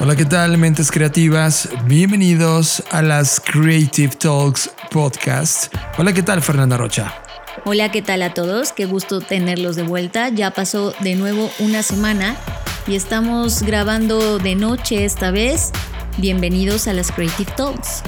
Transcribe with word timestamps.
Hola, 0.00 0.16
¿qué 0.16 0.24
tal, 0.24 0.58
mentes 0.58 0.90
creativas? 0.90 1.68
Bienvenidos 1.86 2.82
a 2.90 3.00
las 3.00 3.40
Creative 3.40 4.12
Talks 4.16 4.68
Podcast. 4.90 5.72
Hola, 5.96 6.12
¿qué 6.12 6.22
tal, 6.22 6.42
Fernanda 6.42 6.76
Rocha? 6.76 7.14
Hola, 7.64 7.92
¿qué 7.92 8.02
tal 8.02 8.22
a 8.22 8.34
todos? 8.34 8.72
Qué 8.72 8.86
gusto 8.86 9.20
tenerlos 9.20 9.76
de 9.76 9.84
vuelta. 9.84 10.30
Ya 10.30 10.50
pasó 10.50 10.92
de 11.00 11.14
nuevo 11.14 11.48
una 11.60 11.84
semana 11.84 12.36
y 12.88 12.96
estamos 12.96 13.62
grabando 13.62 14.38
de 14.38 14.56
noche 14.56 15.04
esta 15.04 15.30
vez. 15.30 15.70
Bienvenidos 16.18 16.88
a 16.88 16.92
las 16.92 17.12
Creative 17.12 17.52
Talks. 17.56 18.02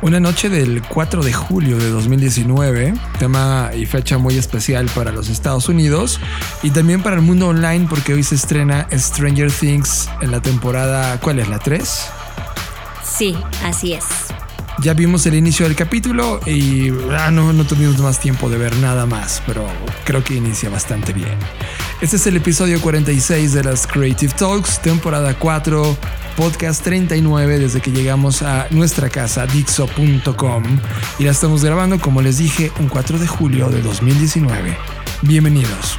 Una 0.00 0.20
noche 0.20 0.48
del 0.48 0.80
4 0.82 1.24
de 1.24 1.32
julio 1.32 1.76
de 1.76 1.90
2019, 1.90 2.94
tema 3.18 3.70
y 3.74 3.84
fecha 3.84 4.16
muy 4.16 4.38
especial 4.38 4.86
para 4.94 5.10
los 5.10 5.28
Estados 5.28 5.68
Unidos 5.68 6.20
y 6.62 6.70
también 6.70 7.02
para 7.02 7.16
el 7.16 7.22
mundo 7.22 7.48
online 7.48 7.88
porque 7.90 8.14
hoy 8.14 8.22
se 8.22 8.36
estrena 8.36 8.86
Stranger 8.92 9.50
Things 9.50 10.08
en 10.20 10.30
la 10.30 10.40
temporada, 10.40 11.18
¿cuál 11.20 11.40
es 11.40 11.48
la 11.48 11.58
3? 11.58 12.06
Sí, 13.02 13.36
así 13.64 13.94
es. 13.94 14.04
Ya 14.80 14.94
vimos 14.94 15.26
el 15.26 15.34
inicio 15.34 15.66
del 15.66 15.74
capítulo 15.74 16.40
y 16.46 16.90
ah, 17.10 17.30
no, 17.32 17.52
no 17.52 17.64
tuvimos 17.64 17.98
más 17.98 18.20
tiempo 18.20 18.48
de 18.48 18.58
ver 18.58 18.76
nada 18.76 19.06
más, 19.06 19.42
pero 19.44 19.66
creo 20.04 20.22
que 20.22 20.34
inicia 20.34 20.70
bastante 20.70 21.12
bien. 21.12 21.36
Este 22.00 22.16
es 22.16 22.26
el 22.28 22.36
episodio 22.36 22.80
46 22.80 23.54
de 23.54 23.64
las 23.64 23.88
Creative 23.88 24.32
Talks, 24.34 24.80
temporada 24.80 25.34
4, 25.36 25.96
podcast 26.36 26.84
39 26.84 27.58
desde 27.58 27.80
que 27.80 27.90
llegamos 27.90 28.42
a 28.42 28.68
nuestra 28.70 29.08
casa 29.08 29.46
dixo.com 29.46 30.62
y 31.18 31.24
la 31.24 31.32
estamos 31.32 31.64
grabando 31.64 31.98
como 31.98 32.22
les 32.22 32.38
dije 32.38 32.70
un 32.78 32.88
4 32.88 33.18
de 33.18 33.26
julio 33.26 33.70
de 33.70 33.82
2019. 33.82 34.76
Bienvenidos. 35.22 35.98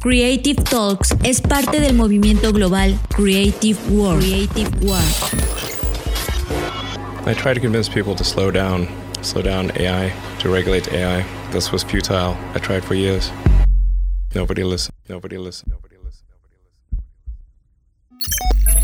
Creative 0.00 0.62
Talks 0.62 1.14
es 1.24 1.40
parte 1.40 1.80
del 1.80 1.94
movimiento 1.94 2.52
global 2.52 2.98
Creative 3.14 3.78
World. 3.90 4.22
Creative 4.22 4.70
World. 4.80 5.48
I 7.26 7.34
try 7.34 7.52
to 7.52 7.60
convince 7.60 7.88
people 7.88 8.14
to 8.14 8.24
slow 8.24 8.50
down, 8.50 8.88
slow 9.22 9.42
down 9.42 9.70
AI, 9.76 10.12
to 10.40 10.50
regulate 10.50 10.88
AI. 10.92 11.24
This 11.52 11.72
was 11.72 11.84
futile. 11.84 12.36
I 12.54 12.58
tried 12.58 12.84
for 12.84 12.94
years. 12.94 13.30
Nobody 14.34 14.64
listened. 14.64 14.94
Nobody 15.08 15.36
listened. 15.36 15.72
Nobody 15.72 15.96
listened. 15.96 16.28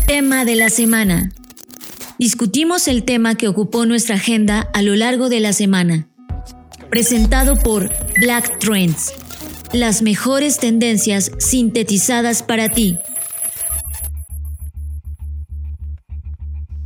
Tema 0.07 0.45
de 0.45 0.55
la 0.55 0.69
semana. 0.69 1.31
Discutimos 2.19 2.87
el 2.87 3.03
tema 3.03 3.35
que 3.35 3.47
ocupó 3.47 3.85
nuestra 3.85 4.15
agenda 4.15 4.69
a 4.73 4.81
lo 4.81 4.95
largo 4.95 5.29
de 5.29 5.39
la 5.39 5.53
semana. 5.53 6.07
Presentado 6.89 7.55
por 7.55 7.89
Black 8.21 8.59
Trends. 8.59 9.13
Las 9.75 10.01
mejores 10.01 10.57
tendencias 10.57 11.33
sintetizadas 11.37 12.43
para 12.43 12.69
ti. 12.69 12.97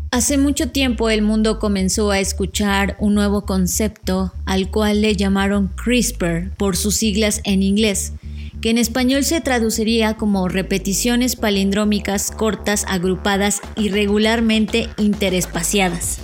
Hace 0.10 0.40
mucho 0.40 0.72
tiempo 0.72 1.12
el 1.12 1.22
mundo 1.22 1.60
comenzó 1.60 2.10
a 2.10 2.18
escuchar 2.18 2.98
un 3.00 3.14
nuevo 3.14 3.46
concepto 3.46 4.34
al 4.48 4.72
cual 4.72 5.02
le 5.02 5.16
llamaron 5.16 5.68
CRISPR 5.68 6.50
por 6.58 6.76
sus 6.76 6.96
siglas 6.96 7.42
en 7.44 7.62
inglés, 7.62 8.14
que 8.60 8.72
en 8.72 8.80
español 8.80 9.24
se 9.24 9.40
traduciría 9.40 10.16
como 10.16 10.48
repeticiones 10.48 11.36
palindrómicas 11.36 12.32
cortas 12.32 12.86
agrupadas 12.88 13.62
irregularmente 13.76 14.90
interespaciadas. 14.98 16.18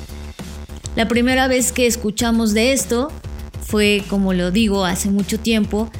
La 0.95 1.07
primera 1.07 1.47
vez 1.47 1.71
que 1.71 1.85
escuchamos 1.85 2.55
de 2.55 2.73
esto 2.73 3.11
fue, 3.61 4.03
como 4.09 4.33
lo 4.33 4.49
digo, 4.49 4.83
hace 4.85 5.11
mucho 5.11 5.39
tiempo, 5.39 5.91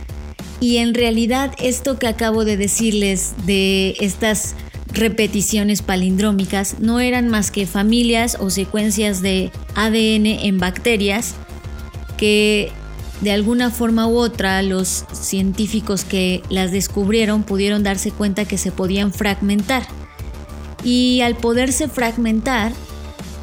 y 0.59 0.77
en 0.77 0.93
realidad 0.93 1.53
esto 1.57 1.99
que 1.99 2.07
acabo 2.07 2.45
de 2.45 2.57
decirles 2.57 3.33
de 3.45 3.95
estas 3.99 4.55
repeticiones 4.87 5.81
palindrómicas 5.81 6.79
no 6.79 6.99
eran 6.99 7.27
más 7.27 7.51
que 7.51 7.65
familias 7.67 8.37
o 8.39 8.49
secuencias 8.49 9.21
de 9.21 9.51
ADN 9.75 10.25
en 10.25 10.57
bacterias 10.57 11.35
que 12.17 12.71
de 13.21 13.31
alguna 13.31 13.71
forma 13.71 14.07
u 14.07 14.17
otra 14.17 14.61
los 14.61 15.05
científicos 15.11 16.03
que 16.03 16.41
las 16.49 16.71
descubrieron 16.71 17.43
pudieron 17.43 17.83
darse 17.83 18.11
cuenta 18.11 18.45
que 18.45 18.57
se 18.57 18.71
podían 18.71 19.13
fragmentar. 19.13 19.83
Y 20.83 21.21
al 21.21 21.35
poderse 21.35 21.87
fragmentar, 21.87 22.73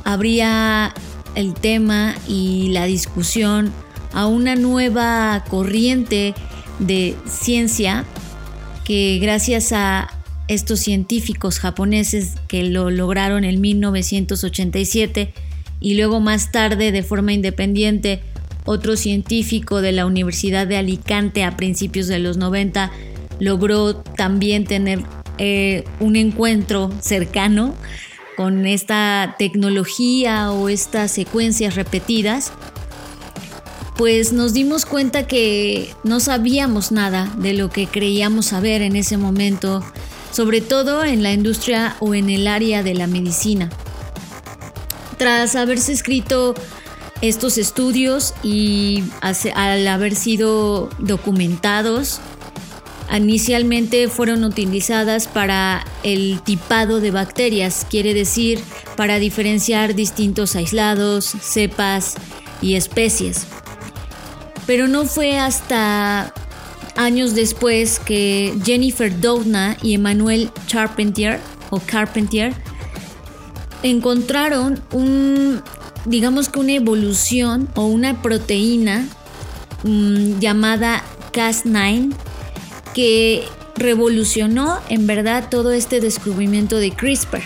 habría 0.05 0.95
el 1.35 1.55
tema 1.55 2.15
y 2.29 2.69
la 2.69 2.85
discusión 2.85 3.73
a 4.13 4.27
una 4.27 4.55
nueva 4.55 5.43
corriente 5.49 6.35
de 6.79 7.15
ciencia 7.27 8.05
que 8.85 9.19
gracias 9.21 9.73
a 9.73 10.11
estos 10.49 10.81
científicos 10.81 11.59
japoneses 11.59 12.35
que 12.49 12.65
lo 12.65 12.91
lograron 12.91 13.45
en 13.45 13.61
1987 13.61 15.33
y 15.81 15.95
luego 15.95 16.21
más 16.21 16.53
tarde 16.53 16.93
de 16.93 17.03
forma 17.03 17.33
independiente 17.33 18.23
otro 18.65 18.97
científico 18.97 19.81
de 19.83 19.93
la 19.93 20.07
Universidad 20.07 20.67
de 20.67 20.77
Alicante 20.77 21.45
a 21.45 21.57
principios 21.57 22.07
de 22.07 22.19
los 22.19 22.37
90 22.37 22.93
logró 23.41 23.95
también 23.95 24.65
tener 24.65 25.03
eh, 25.39 25.85
un 25.99 26.17
encuentro 26.17 26.91
cercano 27.01 27.75
con 28.37 28.67
esta 28.67 29.35
tecnología 29.39 30.53
o 30.53 30.69
estas 30.69 31.11
secuencias 31.11 31.75
repetidas 31.75 32.53
pues 33.97 34.33
nos 34.33 34.53
dimos 34.53 34.87
cuenta 34.87 35.27
que 35.27 35.95
no 36.03 36.21
sabíamos 36.21 36.93
nada 36.93 37.33
de 37.37 37.53
lo 37.53 37.71
que 37.71 37.87
creíamos 37.87 38.47
saber 38.47 38.83
en 38.83 38.97
ese 38.97 39.17
momento, 39.17 39.83
sobre 40.33 40.61
todo 40.61 41.05
en 41.05 41.23
la 41.23 41.33
industria 41.33 41.97
o 42.01 42.15
en 42.15 42.31
el 42.31 42.47
área 42.47 42.83
de 42.83 42.95
la 42.95 43.07
medicina. 43.07 43.71
Tras 45.19 45.55
haberse 45.57 45.93
escrito 45.93 46.55
estos 47.21 47.59
estudios 47.59 48.35
y 48.43 49.05
al 49.55 49.87
haber 49.87 50.17
sido 50.17 50.91
documentados, 50.99 52.21
inicialmente 53.15 54.09
fueron 54.09 54.43
utilizadas 54.43 55.29
para 55.29 55.85
el 56.03 56.41
tipado 56.43 57.01
de 57.01 57.11
bacterias, 57.11 57.87
quiere 57.89 58.15
decir 58.15 58.59
para 58.97 59.19
diferenciar 59.19 59.95
distintos 59.95 60.57
aislados, 60.57 61.27
cepas 61.27 62.15
y 62.61 62.75
especies. 62.75 63.47
Pero 64.67 64.89
no 64.89 65.05
fue 65.05 65.39
hasta 65.39 66.33
años 66.97 67.35
después 67.35 67.99
que 67.99 68.55
Jennifer 68.65 69.21
Doudna 69.21 69.77
y 69.83 69.95
Emmanuel 69.95 70.51
Charpentier 70.67 71.41
o 71.71 71.81
Carpentier 71.81 72.55
encontraron 73.83 74.83
un 74.93 75.63
digamos 76.05 76.49
que 76.49 76.59
una 76.59 76.73
evolución 76.73 77.69
o 77.75 77.87
una 77.87 78.23
proteína 78.23 79.07
mm, 79.85 80.39
llamada 80.39 81.03
Cas9 81.33 82.13
que 82.95 83.45
revolucionó 83.77 84.79
en 84.89 85.07
verdad 85.07 85.49
todo 85.51 85.73
este 85.73 86.01
descubrimiento 86.01 86.77
de 86.77 86.91
CRISPR. 86.91 87.43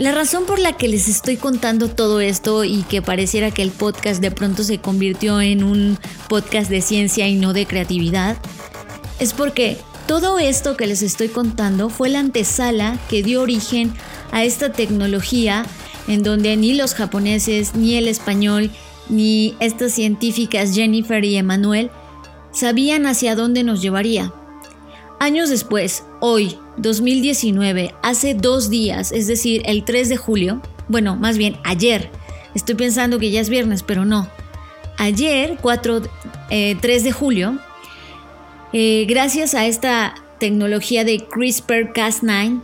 La 0.00 0.12
razón 0.12 0.46
por 0.46 0.58
la 0.58 0.78
que 0.78 0.88
les 0.88 1.08
estoy 1.08 1.36
contando 1.36 1.90
todo 1.90 2.22
esto 2.22 2.64
y 2.64 2.84
que 2.84 3.02
pareciera 3.02 3.50
que 3.50 3.60
el 3.60 3.70
podcast 3.70 4.22
de 4.22 4.30
pronto 4.30 4.64
se 4.64 4.78
convirtió 4.78 5.42
en 5.42 5.62
un 5.62 5.98
podcast 6.26 6.70
de 6.70 6.80
ciencia 6.80 7.28
y 7.28 7.34
no 7.34 7.52
de 7.52 7.66
creatividad 7.66 8.38
es 9.18 9.34
porque 9.34 9.76
todo 10.06 10.38
esto 10.38 10.74
que 10.74 10.86
les 10.86 11.02
estoy 11.02 11.28
contando 11.28 11.90
fue 11.90 12.08
la 12.08 12.20
antesala 12.20 12.98
que 13.10 13.22
dio 13.22 13.42
origen 13.42 13.92
a 14.32 14.42
esta 14.42 14.72
tecnología 14.72 15.66
en 16.08 16.22
donde 16.22 16.56
ni 16.56 16.72
los 16.72 16.94
japoneses, 16.94 17.74
ni 17.74 17.96
el 17.96 18.08
español, 18.08 18.70
ni 19.10 19.54
estas 19.60 19.92
científicas 19.92 20.74
Jennifer 20.74 21.22
y 21.26 21.36
Emanuel 21.36 21.90
sabían 22.52 23.04
hacia 23.04 23.36
dónde 23.36 23.64
nos 23.64 23.82
llevaría. 23.82 24.32
Años 25.22 25.50
después, 25.50 26.02
hoy, 26.20 26.56
2019, 26.78 27.94
hace 28.02 28.32
dos 28.32 28.70
días, 28.70 29.12
es 29.12 29.26
decir, 29.26 29.60
el 29.66 29.84
3 29.84 30.08
de 30.08 30.16
julio, 30.16 30.62
bueno, 30.88 31.14
más 31.14 31.36
bien 31.36 31.58
ayer, 31.62 32.08
estoy 32.54 32.74
pensando 32.74 33.18
que 33.18 33.30
ya 33.30 33.42
es 33.42 33.50
viernes, 33.50 33.82
pero 33.82 34.06
no. 34.06 34.30
Ayer, 34.96 35.58
4, 35.60 36.00
3 36.00 36.10
eh, 36.48 36.74
de 36.80 37.12
julio, 37.12 37.58
eh, 38.72 39.04
gracias 39.06 39.54
a 39.54 39.66
esta 39.66 40.14
tecnología 40.38 41.04
de 41.04 41.18
CRISPR-Cas9, 41.18 42.62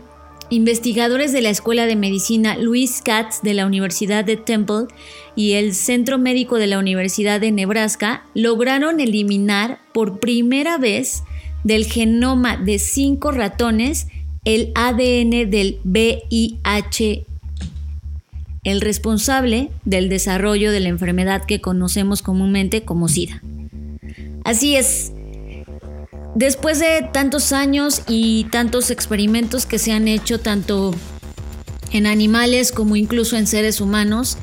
investigadores 0.49 1.33
de 1.33 1.41
la 1.41 1.51
Escuela 1.51 1.85
de 1.85 1.95
Medicina 1.95 2.57
Louis 2.57 3.03
Katz 3.03 3.43
de 3.43 3.53
la 3.53 3.67
Universidad 3.67 4.25
de 4.25 4.35
Temple 4.35 4.87
y 5.35 5.53
el 5.53 5.75
Centro 5.75 6.17
Médico 6.17 6.55
de 6.55 6.65
la 6.65 6.79
Universidad 6.79 7.39
de 7.39 7.51
Nebraska 7.51 8.25
lograron 8.33 8.99
eliminar 8.99 9.79
por 9.93 10.19
primera 10.19 10.79
vez 10.79 11.21
del 11.63 11.85
genoma 11.85 12.57
de 12.57 12.79
cinco 12.79 13.31
ratones 13.31 14.07
el 14.47 14.71
ADN 14.75 15.49
del 15.49 15.79
VIH, 15.83 17.25
el 18.63 18.79
responsable 18.79 19.69
del 19.83 20.07
desarrollo 20.07 20.71
de 20.71 20.79
la 20.79 20.87
enfermedad 20.87 21.43
que 21.45 21.59
conocemos 21.59 22.21
comúnmente 22.21 22.83
como 22.83 23.09
SIDA. 23.09 23.41
Así 24.45 24.77
es, 24.77 25.11
después 26.33 26.79
de 26.79 27.05
tantos 27.11 27.51
años 27.51 28.03
y 28.07 28.45
tantos 28.45 28.89
experimentos 28.89 29.65
que 29.65 29.79
se 29.79 29.91
han 29.91 30.07
hecho 30.07 30.39
tanto 30.39 30.95
en 31.91 32.05
animales 32.05 32.71
como 32.71 32.95
incluso 32.95 33.35
en 33.35 33.47
seres 33.47 33.81
humanos, 33.81 34.37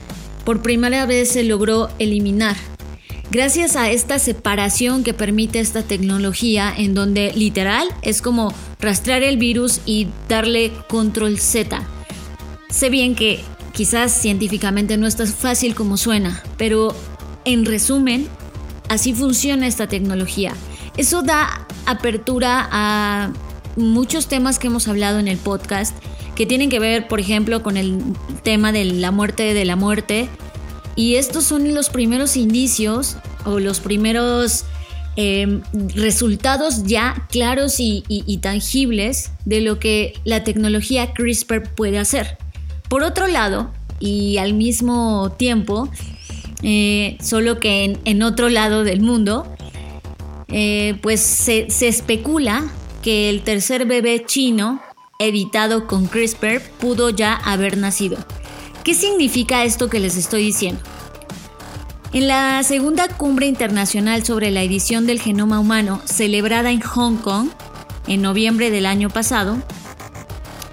por 0.44 0.60
primera 0.60 1.06
vez 1.06 1.30
se 1.30 1.44
logró 1.44 1.88
eliminar. 1.98 2.56
Gracias 3.34 3.74
a 3.74 3.90
esta 3.90 4.20
separación 4.20 5.02
que 5.02 5.12
permite 5.12 5.58
esta 5.58 5.82
tecnología, 5.82 6.72
en 6.76 6.94
donde 6.94 7.32
literal 7.34 7.88
es 8.02 8.22
como 8.22 8.54
rastrear 8.78 9.24
el 9.24 9.38
virus 9.38 9.80
y 9.84 10.06
darle 10.28 10.70
control 10.88 11.40
Z. 11.40 11.82
Sé 12.70 12.90
bien 12.90 13.16
que 13.16 13.40
quizás 13.72 14.12
científicamente 14.12 14.96
no 14.98 15.08
es 15.08 15.16
tan 15.16 15.26
fácil 15.26 15.74
como 15.74 15.96
suena, 15.96 16.44
pero 16.56 16.94
en 17.44 17.64
resumen, 17.64 18.28
así 18.88 19.12
funciona 19.12 19.66
esta 19.66 19.88
tecnología. 19.88 20.52
Eso 20.96 21.22
da 21.22 21.66
apertura 21.86 22.68
a 22.70 23.32
muchos 23.74 24.28
temas 24.28 24.60
que 24.60 24.68
hemos 24.68 24.86
hablado 24.86 25.18
en 25.18 25.26
el 25.26 25.38
podcast, 25.38 25.92
que 26.36 26.46
tienen 26.46 26.70
que 26.70 26.78
ver, 26.78 27.08
por 27.08 27.18
ejemplo, 27.18 27.64
con 27.64 27.78
el 27.78 28.00
tema 28.44 28.70
de 28.70 28.84
la 28.84 29.10
muerte 29.10 29.54
de 29.54 29.64
la 29.64 29.74
muerte. 29.74 30.28
Y 30.96 31.16
estos 31.16 31.44
son 31.44 31.74
los 31.74 31.88
primeros 31.90 32.36
indicios 32.36 33.16
o 33.44 33.58
los 33.58 33.80
primeros 33.80 34.64
em, 35.16 35.62
resultados 35.94 36.84
ya 36.84 37.26
claros 37.30 37.76
y, 37.78 38.38
tangibles 38.42 39.30
de 39.44 39.60
lo 39.60 39.78
que 39.78 40.14
la 40.24 40.44
tecnología 40.44 41.12
CRISPR 41.12 41.74
puede 41.74 41.98
hacer. 41.98 42.38
Por 42.88 43.02
otro 43.02 43.26
lado, 43.26 43.72
y 44.00 44.38
al 44.38 44.54
mismo 44.54 45.32
tiempo, 45.38 45.88
eh, 46.62 47.16
solo 47.22 47.60
que 47.60 47.98
en 48.04 48.22
otro 48.22 48.48
lado 48.48 48.84
del 48.84 49.00
mundo, 49.00 49.54
eh, 50.56 50.96
pues 51.02 51.20
se, 51.20 51.66
especula 51.80 52.70
que 53.02 53.28
el 53.28 53.42
tercer 53.42 53.86
bebé 53.86 54.24
chino 54.24 54.80
editado 55.18 55.88
con 55.88 56.06
CRISPR 56.06 56.60
pudo 56.78 57.10
ya 57.10 57.34
haber 57.34 57.76
nacido. 57.76 58.18
¿Qué 58.84 58.92
significa 58.92 59.64
esto 59.64 59.88
que 59.88 59.98
les 59.98 60.14
estoy 60.16 60.44
diciendo? 60.44 60.82
En 62.12 62.28
la 62.28 62.62
segunda 62.62 63.08
cumbre 63.08 63.46
internacional 63.46 64.24
sobre 64.24 64.50
la 64.50 64.62
edición 64.62 65.06
del 65.06 65.20
genoma 65.20 65.58
humano, 65.58 66.02
celebrada 66.04 66.70
en 66.70 66.82
Hong 66.82 67.16
Kong 67.16 67.48
en 68.06 68.20
noviembre 68.20 68.70
del 68.70 68.84
año 68.84 69.08
pasado, 69.08 69.56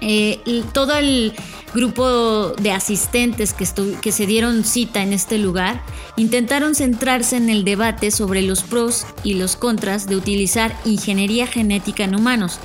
eh, 0.02 0.40
todo 0.74 0.94
el 0.94 1.32
grupo 1.74 2.50
de 2.50 2.72
asistentes 2.72 3.54
que, 3.54 3.66
que 4.02 4.12
se 4.12 4.26
dieron 4.26 4.62
cita 4.64 5.02
en 5.02 5.14
este 5.14 5.38
lugar 5.38 5.82
intentaron 6.16 6.74
centrarse 6.74 7.38
en 7.38 7.48
el 7.48 7.64
debate 7.64 8.10
sobre 8.10 8.42
los 8.42 8.62
pros 8.62 9.06
y 9.24 9.34
los 9.34 9.56
contras 9.56 10.06
de 10.06 10.16
utilizar 10.16 10.76
ingeniería 10.84 11.46
genética 11.46 12.04
en 12.04 12.14
humanos. 12.14 12.60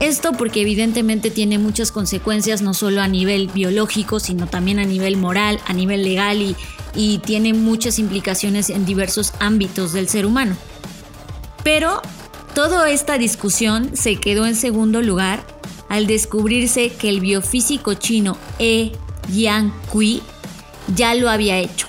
Esto 0.00 0.32
porque 0.32 0.62
evidentemente 0.62 1.30
tiene 1.30 1.58
muchas 1.58 1.90
consecuencias 1.90 2.62
no 2.62 2.72
solo 2.72 3.02
a 3.02 3.08
nivel 3.08 3.48
biológico, 3.48 4.20
sino 4.20 4.46
también 4.46 4.78
a 4.78 4.84
nivel 4.84 5.16
moral, 5.16 5.60
a 5.66 5.72
nivel 5.72 6.04
legal 6.04 6.40
y, 6.40 6.56
y 6.94 7.18
tiene 7.18 7.52
muchas 7.52 7.98
implicaciones 7.98 8.70
en 8.70 8.86
diversos 8.86 9.32
ámbitos 9.40 9.92
del 9.92 10.08
ser 10.08 10.24
humano. 10.24 10.56
Pero 11.64 12.00
toda 12.54 12.88
esta 12.90 13.18
discusión 13.18 13.96
se 13.96 14.16
quedó 14.16 14.46
en 14.46 14.54
segundo 14.54 15.02
lugar 15.02 15.44
al 15.88 16.06
descubrirse 16.06 16.90
que 16.90 17.08
el 17.08 17.20
biofísico 17.20 17.94
chino 17.94 18.36
E. 18.58 18.92
Yang 19.32 19.72
Kui 19.90 20.22
ya 20.94 21.14
lo 21.14 21.28
había 21.28 21.58
hecho. 21.58 21.88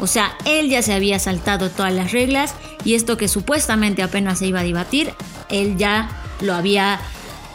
O 0.00 0.06
sea, 0.06 0.36
él 0.44 0.68
ya 0.68 0.82
se 0.82 0.92
había 0.92 1.18
saltado 1.18 1.70
todas 1.70 1.92
las 1.92 2.12
reglas 2.12 2.54
y 2.84 2.94
esto 2.94 3.16
que 3.16 3.28
supuestamente 3.28 4.02
apenas 4.02 4.40
se 4.40 4.46
iba 4.46 4.60
a 4.60 4.64
debatir, 4.64 5.14
él 5.48 5.76
ya 5.78 6.10
lo 6.40 6.54
había 6.54 7.00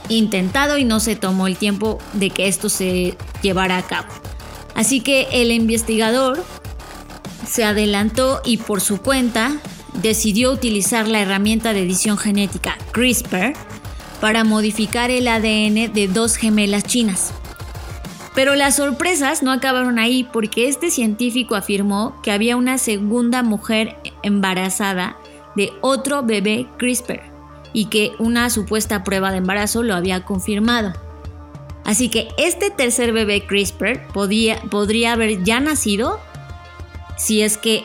intentado 0.10 0.78
y 0.78 0.84
no 0.84 1.00
se 1.00 1.16
tomó 1.16 1.48
el 1.48 1.56
tiempo 1.56 2.00
de 2.14 2.30
que 2.30 2.48
esto 2.48 2.70
se 2.70 3.16
llevara 3.42 3.78
a 3.78 3.84
cabo. 3.84 4.10
Así 4.76 5.02
que 5.02 5.28
el 5.32 5.52
investigador 5.52 6.44
se 7.48 7.64
adelantó 7.64 8.42
y 8.46 8.58
por 8.58 8.82
su 8.82 9.02
cuenta 9.02 9.58
decidió 10.02 10.52
utilizar 10.52 11.08
la 11.08 11.22
herramienta 11.22 11.74
de 11.74 11.84
edición 11.84 12.18
genética 12.18 12.78
CRISPR 12.92 13.54
para 14.22 14.44
modificar 14.44 15.12
el 15.12 15.28
ADN 15.28 15.94
de 15.94 16.10
dos 16.12 16.36
gemelas 16.36 16.84
chinas. 16.84 17.32
Pero 18.36 18.56
las 18.56 18.76
sorpresas 18.76 19.44
no 19.44 19.52
acabaron 19.52 20.00
ahí 20.00 20.24
porque 20.32 20.68
este 20.68 20.92
científico 20.92 21.56
afirmó 21.56 22.22
que 22.22 22.32
había 22.32 22.56
una 22.56 22.78
segunda 22.78 23.44
mujer 23.44 23.98
embarazada 24.24 25.18
de 25.56 25.74
otro 25.82 26.24
bebé 26.24 26.68
CRISPR 26.78 27.29
y 27.74 27.86
que 27.86 28.12
una 28.20 28.50
supuesta 28.50 29.04
prueba 29.04 29.32
de 29.32 29.38
embarazo 29.38 29.84
lo 29.84 29.96
había 29.96 30.26
confirmado. 30.26 30.94
Así 31.86 32.10
que 32.10 32.28
este 32.38 32.70
tercer 32.70 33.14
bebé 33.14 33.46
CRISPR 33.46 34.08
podría 34.14 35.14
haber 35.14 35.44
ya 35.44 35.60
nacido 35.60 36.20
si 37.18 37.42
es 37.42 37.58
que, 37.58 37.84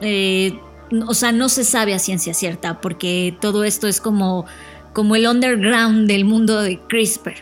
eh, 0.00 0.58
o 1.06 1.14
sea, 1.14 1.32
no 1.32 1.48
se 1.48 1.64
sabe 1.64 1.94
a 1.94 1.98
ciencia 1.98 2.34
cierta 2.34 2.80
porque 2.80 3.36
todo 3.40 3.64
esto 3.64 3.86
es 3.86 4.00
como 4.00 4.46
como 4.94 5.16
el 5.16 5.26
underground 5.26 6.08
del 6.08 6.24
mundo 6.24 6.62
de 6.62 6.78
CRISPR. 6.88 7.34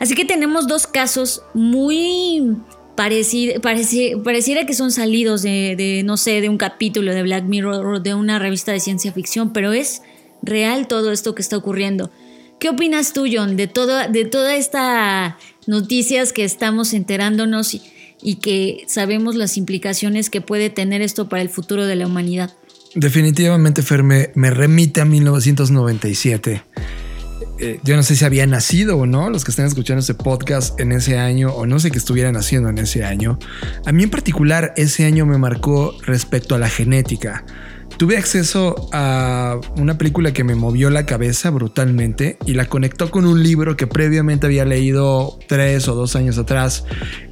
Así 0.00 0.14
que 0.14 0.24
tenemos 0.24 0.66
dos 0.66 0.88
casos 0.88 1.42
muy 1.54 2.56
parecidos, 2.96 3.60
pareciera 3.60 4.66
que 4.66 4.74
son 4.74 4.90
salidos 4.90 5.42
de, 5.42 6.02
no 6.04 6.16
sé, 6.16 6.40
de 6.40 6.48
un 6.48 6.56
capítulo 6.56 7.14
de 7.14 7.22
Black 7.22 7.44
Mirror 7.44 7.86
o 7.86 8.00
de 8.00 8.14
una 8.14 8.40
revista 8.40 8.72
de 8.72 8.80
ciencia 8.80 9.12
ficción, 9.12 9.52
pero 9.52 9.72
es 9.72 10.02
real 10.42 10.88
todo 10.88 11.12
esto 11.12 11.34
que 11.34 11.42
está 11.42 11.56
ocurriendo. 11.56 12.10
¿Qué 12.58 12.68
opinas 12.68 13.12
tú, 13.12 13.26
John, 13.32 13.56
de, 13.56 13.68
todo, 13.68 14.08
de 14.08 14.24
toda 14.24 14.56
esta 14.56 15.38
noticias 15.66 16.32
que 16.32 16.44
estamos 16.44 16.92
enterándonos 16.92 17.74
y, 18.20 18.34
que 18.36 18.84
sabemos 18.88 19.36
las 19.36 19.56
implicaciones 19.56 20.28
que 20.28 20.40
puede 20.40 20.70
tener 20.70 21.02
esto 21.02 21.28
para 21.28 21.42
el 21.42 21.50
futuro 21.50 21.86
de 21.86 21.94
la 21.94 22.06
humanidad? 22.06 22.52
Definitivamente, 22.94 23.82
Fer, 23.82 24.02
me, 24.02 24.50
remite 24.50 25.00
a 25.00 25.04
1997. 25.04 26.64
Eh, 27.60 27.80
yo 27.84 27.96
no 27.96 28.02
sé 28.02 28.16
si 28.16 28.24
había 28.24 28.46
nacido 28.46 28.96
o 28.96 29.06
no 29.06 29.30
los 29.30 29.44
que 29.44 29.50
están 29.50 29.66
escuchando 29.66 30.00
este 30.00 30.14
podcast 30.14 30.78
en 30.80 30.92
ese 30.92 31.18
año 31.18 31.50
o 31.50 31.66
no 31.66 31.78
sé 31.78 31.90
qué 31.90 31.98
estuvieran 31.98 32.36
haciendo 32.36 32.68
en 32.70 32.78
ese 32.78 33.04
año. 33.04 33.38
A 33.84 33.92
mí 33.92 34.04
en 34.04 34.10
particular 34.10 34.72
ese 34.76 35.04
año 35.04 35.26
me 35.26 35.38
marcó 35.38 35.96
respecto 36.02 36.54
a 36.54 36.58
la 36.58 36.68
genética. 36.68 37.44
Tuve 37.98 38.16
acceso 38.16 38.88
a 38.92 39.60
una 39.76 39.98
película 39.98 40.32
que 40.32 40.44
me 40.44 40.54
movió 40.54 40.88
la 40.88 41.04
cabeza 41.04 41.50
brutalmente 41.50 42.38
y 42.46 42.54
la 42.54 42.66
conectó 42.66 43.10
con 43.10 43.26
un 43.26 43.42
libro 43.42 43.76
que 43.76 43.88
previamente 43.88 44.46
había 44.46 44.64
leído 44.64 45.36
tres 45.48 45.88
o 45.88 45.96
dos 45.96 46.14
años 46.14 46.38
atrás. 46.38 46.84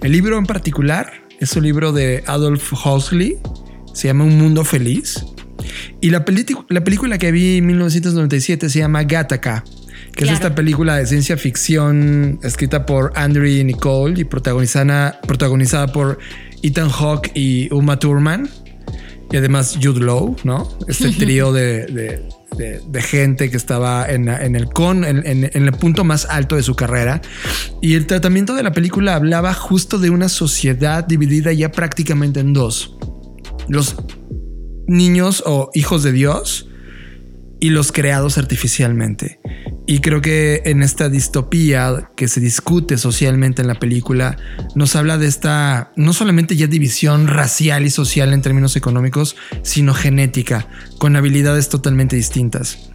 El 0.02 0.10
libro 0.10 0.38
en 0.38 0.44
particular 0.44 1.12
es 1.38 1.54
un 1.54 1.62
libro 1.62 1.92
de 1.92 2.24
Adolf 2.26 2.72
Huxley, 2.72 3.38
se 3.94 4.08
llama 4.08 4.24
Un 4.24 4.38
Mundo 4.38 4.64
Feliz 4.64 5.24
y 6.00 6.10
la, 6.10 6.24
la 6.68 6.82
película 6.82 7.16
que 7.18 7.30
vi 7.30 7.58
en 7.58 7.66
1997 7.66 8.68
se 8.68 8.80
llama 8.80 9.04
Gattaca. 9.04 9.62
que 10.16 10.24
es 10.24 10.30
esta 10.32 10.56
película 10.56 10.96
de 10.96 11.06
ciencia 11.06 11.36
ficción 11.36 12.40
escrita 12.42 12.86
por 12.86 13.12
Andrew 13.14 13.44
Nicole 13.64 14.20
y 14.20 14.24
protagonizada, 14.24 15.20
protagonizada 15.28 15.86
por 15.88 16.18
Ethan 16.64 16.88
Hawke 16.88 17.30
y 17.34 17.72
Uma 17.72 18.00
Thurman. 18.00 18.48
Y 19.30 19.36
además 19.36 19.78
Jude 19.82 20.00
Law, 20.00 20.36
¿no? 20.44 20.68
Este 20.86 21.10
trío 21.18 21.52
de, 21.52 22.22
gente 23.00 23.50
que 23.50 23.56
estaba 23.56 24.06
en, 24.08 24.28
el 24.28 24.66
con, 24.66 25.04
en, 25.04 25.44
el 25.44 25.72
punto 25.72 26.04
más 26.04 26.26
alto 26.26 26.56
de 26.56 26.62
su 26.62 26.74
carrera. 26.74 27.20
Y 27.82 27.94
el 27.94 28.06
tratamiento 28.06 28.54
de 28.54 28.62
la 28.62 28.72
película 28.72 29.14
hablaba 29.14 29.52
justo 29.54 29.98
de 29.98 30.10
una 30.10 30.28
sociedad 30.28 31.04
dividida 31.04 31.52
ya 31.52 31.72
prácticamente 31.72 32.40
en 32.40 32.52
dos. 32.52 32.96
Los 33.68 33.96
niños 34.86 35.42
o 35.46 35.70
hijos 35.74 36.02
de 36.02 36.12
Dios 36.12 36.68
y 37.60 37.70
los 37.70 37.92
creados 37.92 38.38
artificialmente. 38.38 39.40
Y 39.86 40.00
creo 40.00 40.20
que 40.20 40.62
en 40.64 40.82
esta 40.82 41.08
distopía 41.08 42.10
que 42.16 42.26
se 42.26 42.40
discute 42.40 42.98
socialmente 42.98 43.62
en 43.62 43.68
la 43.68 43.76
película, 43.76 44.36
nos 44.74 44.96
habla 44.96 45.16
de 45.16 45.28
esta 45.28 45.92
no 45.94 46.12
solamente 46.12 46.56
ya 46.56 46.66
división 46.66 47.28
racial 47.28 47.86
y 47.86 47.90
social 47.90 48.32
en 48.32 48.42
términos 48.42 48.74
económicos, 48.74 49.36
sino 49.62 49.94
genética, 49.94 50.68
con 50.98 51.14
habilidades 51.14 51.68
totalmente 51.68 52.16
distintas. 52.16 52.90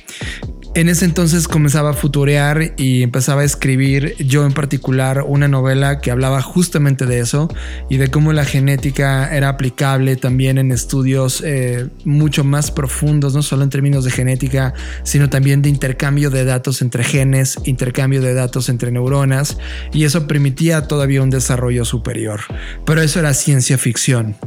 En 0.73 0.87
ese 0.87 1.03
entonces 1.03 1.49
comenzaba 1.49 1.89
a 1.89 1.93
futurear 1.93 2.75
y 2.77 3.03
empezaba 3.03 3.41
a 3.41 3.43
escribir 3.43 4.15
yo 4.25 4.45
en 4.45 4.53
particular 4.53 5.25
una 5.27 5.49
novela 5.49 5.99
que 5.99 6.11
hablaba 6.11 6.41
justamente 6.41 7.05
de 7.05 7.19
eso 7.19 7.49
y 7.89 7.97
de 7.97 8.07
cómo 8.07 8.31
la 8.31 8.45
genética 8.45 9.35
era 9.35 9.49
aplicable 9.49 10.15
también 10.15 10.57
en 10.57 10.71
estudios 10.71 11.43
eh, 11.45 11.89
mucho 12.05 12.45
más 12.45 12.71
profundos, 12.71 13.33
no 13.33 13.41
solo 13.41 13.63
en 13.63 13.69
términos 13.69 14.05
de 14.05 14.11
genética, 14.11 14.73
sino 15.03 15.29
también 15.29 15.61
de 15.61 15.67
intercambio 15.67 16.29
de 16.29 16.45
datos 16.45 16.81
entre 16.81 17.03
genes, 17.03 17.57
intercambio 17.65 18.21
de 18.21 18.33
datos 18.33 18.69
entre 18.69 18.93
neuronas 18.93 19.57
y 19.91 20.05
eso 20.05 20.25
permitía 20.25 20.87
todavía 20.87 21.21
un 21.21 21.31
desarrollo 21.31 21.83
superior. 21.83 22.39
Pero 22.85 23.01
eso 23.01 23.19
era 23.19 23.33
ciencia 23.33 23.77
ficción. 23.77 24.37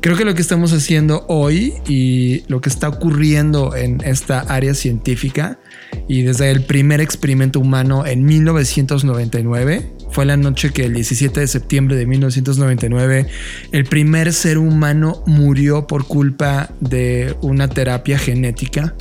Creo 0.00 0.16
que 0.16 0.24
lo 0.24 0.34
que 0.34 0.42
estamos 0.42 0.72
haciendo 0.72 1.24
hoy 1.28 1.74
y 1.86 2.42
lo 2.48 2.60
que 2.60 2.68
está 2.68 2.88
ocurriendo 2.88 3.76
en 3.76 4.00
esta 4.04 4.40
área 4.40 4.74
científica 4.74 5.60
y 6.08 6.22
desde 6.22 6.50
el 6.50 6.64
primer 6.64 7.00
experimento 7.00 7.60
humano 7.60 8.06
en 8.06 8.24
1999, 8.24 9.92
fue 10.10 10.24
la 10.24 10.36
noche 10.36 10.70
que 10.70 10.84
el 10.84 10.94
17 10.94 11.40
de 11.40 11.46
septiembre 11.46 11.96
de 11.96 12.06
1999 12.06 13.26
el 13.72 13.84
primer 13.84 14.32
ser 14.32 14.58
humano 14.58 15.22
murió 15.26 15.86
por 15.86 16.06
culpa 16.06 16.70
de 16.80 17.36
una 17.42 17.68
terapia 17.68 18.18
genética. 18.18 18.94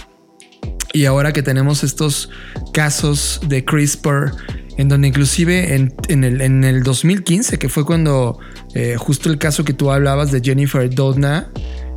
Y 0.94 1.06
ahora 1.06 1.32
que 1.32 1.44
tenemos 1.44 1.84
estos 1.84 2.29
casos 2.74 3.39
de 3.48 3.63
CRISPR, 3.63 4.32
en 4.77 4.89
donde 4.89 5.08
inclusive 5.08 5.75
en, 5.75 6.63
el, 6.63 6.84
2015, 6.84 7.58
que 7.58 7.70
fue 7.70 7.86
cuando 7.86 8.39
eh, 8.74 8.96
justo 8.98 9.29
el 9.29 9.38
caso 9.38 9.63
que 9.63 9.74
tú 9.74 9.91
hablabas 9.91 10.32
de 10.32 10.41
Jennifer 10.41 10.89
Doudna, 10.89 11.51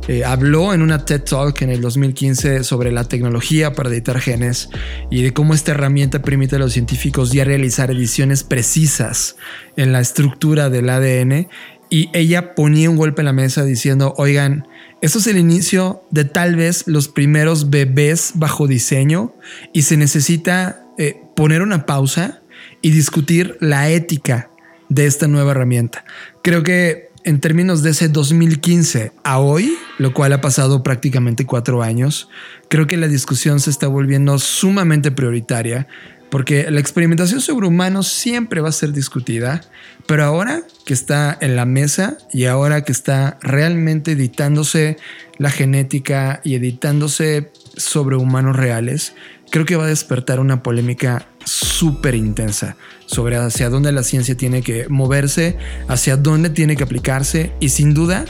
eh, 0.07 0.25
habló 0.25 0.73
en 0.73 0.81
una 0.81 1.05
TED 1.05 1.21
Talk 1.21 1.61
en 1.61 1.69
el 1.69 1.81
2015 1.81 2.63
sobre 2.63 2.91
la 2.91 3.03
tecnología 3.03 3.73
para 3.73 3.89
editar 3.89 4.19
genes 4.19 4.69
y 5.11 5.21
de 5.21 5.31
cómo 5.31 5.53
esta 5.53 5.71
herramienta 5.71 6.21
permite 6.21 6.55
a 6.55 6.59
los 6.59 6.73
científicos 6.73 7.31
ya 7.31 7.43
realizar 7.43 7.91
ediciones 7.91 8.43
precisas 8.43 9.35
en 9.75 9.91
la 9.91 9.99
estructura 9.99 10.69
del 10.69 10.89
ADN. 10.89 11.47
Y 11.89 12.09
ella 12.13 12.55
ponía 12.55 12.89
un 12.89 12.97
golpe 12.97 13.21
en 13.21 13.25
la 13.25 13.33
mesa 13.33 13.63
diciendo, 13.63 14.13
oigan, 14.17 14.67
esto 15.01 15.19
es 15.19 15.27
el 15.27 15.37
inicio 15.37 16.03
de 16.09 16.25
tal 16.25 16.55
vez 16.55 16.87
los 16.87 17.07
primeros 17.07 17.69
bebés 17.69 18.31
bajo 18.35 18.67
diseño 18.67 19.35
y 19.73 19.83
se 19.83 19.97
necesita 19.97 20.85
eh, 20.97 21.21
poner 21.35 21.61
una 21.61 21.85
pausa 21.85 22.41
y 22.81 22.91
discutir 22.91 23.57
la 23.59 23.89
ética 23.89 24.49
de 24.89 25.05
esta 25.05 25.27
nueva 25.27 25.51
herramienta. 25.51 26.05
Creo 26.43 26.63
que 26.63 27.10
en 27.23 27.39
términos 27.39 27.83
de 27.83 27.91
ese 27.91 28.09
2015 28.09 29.11
a 29.23 29.39
hoy, 29.39 29.77
lo 29.97 30.13
cual 30.13 30.33
ha 30.33 30.41
pasado 30.41 30.83
prácticamente 30.83 31.45
cuatro 31.45 31.83
años, 31.83 32.29
creo 32.67 32.87
que 32.87 32.97
la 32.97 33.07
discusión 33.07 33.59
se 33.59 33.69
está 33.69 33.87
volviendo 33.87 34.37
sumamente 34.39 35.11
prioritaria 35.11 35.87
porque 36.31 36.71
la 36.71 36.79
experimentación 36.79 37.41
sobre 37.41 37.67
humanos 37.67 38.07
siempre 38.07 38.61
va 38.61 38.69
a 38.69 38.71
ser 38.71 38.93
discutida, 38.93 39.61
pero 40.07 40.23
ahora 40.23 40.63
que 40.85 40.93
está 40.93 41.37
en 41.41 41.57
la 41.57 41.65
mesa 41.65 42.17
y 42.31 42.45
ahora 42.45 42.85
que 42.85 42.93
está 42.93 43.37
realmente 43.41 44.13
editándose 44.13 44.97
la 45.37 45.49
genética 45.49 46.39
y 46.45 46.55
editándose 46.55 47.51
sobre 47.77 48.15
humanos 48.15 48.55
reales, 48.55 49.13
creo 49.49 49.65
que 49.65 49.75
va 49.75 49.85
a 49.85 49.87
despertar 49.87 50.39
una 50.39 50.63
polémica 50.63 51.27
súper 51.45 52.15
intensa 52.15 52.75
sobre 53.05 53.35
hacia 53.35 53.69
dónde 53.69 53.91
la 53.91 54.03
ciencia 54.03 54.35
tiene 54.37 54.61
que 54.61 54.87
moverse, 54.89 55.57
hacia 55.87 56.17
dónde 56.17 56.49
tiene 56.49 56.75
que 56.75 56.83
aplicarse 56.83 57.51
y 57.59 57.69
sin 57.69 57.93
duda, 57.93 58.25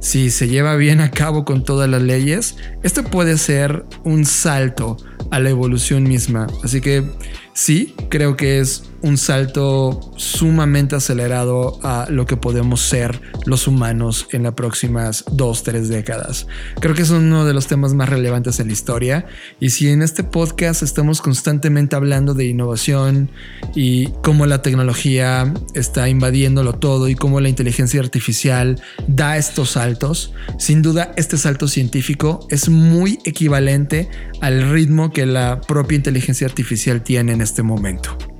si 0.00 0.30
se 0.30 0.48
lleva 0.48 0.76
bien 0.76 1.00
a 1.00 1.10
cabo 1.10 1.44
con 1.44 1.64
todas 1.64 1.88
las 1.88 2.02
leyes, 2.02 2.56
esto 2.82 3.04
puede 3.04 3.38
ser 3.38 3.84
un 4.04 4.24
salto 4.24 4.96
a 5.30 5.38
la 5.38 5.50
evolución 5.50 6.04
misma. 6.04 6.46
Así 6.62 6.80
que 6.80 7.04
sí, 7.54 7.94
creo 8.08 8.36
que 8.36 8.60
es 8.60 8.84
un 9.02 9.16
salto 9.16 10.12
sumamente 10.16 10.96
acelerado 10.96 11.78
a 11.82 12.06
lo 12.10 12.26
que 12.26 12.36
podemos 12.36 12.80
ser 12.80 13.20
los 13.44 13.66
humanos 13.66 14.28
en 14.32 14.42
las 14.44 14.54
próximas 14.54 15.24
dos, 15.30 15.62
tres 15.62 15.88
décadas. 15.88 16.46
Creo 16.80 16.94
que 16.94 17.02
es 17.02 17.10
uno 17.10 17.44
de 17.44 17.54
los 17.54 17.66
temas 17.66 17.94
más 17.94 18.08
relevantes 18.08 18.60
en 18.60 18.68
la 18.68 18.72
historia 18.72 19.26
y 19.60 19.70
si 19.70 19.88
en 19.88 20.02
este 20.02 20.24
podcast 20.24 20.82
estamos 20.82 21.20
constantemente 21.20 21.96
hablando 21.96 22.34
de 22.34 22.46
innovación 22.46 23.30
y 23.74 24.08
cómo 24.22 24.46
la 24.46 24.62
tecnología 24.62 25.52
está 25.74 26.08
invadiéndolo 26.08 26.74
todo 26.74 27.08
y 27.08 27.14
cómo 27.14 27.40
la 27.40 27.48
inteligencia 27.48 28.00
artificial 28.00 28.80
da 29.06 29.36
estos 29.36 29.70
saltos, 29.70 30.32
sin 30.58 30.82
duda 30.82 31.12
este 31.16 31.38
salto 31.38 31.68
científico 31.68 32.46
es 32.50 32.68
muy 32.68 33.18
equivalente 33.24 34.08
al 34.40 34.70
ritmo 34.70 35.12
que 35.12 35.26
la 35.26 35.60
propia 35.60 35.96
inteligencia 35.96 36.46
artificial 36.46 37.02
tiene 37.02 37.32
en 37.32 37.40
este 37.40 37.62
momento. 37.62 38.35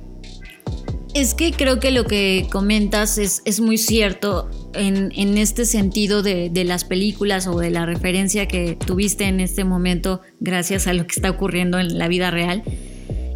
Es 1.17 1.33
que 1.33 1.51
creo 1.51 1.79
que 1.79 1.89
lo 1.89 2.05
que 2.05 2.45
comentas 2.51 3.17
es, 3.17 3.59
muy 3.59 3.79
cierto 3.79 4.51
en, 4.75 5.35
este 5.39 5.65
sentido 5.65 6.21
de, 6.21 6.51
las 6.63 6.85
películas 6.85 7.47
o 7.47 7.57
de 7.57 7.71
la 7.71 7.87
referencia 7.87 8.47
que 8.47 8.75
tuviste 8.75 9.23
en 9.23 9.39
este 9.39 9.63
momento 9.63 10.21
gracias 10.39 10.85
a 10.85 10.93
lo 10.93 11.07
que 11.07 11.15
está 11.15 11.31
ocurriendo 11.31 11.79
en 11.79 11.97
la 11.97 12.07
vida 12.07 12.29
real. 12.29 12.61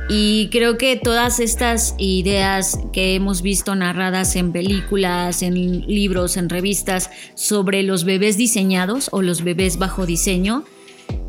Y 0.10 0.50
creo 0.52 0.78
que 0.78 0.96
todas 0.96 1.40
estas 1.40 1.96
ideas 1.98 2.78
que 2.94 3.16
hemos 3.16 3.42
visto 3.42 3.74
narradas 3.74 4.36
en 4.36 4.52
películas, 4.52 5.42
en 5.42 5.56
libros, 5.88 6.38
en 6.38 6.50
revistas 6.50 7.10
sobre 7.34 7.82
los 7.82 8.04
bebés 8.04 8.38
diseñados 8.38 9.10
o 9.12 9.24
los 9.24 9.44
bebés 9.44 9.80
bajo 9.80 10.06
diseño, 10.06 10.66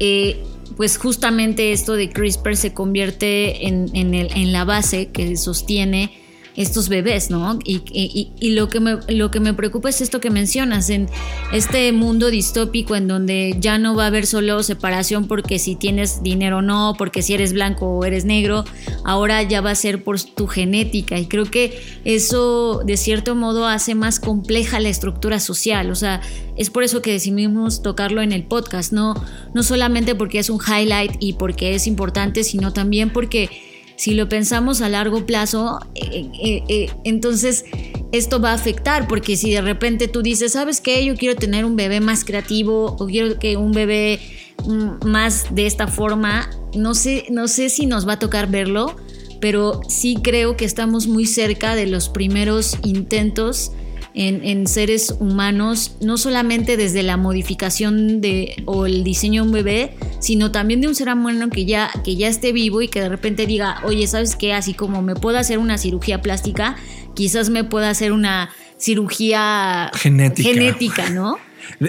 eh, 0.01 0.37
pues 0.77 0.99
justamente 0.99 1.73
esto 1.73 1.95
de 1.95 2.11
CRISPR 2.11 2.57
se 2.57 2.75
convierte 2.75 3.69
en, 3.69 3.89
en 3.95 4.53
la 4.53 4.67
base 4.67 5.07
que 5.13 5.35
sostiene 5.39 6.22
estos 6.57 6.89
bebés, 6.89 7.31
¿no? 7.31 7.59
Y, 7.65 8.51
lo, 8.51 8.69
que 8.69 8.81
me, 8.81 8.99
lo 9.09 9.31
que 9.31 9.41
me 9.41 9.55
preocupa 9.55 9.89
es 9.89 10.01
esto 10.01 10.21
que 10.21 10.31
mencionas, 10.31 10.91
en 10.91 11.09
este 11.53 11.93
mundo 11.93 12.31
distópico 12.31 12.95
en 12.97 13.09
donde 13.09 13.57
ya 13.59 13.79
no 13.79 13.95
va 13.95 14.05
a 14.05 14.07
haber 14.09 14.27
solo 14.27 14.63
separación 14.63 15.27
porque 15.29 15.59
si 15.59 15.77
tienes 15.77 16.23
dinero 16.23 16.59
o 16.59 16.63
no, 16.63 16.95
porque 16.99 17.23
si 17.23 17.35
eres 17.35 17.53
blanco 17.53 17.87
o 17.87 18.05
eres 18.05 18.25
negro, 18.25 18.65
ahora 19.05 19.43
ya 19.43 19.61
va 19.61 19.71
a 19.71 19.75
ser 19.75 20.05
por 20.05 20.21
tu 20.21 20.47
genética. 20.47 21.19
Y 21.19 21.27
creo 21.27 21.45
que 21.45 21.81
eso 22.05 22.83
de 22.85 22.97
cierto 22.97 23.35
modo 23.35 23.67
hace 23.67 23.95
más 23.95 24.21
compleja 24.21 24.81
la 24.81 24.89
estructura 24.89 25.41
social, 25.41 25.91
o 25.91 25.95
sea, 25.95 26.21
es 26.57 26.71
por 26.71 26.83
eso 26.83 27.01
que 27.01 27.13
decidimos 27.13 27.83
tocarlo 27.83 28.21
en 28.21 28.33
el 28.33 28.45
podcast, 28.45 28.93
no, 28.93 29.15
no 29.55 29.63
solamente 29.63 30.15
porque 30.15 30.39
es 30.39 30.51
un 30.51 30.61
highlight 30.61 31.13
y 31.19 31.35
porque 31.35 31.75
es 31.75 31.87
importante, 31.87 32.45
sino 32.45 32.73
también 32.73 33.11
porque 33.11 33.72
si 33.97 34.15
lo 34.15 34.29
pensamos 34.29 34.81
a 34.81 34.89
largo 34.89 35.27
plazo, 35.27 35.79
eh, 35.95 36.29
eh, 36.43 36.63
eh, 36.69 36.91
entonces 37.05 37.65
esto 38.13 38.41
va 38.41 38.51
a 38.51 38.55
afectar, 38.55 39.09
porque 39.09 39.37
si 39.37 39.51
de 39.53 39.63
repente 39.63 40.09
tú 40.09 40.23
dices, 40.23 40.53
¿sabes 40.53 40.81
qué? 40.81 41.05
Yo 41.05 41.17
quiero 41.17 41.37
tener 41.37 41.65
un 41.65 41.77
bebé 41.77 42.01
más 42.01 42.25
creativo 42.25 42.97
o 42.99 43.07
quiero 43.07 43.39
que 43.39 43.57
un 43.57 43.73
bebé 43.73 44.21
mm, 44.67 45.07
más 45.07 45.55
de 45.55 45.67
esta 45.67 45.87
forma, 45.89 46.51
no 46.75 46.95
sé, 46.95 47.27
no 47.31 47.49
sé 47.49 47.69
si 47.71 47.87
nos 47.87 48.07
va 48.07 48.15
a 48.15 48.19
tocar 48.19 48.51
verlo, 48.51 48.97
pero 49.41 49.81
sí 49.89 50.19
creo 50.23 50.57
que 50.57 50.65
estamos 50.65 51.07
muy 51.07 51.27
cerca 51.27 51.75
de 51.75 51.87
los 51.87 52.09
primeros 52.09 52.77
intentos 52.85 53.73
en, 54.15 54.67
seres 54.67 55.15
humanos, 55.19 55.97
no 56.01 56.19
solamente 56.19 56.77
desde 56.77 57.03
la 57.03 57.17
modificación 57.17 58.21
de, 58.21 58.63
o 58.67 58.87
el 58.87 59.05
diseño 59.05 59.43
de 59.43 59.49
un 59.49 59.53
bebé, 59.55 59.97
sino 60.21 60.53
también 60.53 60.81
de 60.81 60.89
un 60.89 60.95
ser 60.95 61.09
humano 61.09 61.49
que 61.51 61.65
ya, 61.65 61.91
que 62.05 62.17
ya 62.17 62.29
esté 62.29 62.53
vivo 62.53 62.83
y 62.83 62.89
que 62.89 63.01
de 63.01 63.09
repente 63.09 63.47
diga, 63.47 63.81
oye, 63.85 64.07
¿sabes 64.07 64.37
qué? 64.37 64.53
Así 64.53 64.75
como 64.75 65.03
me 65.03 65.15
puedo 65.15 65.39
hacer 65.39 65.59
una 65.59 65.79
cirugía 65.79 66.21
plástica, 66.21 66.77
quizás 67.15 67.51
me 67.51 67.65
pueda 67.65 67.91
hacer 67.91 68.13
una 68.13 68.51
cirugía 68.79 69.91
genética, 69.95 70.49
genética 70.49 71.11
¿no? 71.11 71.39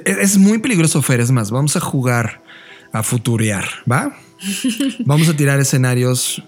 Es 0.06 0.38
muy 0.38 0.60
peligroso, 0.60 1.02
Fer, 1.02 1.20
es 1.20 1.32
más, 1.32 1.52
vamos 1.52 1.76
a 1.76 1.80
jugar 1.80 2.44
a 2.92 3.04
futurear, 3.04 3.66
¿va? 3.92 4.16
vamos 5.00 5.28
a 5.28 5.36
tirar 5.36 5.60
escenarios 5.60 6.44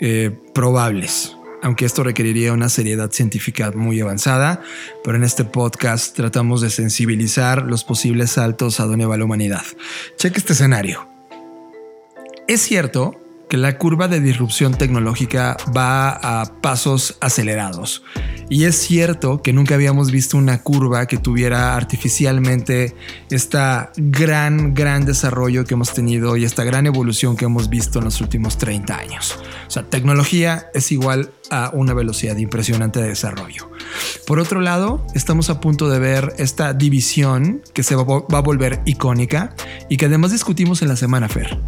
eh, 0.00 0.36
probables, 0.52 1.36
aunque 1.64 1.86
esto 1.86 2.02
requeriría 2.04 2.52
una 2.52 2.68
seriedad 2.68 3.10
científica 3.10 3.72
muy 3.74 3.98
avanzada, 3.98 4.60
pero 5.02 5.16
en 5.16 5.24
este 5.24 5.44
podcast 5.44 6.14
tratamos 6.14 6.60
de 6.60 6.68
sensibilizar 6.68 7.62
los 7.62 7.84
posibles 7.84 8.32
saltos 8.32 8.80
a 8.80 8.84
donde 8.84 9.06
va 9.06 9.16
la 9.16 9.24
humanidad. 9.24 9.62
Cheque 10.18 10.38
este 10.38 10.52
escenario. 10.52 11.08
Es 12.46 12.60
cierto 12.60 13.23
que 13.48 13.56
la 13.56 13.78
curva 13.78 14.08
de 14.08 14.20
disrupción 14.20 14.74
tecnológica 14.74 15.56
va 15.76 16.10
a 16.10 16.60
pasos 16.60 17.16
acelerados. 17.20 18.02
Y 18.48 18.64
es 18.64 18.76
cierto 18.76 19.42
que 19.42 19.52
nunca 19.52 19.74
habíamos 19.74 20.10
visto 20.10 20.36
una 20.36 20.62
curva 20.62 21.06
que 21.06 21.16
tuviera 21.16 21.76
artificialmente 21.76 22.94
esta 23.30 23.92
gran, 23.96 24.74
gran 24.74 25.04
desarrollo 25.04 25.64
que 25.64 25.74
hemos 25.74 25.92
tenido 25.92 26.36
y 26.36 26.44
esta 26.44 26.64
gran 26.64 26.86
evolución 26.86 27.36
que 27.36 27.46
hemos 27.46 27.68
visto 27.68 27.98
en 27.98 28.04
los 28.04 28.20
últimos 28.20 28.58
30 28.58 28.96
años. 28.96 29.38
O 29.66 29.70
sea, 29.70 29.84
tecnología 29.84 30.66
es 30.74 30.92
igual 30.92 31.30
a 31.50 31.70
una 31.72 31.94
velocidad 31.94 32.36
impresionante 32.36 33.00
de 33.00 33.08
desarrollo. 33.08 33.70
Por 34.26 34.40
otro 34.40 34.60
lado, 34.60 35.06
estamos 35.14 35.50
a 35.50 35.60
punto 35.60 35.88
de 35.88 35.98
ver 35.98 36.34
esta 36.38 36.74
división 36.74 37.62
que 37.72 37.82
se 37.82 37.94
va, 37.94 38.02
a 38.02 38.40
volver 38.40 38.80
icónica 38.84 39.54
y 39.88 39.96
que 39.96 40.06
además 40.06 40.32
discutimos 40.32 40.82
en 40.82 40.88
la 40.88 40.96
semana 40.96 41.28
Fer 41.28 41.58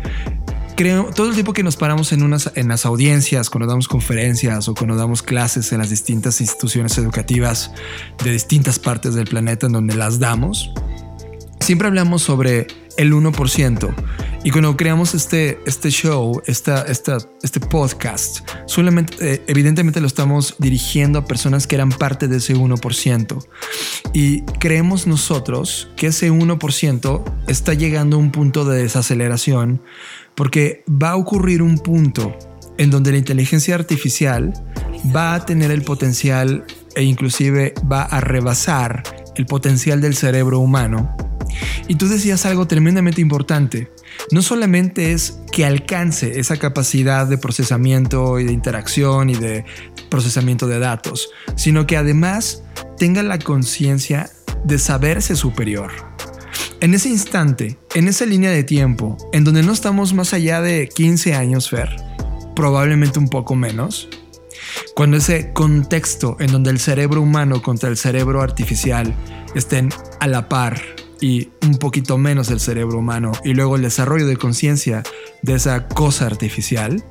creo, 0.76 1.11
todo 1.14 1.28
el 1.28 1.35
tiempo 1.35 1.52
que 1.52 1.62
nos 1.62 1.76
paramos 1.76 2.12
en, 2.12 2.23
unas, 2.23 2.52
en 2.54 2.68
las 2.68 2.87
audiencias, 2.87 3.50
cuando 3.50 3.66
damos 3.66 3.88
conferencias 3.88 4.68
o 4.68 4.75
cuando 4.75 4.95
damos 4.95 5.23
clases 5.23 5.73
en 5.73 5.78
las 5.78 5.90
distintas 5.90 6.40
instituciones 6.40 6.97
educativas 6.99 7.73
de 8.23 8.30
distintas 8.30 8.78
partes 8.78 9.14
del 9.14 9.26
planeta 9.26 9.66
en 9.66 9.73
donde 9.73 9.97
las 9.97 10.18
damos, 10.18 10.73
siempre 11.66 11.88
hablamos 11.88 12.23
sobre 12.23 12.68
el 12.96 13.12
1%. 13.12 13.94
Y 14.44 14.52
cuando 14.52 14.76
creamos 14.76 15.14
este, 15.14 15.58
este 15.66 15.90
show, 15.90 16.40
esta, 16.46 16.82
esta, 16.82 17.18
este 17.42 17.58
podcast, 17.58 18.49
solamente, 18.66 19.16
eh, 19.20 19.42
evidentemente 19.49 20.00
lo 20.00 20.06
estamos 20.06 20.54
dirigiendo 20.61 21.18
a 21.18 21.25
personas 21.25 21.66
que 21.66 21.75
eran 21.75 21.88
parte 21.88 22.28
de 22.28 22.37
ese 22.37 22.54
1%. 22.54 23.44
Y 24.12 24.42
creemos 24.61 25.08
nosotros 25.08 25.88
que 25.96 26.06
ese 26.06 26.30
1% 26.30 27.25
está 27.49 27.75
llegando 27.75 28.16
a 28.16 28.20
un 28.20 28.30
punto 28.30 28.64
de 28.64 28.85
desaceleración 28.85 29.82
porque 30.37 30.85
va 30.88 31.11
a 31.11 31.16
ocurrir 31.16 31.62
un 31.62 31.78
punto 31.78 32.38
en 32.78 32.90
donde 32.90 33.11
la 33.11 33.18
inteligencia 33.18 33.75
artificial 33.75 34.52
va 35.14 35.35
a 35.35 35.44
tener 35.44 35.73
el 35.73 35.82
potencial 35.82 36.64
e 36.94 37.02
inclusive 37.02 37.75
va 37.90 38.02
a 38.02 38.20
rebasar 38.20 39.02
el 39.35 39.46
potencial 39.46 40.00
del 40.00 40.14
cerebro 40.14 40.61
humano. 40.61 41.25
Y 41.88 41.96
tú 41.96 42.08
decías 42.08 42.46
algo 42.46 42.66
tremendamente 42.66 43.20
importante. 43.20 43.90
No 44.30 44.42
solamente 44.42 45.12
es 45.12 45.38
que 45.52 45.64
alcance 45.64 46.40
esa 46.40 46.56
capacidad 46.56 47.26
de 47.26 47.38
procesamiento 47.38 48.38
y 48.40 48.44
de 48.44 48.52
interacción 48.52 49.30
y 49.30 49.34
de 49.34 49.64
procesamiento 50.08 50.66
de 50.66 50.78
datos, 50.78 51.30
sino 51.56 51.86
que 51.86 51.96
además 51.96 52.62
tenga 52.98 53.22
la 53.22 53.38
conciencia 53.38 54.30
de 54.64 54.78
saberse 54.78 55.36
superior. 55.36 55.92
En 56.80 56.94
ese 56.94 57.08
instante, 57.08 57.78
en 57.94 58.08
esa 58.08 58.26
línea 58.26 58.50
de 58.50 58.64
tiempo, 58.64 59.16
en 59.32 59.44
donde 59.44 59.62
no 59.62 59.72
estamos 59.72 60.12
más 60.12 60.34
allá 60.34 60.60
de 60.60 60.88
15 60.88 61.34
años, 61.34 61.70
Fer, 61.70 61.88
probablemente 62.54 63.18
un 63.18 63.28
poco 63.28 63.54
menos, 63.54 64.08
cuando 64.94 65.16
ese 65.16 65.52
contexto 65.52 66.36
en 66.38 66.52
donde 66.52 66.70
el 66.70 66.78
cerebro 66.78 67.22
humano 67.22 67.62
contra 67.62 67.88
el 67.88 67.96
cerebro 67.96 68.42
artificial 68.42 69.14
estén 69.54 69.88
a 70.20 70.26
la 70.26 70.48
par 70.48 70.82
y 71.20 71.50
un 71.62 71.78
poquito 71.78 72.18
menos 72.18 72.50
el 72.50 72.61
cerebro 72.61 72.99
humano 72.99 73.32
y 73.44 73.54
luego 73.54 73.76
el 73.76 73.82
desarrollo 73.82 74.26
de 74.26 74.37
conciencia 74.37 75.02
de 75.42 75.54
esa 75.54 75.88
cosa 75.88 76.26
artificial, 76.26 77.04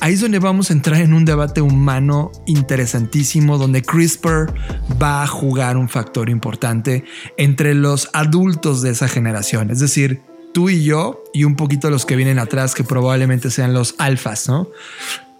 Ahí 0.00 0.14
es 0.14 0.20
donde 0.20 0.38
vamos 0.38 0.70
a 0.70 0.72
entrar 0.72 1.00
en 1.00 1.12
un 1.12 1.24
debate 1.24 1.60
humano 1.60 2.32
interesantísimo 2.46 3.58
donde 3.58 3.82
CRISPR 3.82 4.52
va 5.00 5.22
a 5.22 5.26
jugar 5.26 5.76
un 5.76 5.88
factor 5.88 6.28
importante 6.28 7.04
entre 7.36 7.74
los 7.74 8.10
adultos 8.12 8.82
de 8.82 8.90
esa 8.90 9.08
generación, 9.08 9.70
es 9.70 9.78
decir, 9.78 10.22
tú 10.52 10.68
y 10.68 10.84
yo 10.84 11.22
y 11.32 11.44
un 11.44 11.56
poquito 11.56 11.90
los 11.90 12.04
que 12.04 12.16
vienen 12.16 12.38
atrás 12.38 12.74
que 12.74 12.84
probablemente 12.84 13.50
sean 13.50 13.72
los 13.72 13.94
alfas, 13.98 14.48
¿no? 14.48 14.68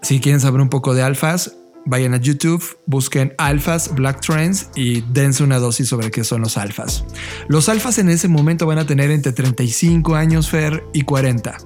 Si 0.01 0.19
quieren 0.19 0.41
saber 0.41 0.61
un 0.61 0.69
poco 0.69 0.93
de 0.93 1.03
alfas, 1.03 1.55
vayan 1.85 2.13
a 2.13 2.17
YouTube, 2.17 2.63
busquen 2.85 3.33
alfas, 3.37 3.93
Black 3.93 4.21
Trends 4.21 4.69
y 4.75 5.01
dense 5.11 5.43
una 5.43 5.59
dosis 5.59 5.87
sobre 5.87 6.11
qué 6.11 6.23
son 6.23 6.41
los 6.41 6.57
alfas. 6.57 7.05
Los 7.47 7.69
alfas 7.69 7.97
en 7.97 8.09
ese 8.09 8.27
momento 8.27 8.65
van 8.65 8.79
a 8.79 8.85
tener 8.85 9.11
entre 9.11 9.31
35 9.31 10.15
años, 10.15 10.49
Fer, 10.49 10.83
y 10.93 11.03
40 11.03 11.57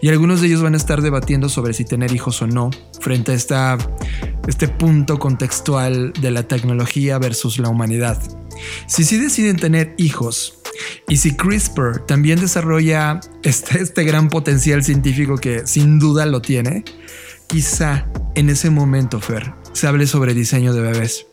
y 0.00 0.08
algunos 0.08 0.40
de 0.40 0.48
ellos 0.48 0.62
van 0.62 0.74
a 0.74 0.76
estar 0.76 1.00
debatiendo 1.00 1.48
sobre 1.48 1.74
si 1.74 1.84
tener 1.84 2.12
hijos 2.12 2.42
o 2.42 2.46
no 2.46 2.70
frente 3.00 3.32
a 3.32 3.34
esta, 3.34 3.78
este 4.48 4.68
punto 4.68 5.18
contextual 5.18 6.12
de 6.20 6.30
la 6.30 6.42
tecnología 6.42 7.18
versus 7.18 7.58
la 7.58 7.68
humanidad. 7.68 8.20
Si 8.86 9.04
sí 9.04 9.16
deciden 9.16 9.56
tener 9.56 9.94
hijos 9.98 10.58
y 11.08 11.18
si 11.18 11.36
CRISPR 11.36 12.04
también 12.06 12.40
desarrolla 12.40 13.20
este, 13.42 13.80
este 13.80 14.04
gran 14.04 14.28
potencial 14.28 14.82
científico 14.82 15.36
que 15.36 15.66
sin 15.66 15.98
duda 16.00 16.26
lo 16.26 16.42
tiene, 16.42 16.84
quizá 17.46 18.08
en 18.34 18.48
ese 18.48 18.70
momento, 18.70 19.20
Fer, 19.20 19.54
se 19.72 19.86
hable 19.86 20.06
sobre 20.06 20.34
diseño 20.34 20.72
de 20.72 20.80
bebés. 20.80 21.26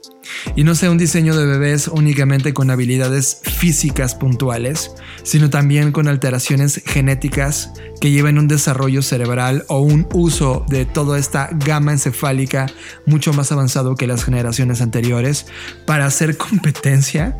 Y 0.55 0.63
no 0.63 0.75
sea 0.75 0.91
un 0.91 0.97
diseño 0.97 1.35
de 1.35 1.45
bebés 1.45 1.87
únicamente 1.87 2.53
con 2.53 2.69
habilidades 2.69 3.41
físicas 3.43 4.15
puntuales, 4.15 4.91
sino 5.23 5.49
también 5.49 5.91
con 5.91 6.07
alteraciones 6.07 6.81
genéticas 6.85 7.71
que 7.99 8.11
lleven 8.11 8.37
un 8.37 8.47
desarrollo 8.47 9.01
cerebral 9.01 9.65
o 9.69 9.79
un 9.79 10.07
uso 10.13 10.65
de 10.69 10.85
toda 10.85 11.17
esta 11.17 11.49
gama 11.51 11.93
encefálica 11.93 12.67
mucho 13.05 13.33
más 13.33 13.51
avanzado 13.51 13.95
que 13.95 14.07
las 14.07 14.23
generaciones 14.23 14.81
anteriores 14.81 15.47
para 15.85 16.05
hacer 16.05 16.37
competencia 16.37 17.35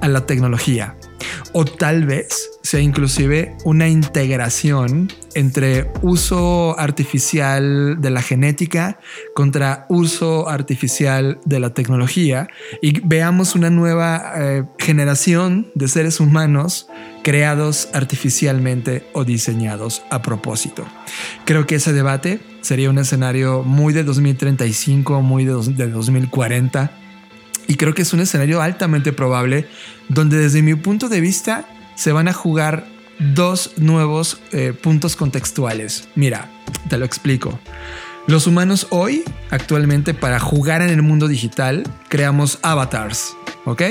a 0.00 0.08
la 0.08 0.26
tecnología. 0.26 0.96
O 1.52 1.64
tal 1.64 2.06
vez 2.06 2.50
sea 2.62 2.80
inclusive 2.80 3.56
una 3.64 3.88
integración 3.88 5.12
entre 5.34 5.90
uso 6.02 6.78
artificial 6.78 8.00
de 8.00 8.10
la 8.10 8.22
genética 8.22 8.98
contra 9.34 9.86
uso 9.88 10.48
artificial 10.48 11.38
de 11.44 11.60
la 11.60 11.74
tecnología 11.74 12.48
y 12.80 13.00
veamos 13.00 13.54
una 13.54 13.70
nueva 13.70 14.32
eh, 14.36 14.64
generación 14.78 15.70
de 15.74 15.88
seres 15.88 16.20
humanos 16.20 16.88
creados 17.22 17.88
artificialmente 17.92 19.06
o 19.12 19.24
diseñados 19.24 20.02
a 20.10 20.22
propósito. 20.22 20.86
Creo 21.44 21.66
que 21.66 21.76
ese 21.76 21.92
debate 21.92 22.40
sería 22.60 22.90
un 22.90 22.98
escenario 22.98 23.62
muy 23.62 23.92
de 23.92 24.04
2035, 24.04 25.22
muy 25.22 25.44
de, 25.44 25.54
de 25.54 25.88
2040 25.88 27.01
y 27.66 27.76
creo 27.76 27.94
que 27.94 28.02
es 28.02 28.12
un 28.12 28.20
escenario 28.20 28.60
altamente 28.60 29.12
probable 29.12 29.66
donde 30.08 30.38
desde 30.38 30.62
mi 30.62 30.74
punto 30.74 31.08
de 31.08 31.20
vista 31.20 31.66
se 31.94 32.12
van 32.12 32.28
a 32.28 32.32
jugar 32.32 32.86
dos 33.18 33.72
nuevos 33.76 34.40
eh, 34.52 34.72
puntos 34.72 35.16
contextuales. 35.16 36.08
Mira, 36.14 36.50
te 36.88 36.98
lo 36.98 37.04
explico. 37.04 37.58
Los 38.26 38.46
humanos 38.46 38.86
hoy, 38.90 39.24
actualmente, 39.50 40.14
para 40.14 40.38
jugar 40.38 40.80
en 40.82 40.90
el 40.90 41.02
mundo 41.02 41.26
digital, 41.28 41.82
creamos 42.08 42.58
avatars, 42.62 43.36
¿ok? 43.64 43.82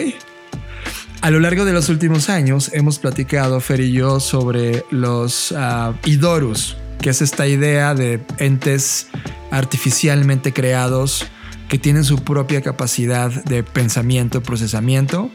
A 1.22 1.30
lo 1.30 1.40
largo 1.40 1.66
de 1.66 1.74
los 1.74 1.90
últimos 1.90 2.30
años 2.30 2.72
hemos 2.74 2.98
platicado, 2.98 3.60
Fer 3.60 3.82
y 3.82 3.92
yo, 3.92 4.20
sobre 4.20 4.86
los 4.90 5.52
uh, 5.52 5.94
Idorus, 6.06 6.78
que 7.02 7.12
es 7.12 7.22
esta 7.22 7.46
idea 7.46 7.94
de 7.94 8.22
entes 8.38 9.08
artificialmente 9.52 10.54
creados 10.54 11.28
que 11.72 11.80
tienen 11.80 12.04
su 12.04 12.18
propia 12.18 12.62
capacidad 12.62 13.32
de 13.46 13.64
pensamiento 13.64 14.44
procesamiento. 14.44 15.32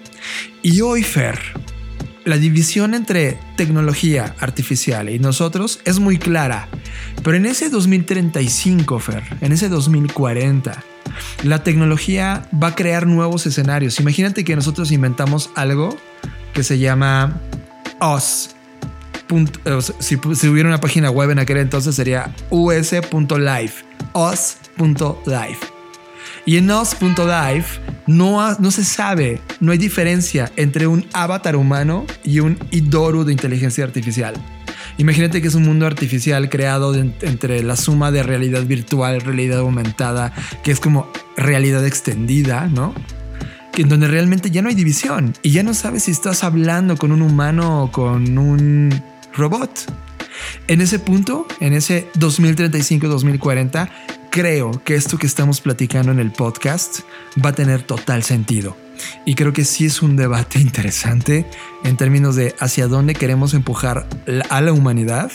Y 0.61 0.83
hoy, 0.83 1.03
Fer, 1.03 1.39
la 2.27 2.37
división 2.37 2.93
entre 2.93 3.39
tecnología 3.57 4.35
artificial 4.39 5.09
y 5.09 5.19
nosotros 5.19 5.81
es 5.87 5.99
muy 5.99 6.19
clara. 6.19 6.69
Pero 7.25 7.39
en 7.39 7.47
ese 7.47 7.71
2035, 7.71 8.99
Fer, 8.99 9.23
en 9.41 9.53
ese 9.53 9.71
2040, 9.71 10.85
la 11.43 11.65
tecnología 11.65 12.47
va 12.63 12.69
a 12.69 12.75
crear 12.75 13.07
nuevos 13.07 13.47
escenarios. 13.47 13.99
Imagínate 13.99 14.45
que 14.45 14.55
nosotros 14.57 14.93
inventamos 14.93 15.49
algo 15.55 15.97
que 16.53 16.63
se 16.63 16.79
llama 16.79 17.41
OS. 17.99 18.51
Si, 20.01 20.19
si 20.35 20.49
hubiera 20.49 20.69
una 20.69 20.81
página 20.81 21.11
web 21.11 21.31
en 21.31 21.39
aquel 21.39 21.57
entonces 21.57 21.95
sería 21.95 22.35
us.live. 22.51 23.73
os.live. 24.13 25.76
Y 26.47 26.59
en 26.59 26.67
Nos.live 26.67 27.65
no, 28.07 28.55
no 28.55 28.71
se 28.71 28.85
sabe, 28.85 29.41
no 29.59 29.73
hay 29.73 29.79
diferencia 29.79 30.53
entre 30.55 30.87
un 30.87 31.05
avatar 31.13 31.57
humano 31.57 32.07
y 32.23 32.39
un 32.39 32.57
Idoru 32.71 33.25
de 33.25 33.33
inteligencia 33.33 33.83
artificial. 33.83 34.35
Imagínate 34.97 35.43
que 35.43 35.49
es 35.49 35.57
un 35.57 35.65
mundo 35.65 35.87
artificial 35.87 36.49
creado 36.49 36.95
entre 36.95 37.65
la 37.65 37.77
suma 37.77 38.13
de 38.13 38.23
realidad 38.23 38.63
virtual, 38.63 39.21
realidad 39.23 39.59
aumentada, 39.59 40.33
que 40.63 40.71
es 40.71 40.79
como 40.79 41.11
realidad 41.37 41.85
extendida, 41.85 42.69
¿no? 42.69 42.95
Que 43.73 43.83
en 43.83 43.89
donde 43.89 44.07
realmente 44.07 44.53
ya 44.53 44.63
no 44.63 44.69
hay 44.69 44.77
división 44.77 45.35
y 45.43 45.51
ya 45.51 45.65
no 45.65 45.75
sabes 45.75 46.05
si 46.05 46.13
estás 46.13 46.45
hablando 46.45 46.97
con 46.97 47.11
un 47.11 47.23
humano 47.23 47.83
o 47.83 47.91
con 47.91 48.39
un 48.39 49.03
robot. 49.35 49.71
En 50.69 50.81
ese 50.81 50.99
punto, 50.99 51.47
en 51.61 51.73
ese 51.73 52.09
2035-2040, 52.15 53.89
creo 54.37 54.71
que 54.85 54.95
esto 54.97 55.17
que 55.17 55.27
estamos 55.27 55.63
platicando 55.63 56.13
en 56.13 56.19
el 56.19 56.31
podcast 56.31 57.01
va 57.43 57.49
a 57.51 57.55
tener 57.55 57.81
total 57.81 58.23
sentido. 58.23 58.77
Y 59.25 59.35
creo 59.35 59.55
que 59.55 59.65
sí 59.65 59.87
es 59.87 60.03
un 60.03 60.15
debate 60.15 60.59
interesante 60.61 61.47
en 61.85 61.97
términos 61.97 62.37
de 62.37 62.55
hacia 62.59 62.87
dónde 62.87 63.15
queremos 63.15 63.55
empujar 63.55 64.07
a 64.51 64.61
la 64.61 64.75
humanidad 64.75 65.33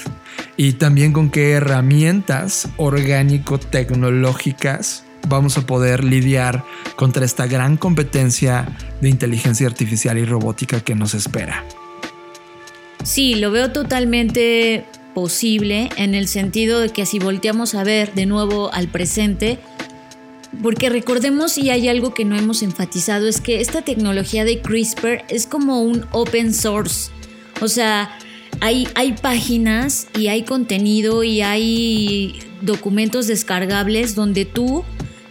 y 0.55 0.73
también 0.73 1.13
con 1.13 1.31
qué 1.31 1.53
herramientas 1.53 2.69
orgánico-tecnológicas 2.77 5.03
vamos 5.27 5.57
a 5.57 5.65
poder 5.65 6.03
lidiar 6.03 6.63
contra 6.95 7.25
esta 7.25 7.47
gran 7.47 7.77
competencia 7.77 8.67
de 9.01 9.09
inteligencia 9.09 9.65
artificial 9.65 10.19
y 10.19 10.25
robótica 10.25 10.81
que 10.81 10.93
nos 10.93 11.15
espera. 11.15 11.65
Sí, 13.03 13.33
lo 13.33 13.49
veo 13.49 13.71
totalmente 13.71 14.85
posible 15.13 15.89
en 15.97 16.15
el 16.15 16.27
sentido 16.27 16.79
de 16.79 16.89
que 16.89 17.05
si 17.05 17.19
volteamos 17.19 17.75
a 17.75 17.83
ver 17.83 18.13
de 18.13 18.25
nuevo 18.25 18.71
al 18.73 18.87
presente, 18.87 19.59
porque 20.61 20.89
recordemos 20.89 21.57
y 21.57 21.69
hay 21.69 21.87
algo 21.87 22.13
que 22.13 22.25
no 22.25 22.37
hemos 22.37 22.61
enfatizado, 22.61 23.27
es 23.27 23.41
que 23.41 23.61
esta 23.61 23.81
tecnología 23.83 24.43
de 24.43 24.61
CRISPR 24.61 25.23
es 25.29 25.47
como 25.47 25.81
un 25.81 26.05
open 26.11 26.53
source. 26.53 27.11
O 27.61 27.67
sea, 27.67 28.17
hay, 28.59 28.87
hay 28.95 29.13
páginas 29.13 30.07
y 30.17 30.27
hay 30.27 30.43
contenido 30.43 31.23
y 31.23 31.41
hay 31.41 32.39
documentos 32.61 33.27
descargables 33.27 34.13
donde 34.13 34.45
tú 34.45 34.83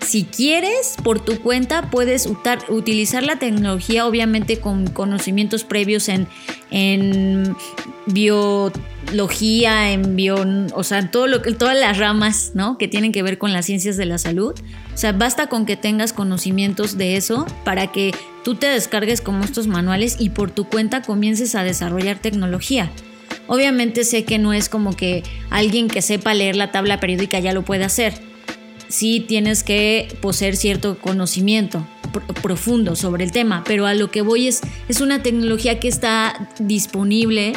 si 0.06 0.24
quieres, 0.24 0.96
por 1.02 1.20
tu 1.20 1.40
cuenta 1.40 1.90
puedes 1.90 2.28
utilizar 2.68 3.22
la 3.22 3.38
tecnología, 3.38 4.06
obviamente 4.06 4.58
con 4.58 4.86
conocimientos 4.88 5.64
previos 5.64 6.08
en, 6.08 6.26
en 6.70 7.54
biología, 8.06 9.92
en 9.92 10.16
bio, 10.16 10.44
o 10.74 10.84
sea, 10.84 11.10
todo 11.10 11.26
lo, 11.26 11.42
todas 11.42 11.78
las 11.78 11.98
ramas 11.98 12.52
¿no? 12.54 12.78
que 12.78 12.88
tienen 12.88 13.12
que 13.12 13.22
ver 13.22 13.38
con 13.38 13.52
las 13.52 13.66
ciencias 13.66 13.96
de 13.96 14.06
la 14.06 14.18
salud. 14.18 14.54
O 14.92 14.96
sea, 14.96 15.12
basta 15.12 15.48
con 15.48 15.66
que 15.66 15.76
tengas 15.76 16.12
conocimientos 16.12 16.96
de 16.96 17.16
eso 17.16 17.46
para 17.64 17.92
que 17.92 18.12
tú 18.42 18.54
te 18.54 18.68
descargues 18.68 19.20
como 19.20 19.44
estos 19.44 19.66
manuales 19.66 20.16
y 20.18 20.30
por 20.30 20.50
tu 20.50 20.64
cuenta 20.64 21.02
comiences 21.02 21.54
a 21.54 21.62
desarrollar 21.62 22.18
tecnología. 22.18 22.90
Obviamente 23.46 24.04
sé 24.04 24.24
que 24.24 24.38
no 24.38 24.52
es 24.52 24.68
como 24.68 24.96
que 24.96 25.22
alguien 25.50 25.88
que 25.88 26.02
sepa 26.02 26.34
leer 26.34 26.56
la 26.56 26.72
tabla 26.72 27.00
periódica 27.00 27.38
ya 27.38 27.52
lo 27.52 27.62
puede 27.62 27.84
hacer 27.84 28.29
sí 28.90 29.20
tienes 29.20 29.64
que 29.64 30.08
poseer 30.20 30.56
cierto 30.56 30.98
conocimiento 30.98 31.86
profundo 32.42 32.96
sobre 32.96 33.24
el 33.24 33.32
tema, 33.32 33.62
pero 33.64 33.86
a 33.86 33.94
lo 33.94 34.10
que 34.10 34.22
voy 34.22 34.48
es, 34.48 34.60
es 34.88 35.00
una 35.00 35.22
tecnología 35.22 35.78
que 35.78 35.88
está 35.88 36.48
disponible 36.58 37.52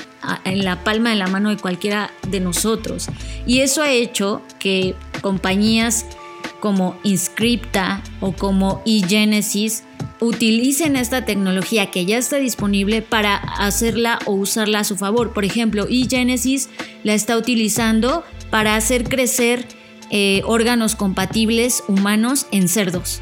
en 0.45 0.63
la 0.63 0.83
palma 0.83 1.09
de 1.09 1.15
la 1.15 1.27
mano 1.27 1.49
de 1.49 1.57
cualquiera 1.57 2.11
de 2.29 2.39
nosotros. 2.39 3.07
Y 3.47 3.59
eso 3.59 3.81
ha 3.81 3.91
hecho 3.91 4.41
que 4.59 4.95
compañías 5.21 6.05
como 6.59 6.97
Inscripta 7.03 8.03
o 8.19 8.33
como 8.33 8.81
eGenesis 8.85 9.83
utilicen 10.19 10.95
esta 10.95 11.25
tecnología 11.25 11.91
que 11.91 12.05
ya 12.05 12.17
está 12.17 12.37
disponible 12.37 13.01
para 13.01 13.35
hacerla 13.35 14.19
o 14.25 14.33
usarla 14.33 14.79
a 14.79 14.83
su 14.83 14.95
favor. 14.95 15.33
Por 15.33 15.43
ejemplo, 15.43 15.87
eGenesis 15.89 16.69
la 17.03 17.13
está 17.13 17.37
utilizando 17.37 18.23
para 18.49 18.75
hacer 18.75 19.03
crecer 19.05 19.67
eh, 20.15 20.43
órganos 20.45 20.95
compatibles 20.95 21.83
humanos 21.87 22.45
en 22.51 22.69
cerdos. 22.69 23.21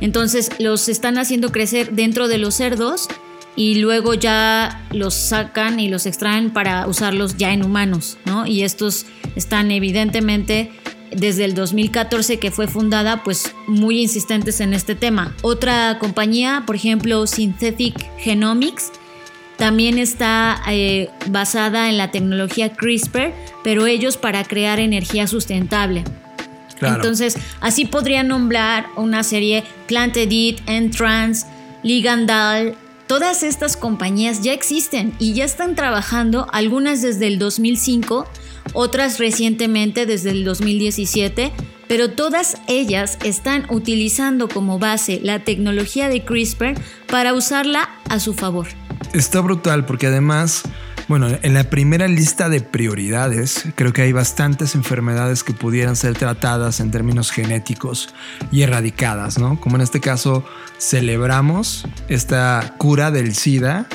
Entonces 0.00 0.50
los 0.58 0.88
están 0.88 1.18
haciendo 1.18 1.52
crecer 1.52 1.92
dentro 1.92 2.28
de 2.28 2.38
los 2.38 2.54
cerdos 2.54 3.08
y 3.56 3.74
luego 3.74 4.14
ya 4.14 4.86
los 4.90 5.12
sacan 5.12 5.78
y 5.78 5.90
los 5.90 6.06
extraen 6.06 6.50
para 6.50 6.86
usarlos 6.86 7.36
ya 7.36 7.52
en 7.52 7.62
humanos, 7.62 8.16
¿no? 8.24 8.46
Y 8.46 8.62
estos 8.62 9.04
están 9.36 9.70
evidentemente 9.70 10.72
desde 11.14 11.44
el 11.44 11.54
2014 11.54 12.38
que 12.38 12.50
fue 12.50 12.68
fundada, 12.68 13.22
pues 13.22 13.54
muy 13.66 14.00
insistentes 14.00 14.60
en 14.62 14.72
este 14.72 14.94
tema. 14.94 15.36
Otra 15.42 15.98
compañía, 15.98 16.62
por 16.66 16.76
ejemplo, 16.76 17.26
Synthetic 17.26 17.94
Genomics, 18.16 18.92
también 19.58 19.98
está 19.98 20.62
eh, 20.70 21.10
basada 21.26 21.88
en 21.88 21.98
la 21.98 22.12
tecnología 22.12 22.72
CRISPR, 22.72 23.34
pero 23.64 23.86
ellos 23.86 24.16
para 24.16 24.44
crear 24.44 24.78
energía 24.78 25.26
sustentable. 25.26 26.04
Entonces, 26.80 27.36
así 27.60 27.84
podría 27.84 28.22
nombrar 28.22 28.86
una 28.96 29.24
serie 29.24 29.64
Plantedit, 29.88 30.60
Entrance, 30.66 31.44
Ligandal. 31.82 32.76
Todas 33.08 33.42
estas 33.42 33.76
compañías 33.76 34.42
ya 34.42 34.52
existen 34.52 35.12
y 35.18 35.32
ya 35.32 35.44
están 35.44 35.74
trabajando, 35.74 36.46
algunas 36.52 37.02
desde 37.02 37.26
el 37.26 37.40
2005, 37.40 38.28
otras 38.74 39.18
recientemente 39.18 40.06
desde 40.06 40.30
el 40.30 40.44
2017, 40.44 41.50
pero 41.88 42.10
todas 42.10 42.58
ellas 42.68 43.18
están 43.24 43.66
utilizando 43.70 44.48
como 44.48 44.78
base 44.78 45.18
la 45.20 45.40
tecnología 45.40 46.08
de 46.08 46.24
CRISPR 46.24 46.74
para 47.08 47.34
usarla 47.34 47.88
a 48.08 48.20
su 48.20 48.34
favor. 48.34 48.68
Está 49.12 49.40
brutal 49.40 49.86
porque 49.86 50.06
además, 50.06 50.62
bueno, 51.08 51.28
en 51.42 51.54
la 51.54 51.64
primera 51.64 52.08
lista 52.08 52.48
de 52.48 52.60
prioridades 52.60 53.64
creo 53.74 53.92
que 53.92 54.02
hay 54.02 54.12
bastantes 54.12 54.74
enfermedades 54.74 55.42
que 55.44 55.54
pudieran 55.54 55.96
ser 55.96 56.14
tratadas 56.14 56.80
en 56.80 56.90
términos 56.90 57.30
genéticos 57.30 58.14
y 58.52 58.62
erradicadas, 58.62 59.38
¿no? 59.38 59.58
Como 59.60 59.76
en 59.76 59.82
este 59.82 60.00
caso 60.00 60.44
celebramos 60.78 61.86
esta 62.08 62.74
cura 62.78 63.10
del 63.10 63.34
SIDA, 63.34 63.86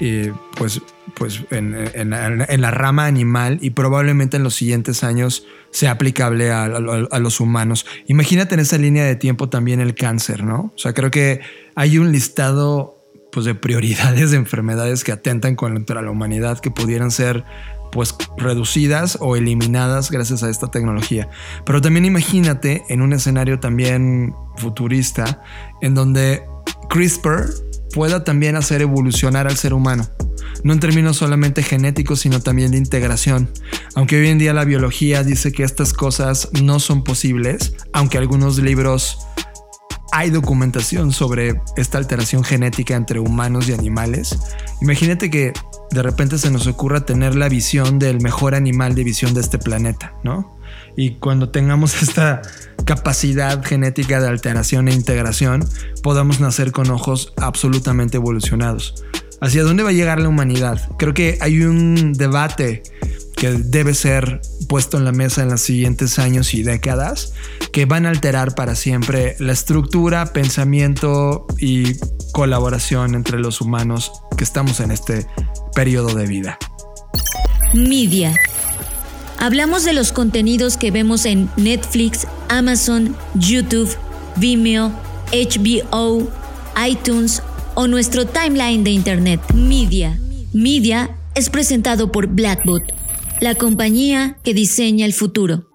eh, 0.00 0.32
pues, 0.56 0.82
pues 1.16 1.40
en, 1.50 2.10
la 2.10 2.70
rama 2.70 3.06
animal 3.06 3.58
y 3.62 3.70
probablemente 3.70 4.36
en 4.36 4.42
los 4.42 4.54
siguientes 4.54 5.04
años 5.04 5.46
sea 5.70 5.92
aplicable 5.92 6.50
a, 6.52 6.64
a, 6.64 7.18
los 7.18 7.40
humanos. 7.40 7.86
Imagínate 8.06 8.54
en 8.54 8.60
esa 8.60 8.78
línea 8.78 9.04
de 9.04 9.16
tiempo 9.16 9.48
también 9.48 9.80
el 9.80 9.94
cáncer, 9.94 10.44
¿no? 10.44 10.72
O 10.74 10.78
sea, 10.78 10.92
creo 10.92 11.10
que 11.10 11.40
hay 11.74 11.98
un 11.98 12.12
listado 12.12 12.93
pues, 13.34 13.46
de 13.46 13.54
prioridades 13.54 14.30
de 14.30 14.36
enfermedades 14.36 15.04
que 15.04 15.12
atentan 15.12 15.56
contra 15.56 16.00
la 16.00 16.10
humanidad 16.10 16.60
que 16.60 16.70
pudieran 16.70 17.10
ser 17.10 17.44
pues 17.90 18.14
reducidas 18.36 19.18
o 19.20 19.36
eliminadas 19.36 20.10
gracias 20.10 20.42
a 20.42 20.50
esta 20.50 20.68
tecnología. 20.68 21.28
Pero 21.64 21.80
también 21.80 22.04
imagínate 22.04 22.82
en 22.88 23.02
un 23.02 23.12
escenario 23.12 23.60
también 23.60 24.34
futurista 24.56 25.42
en 25.80 25.94
donde 25.94 26.42
CRISPR 26.90 27.50
pueda 27.94 28.24
también 28.24 28.56
hacer 28.56 28.82
evolucionar 28.82 29.46
al 29.46 29.56
ser 29.56 29.74
humano. 29.74 30.08
No 30.64 30.72
en 30.72 30.80
términos 30.80 31.18
solamente 31.18 31.62
genéticos, 31.62 32.20
sino 32.20 32.40
también 32.40 32.72
de 32.72 32.78
integración. 32.78 33.48
Aunque 33.94 34.20
hoy 34.20 34.28
en 34.28 34.38
día 34.38 34.52
la 34.52 34.64
biología 34.64 35.22
dice 35.22 35.52
que 35.52 35.62
estas 35.62 35.92
cosas 35.92 36.48
no 36.60 36.80
son 36.80 37.04
posibles, 37.04 37.74
aunque 37.92 38.18
algunos 38.18 38.58
libros 38.58 39.18
hay 40.16 40.30
documentación 40.30 41.10
sobre 41.10 41.60
esta 41.76 41.98
alteración 41.98 42.44
genética 42.44 42.94
entre 42.94 43.18
humanos 43.18 43.68
y 43.68 43.72
animales. 43.72 44.38
Imagínate 44.80 45.28
que 45.28 45.52
de 45.90 46.02
repente 46.04 46.38
se 46.38 46.52
nos 46.52 46.68
ocurra 46.68 47.04
tener 47.04 47.34
la 47.34 47.48
visión 47.48 47.98
del 47.98 48.20
mejor 48.20 48.54
animal 48.54 48.94
de 48.94 49.02
visión 49.02 49.34
de 49.34 49.40
este 49.40 49.58
planeta, 49.58 50.14
¿no? 50.22 50.56
Y 50.96 51.16
cuando 51.16 51.48
tengamos 51.48 52.00
esta 52.02 52.42
capacidad 52.84 53.64
genética 53.64 54.20
de 54.20 54.28
alteración 54.28 54.86
e 54.86 54.94
integración, 54.94 55.68
podamos 56.04 56.38
nacer 56.38 56.70
con 56.70 56.92
ojos 56.92 57.32
absolutamente 57.36 58.16
evolucionados. 58.16 59.04
¿Hacia 59.40 59.64
dónde 59.64 59.82
va 59.82 59.88
a 59.88 59.94
llegar 59.94 60.20
la 60.20 60.28
humanidad? 60.28 60.80
Creo 60.96 61.12
que 61.12 61.38
hay 61.40 61.62
un 61.62 62.12
debate 62.12 62.84
que 63.36 63.50
debe 63.50 63.94
ser 63.94 64.40
puesto 64.64 64.96
en 64.96 65.04
la 65.04 65.12
mesa 65.12 65.42
en 65.42 65.50
los 65.50 65.60
siguientes 65.60 66.18
años 66.18 66.54
y 66.54 66.62
décadas, 66.62 67.32
que 67.72 67.86
van 67.86 68.06
a 68.06 68.10
alterar 68.10 68.54
para 68.54 68.74
siempre 68.74 69.36
la 69.38 69.52
estructura, 69.52 70.32
pensamiento 70.32 71.46
y 71.58 71.94
colaboración 72.32 73.14
entre 73.14 73.38
los 73.38 73.60
humanos 73.60 74.12
que 74.36 74.44
estamos 74.44 74.80
en 74.80 74.90
este 74.90 75.26
periodo 75.74 76.14
de 76.14 76.26
vida. 76.26 76.58
Media. 77.72 78.34
Hablamos 79.38 79.84
de 79.84 79.92
los 79.92 80.12
contenidos 80.12 80.76
que 80.76 80.90
vemos 80.90 81.26
en 81.26 81.50
Netflix, 81.56 82.26
Amazon, 82.48 83.16
YouTube, 83.34 83.94
Vimeo, 84.36 84.92
HBO, 85.32 86.28
iTunes 86.88 87.42
o 87.74 87.86
nuestro 87.86 88.26
timeline 88.26 88.84
de 88.84 88.90
Internet. 88.90 89.40
Media. 89.52 90.18
Media 90.52 91.10
es 91.34 91.50
presentado 91.50 92.12
por 92.12 92.28
Blackbot 92.28 93.03
la 93.44 93.54
compañía 93.54 94.38
que 94.42 94.54
diseña 94.54 95.04
el 95.04 95.12
futuro. 95.12 95.68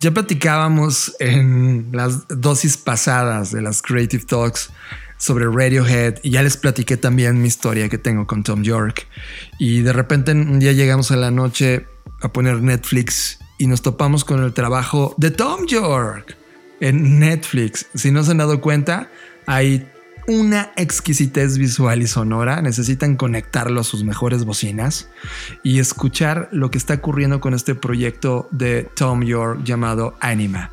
Ya 0.00 0.12
platicábamos 0.12 1.16
en 1.18 1.88
las 1.90 2.28
dosis 2.28 2.76
pasadas 2.76 3.50
de 3.50 3.60
las 3.60 3.82
Creative 3.82 4.24
Talks 4.24 4.70
sobre 5.16 5.46
Radiohead 5.46 6.20
y 6.22 6.30
ya 6.30 6.44
les 6.44 6.56
platiqué 6.56 6.96
también 6.96 7.42
mi 7.42 7.48
historia 7.48 7.88
que 7.88 7.98
tengo 7.98 8.28
con 8.28 8.44
Tom 8.44 8.62
York. 8.62 9.08
Y 9.58 9.80
de 9.80 9.92
repente 9.92 10.30
un 10.30 10.60
día 10.60 10.72
llegamos 10.72 11.10
a 11.10 11.16
la 11.16 11.32
noche 11.32 11.86
a 12.22 12.32
poner 12.32 12.62
Netflix 12.62 13.40
y 13.58 13.66
nos 13.66 13.82
topamos 13.82 14.24
con 14.24 14.40
el 14.44 14.52
trabajo 14.54 15.16
de 15.18 15.32
Tom 15.32 15.66
York 15.66 16.36
en 16.78 17.18
Netflix. 17.18 17.86
Si 17.96 18.12
no 18.12 18.22
se 18.22 18.30
han 18.30 18.38
dado 18.38 18.60
cuenta, 18.60 19.10
hay 19.46 19.90
una 20.28 20.72
exquisitez 20.76 21.56
visual 21.56 22.02
y 22.02 22.06
sonora, 22.06 22.60
necesitan 22.60 23.16
conectarlo 23.16 23.80
a 23.80 23.84
sus 23.84 24.04
mejores 24.04 24.44
bocinas 24.44 25.08
y 25.64 25.78
escuchar 25.78 26.50
lo 26.52 26.70
que 26.70 26.76
está 26.76 26.94
ocurriendo 26.94 27.40
con 27.40 27.54
este 27.54 27.74
proyecto 27.74 28.46
de 28.50 28.82
Tom 28.94 29.24
York 29.24 29.62
llamado 29.64 30.16
Anima. 30.20 30.70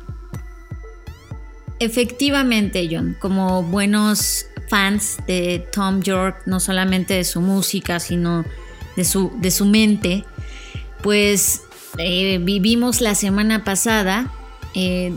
Efectivamente, 1.78 2.86
John, 2.90 3.16
como 3.18 3.62
buenos 3.62 4.46
fans 4.68 5.18
de 5.26 5.66
Tom 5.72 6.02
York, 6.02 6.42
no 6.44 6.60
solamente 6.60 7.14
de 7.14 7.24
su 7.24 7.40
música, 7.40 7.98
sino 7.98 8.44
de 8.94 9.04
su, 9.04 9.32
de 9.40 9.50
su 9.50 9.64
mente, 9.64 10.26
pues 11.02 11.62
eh, 11.96 12.38
vivimos 12.42 13.00
la 13.00 13.14
semana 13.14 13.64
pasada 13.64 14.30
eh, 14.74 15.14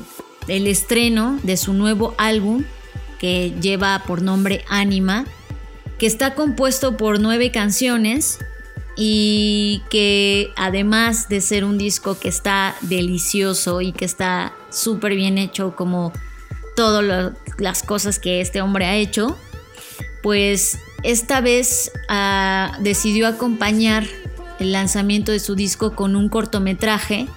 el 0.48 0.66
estreno 0.68 1.38
de 1.44 1.58
su 1.58 1.74
nuevo 1.74 2.16
álbum 2.18 2.64
que 3.20 3.54
lleva 3.62 4.04
por 4.08 4.22
nombre 4.22 4.66
Anima, 4.70 5.26
que 6.00 6.08
está 6.08 6.34
compuesto 6.34 6.98
por 6.98 7.20
nueve 7.20 7.52
canciones 7.52 8.40
y 8.96 9.82
que 9.90 10.52
además 10.56 11.30
de 11.30 11.42
ser 11.42 11.64
un 11.64 11.78
disco 11.78 12.20
que 12.20 12.30
está 12.30 12.76
delicioso 12.82 13.82
y 13.82 13.92
que 13.92 14.06
está 14.06 14.54
súper 14.70 15.16
bien 15.16 15.38
hecho 15.38 15.76
como 15.76 16.12
todas 16.76 17.34
las 17.58 17.84
cosas 17.84 18.20
que 18.20 18.42
este 18.42 18.62
hombre 18.62 18.86
ha 18.86 18.96
hecho, 18.96 19.38
pues 20.24 20.80
esta 21.04 21.42
vez 21.42 21.92
ah, 22.08 22.78
decidió 22.80 23.28
acompañar 23.28 24.06
el 24.60 24.72
lanzamiento 24.72 25.32
de 25.32 25.40
su 25.40 25.56
disco 25.56 25.96
con 25.96 26.16
un 26.16 26.30
cortometraje 26.30 27.28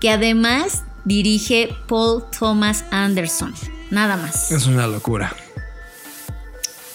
que 0.00 0.10
además 0.10 0.84
dirige 1.04 1.74
Paul 1.86 2.24
Thomas 2.38 2.84
Anderson 2.90 3.54
nada 3.90 4.16
más. 4.16 4.50
Es 4.50 4.66
una 4.66 4.86
locura. 4.86 5.34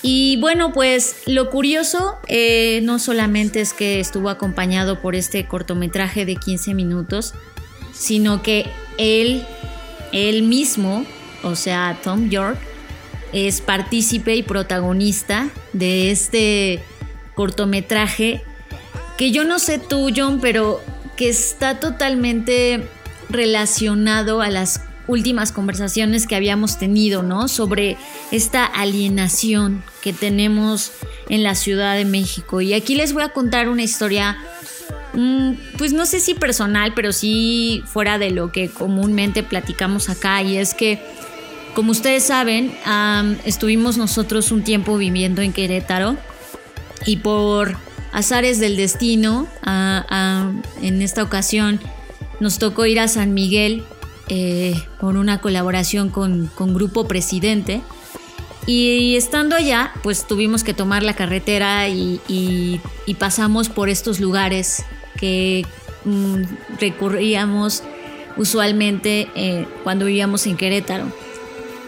Y 0.02 0.38
bueno, 0.38 0.72
pues 0.72 1.16
lo 1.26 1.50
curioso 1.50 2.20
eh, 2.28 2.80
no 2.84 3.00
solamente 3.00 3.62
es 3.62 3.74
que 3.74 4.00
estuvo 4.00 4.30
acompañado 4.30 5.02
por 5.02 5.16
este 5.16 5.48
cortometraje 5.48 6.26
de 6.26 6.36
15 6.36 6.76
minutos, 6.76 7.34
sino 7.92 8.44
que 8.44 8.70
él, 9.00 9.44
él 10.12 10.44
mismo, 10.44 11.06
o 11.42 11.56
sea, 11.56 11.98
Tom 12.04 12.30
York, 12.30 12.60
es 13.34 13.62
partícipe 13.62 14.36
y 14.36 14.44
protagonista 14.44 15.50
de 15.74 16.12
este 16.12 16.84
cortometraje 17.34 18.44
que 19.18 19.32
yo 19.32 19.44
no 19.44 19.60
sé 19.60 19.80
tú, 19.80 20.10
John, 20.16 20.40
pero 20.40 20.82
que 21.16 21.30
está 21.30 21.80
totalmente 21.80 22.88
relacionado 23.30 24.42
a 24.42 24.50
las 24.50 24.82
últimas 25.08 25.52
conversaciones 25.52 26.28
que 26.28 26.36
habíamos 26.36 26.78
tenido, 26.78 27.24
¿no? 27.24 27.48
Sobre 27.48 27.98
esta 28.32 28.66
alienación 28.66 29.84
que 30.02 30.14
tenemos 30.14 30.92
en 31.30 31.44
la 31.44 31.56
Ciudad 31.56 31.96
de 31.96 32.06
México. 32.06 32.62
Y 32.62 32.74
aquí 32.74 32.96
les 32.96 33.14
voy 33.14 33.24
a 33.24 33.30
contar 33.30 33.70
una 33.70 33.84
historia, 33.84 34.38
mm, 35.14 35.54
pues 35.78 35.94
no 35.94 36.06
sé 36.06 36.20
si 36.20 36.34
personal, 36.34 36.94
pero 36.96 37.12
sí 37.12 37.84
fuera 37.86 38.18
de 38.18 38.32
lo 38.32 38.52
que 38.52 38.70
comúnmente 38.70 39.44
platicamos 39.44 40.10
acá. 40.10 40.42
Y 40.42 40.58
es 40.58 40.74
que, 40.74 41.00
como 41.74 41.92
ustedes 41.92 42.24
saben, 42.24 42.76
estuvimos 43.46 43.98
nosotros 43.98 44.52
un 44.52 44.64
tiempo 44.64 44.98
viviendo 44.98 45.42
en 45.42 45.54
Querétaro 45.54 46.18
y 47.06 47.18
por 47.18 47.78
azares 48.12 48.60
del 48.60 48.78
destino, 48.78 49.48
en 50.82 51.02
esta 51.02 51.22
ocasión 51.22 51.80
nos 52.40 52.60
tocó 52.60 52.86
ir 52.86 53.00
a 53.00 53.08
San 53.08 53.34
Miguel 53.34 53.84
eh, 54.30 54.76
con 55.00 55.18
una 55.18 55.40
colaboración 55.40 56.10
con, 56.10 56.50
Grupo 56.58 57.08
Presidente. 57.08 57.82
Y 58.68 59.16
estando 59.16 59.56
allá, 59.56 59.92
pues 60.02 60.28
tuvimos 60.28 60.64
que 60.64 60.74
tomar 60.74 61.04
la 61.04 61.16
carretera 61.16 61.88
y, 61.90 62.82
pasamos 63.20 63.70
por 63.70 63.90
estos 63.90 64.20
lugares 64.20 64.84
que 65.18 65.66
mm, 66.06 66.42
recurríamos 66.80 67.84
usualmente 68.38 69.28
eh, 69.36 69.66
cuando 69.84 70.06
vivíamos 70.06 70.48
en 70.48 70.58
Querétaro. 70.58 71.06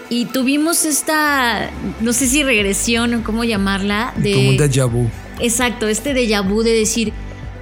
Y 0.09 0.25
tuvimos 0.25 0.85
esta, 0.85 1.69
no 1.99 2.13
sé 2.13 2.27
si 2.27 2.43
regresión 2.43 3.13
o 3.13 3.23
cómo 3.23 3.43
llamarla, 3.43 4.13
de... 4.15 4.33
Como 4.33 4.49
un 4.49 4.57
déjà 4.57 4.85
vu. 4.89 5.09
Exacto, 5.39 5.87
este 5.87 6.13
déjà 6.13 6.41
vu 6.41 6.63
de 6.63 6.71
decir, 6.71 7.11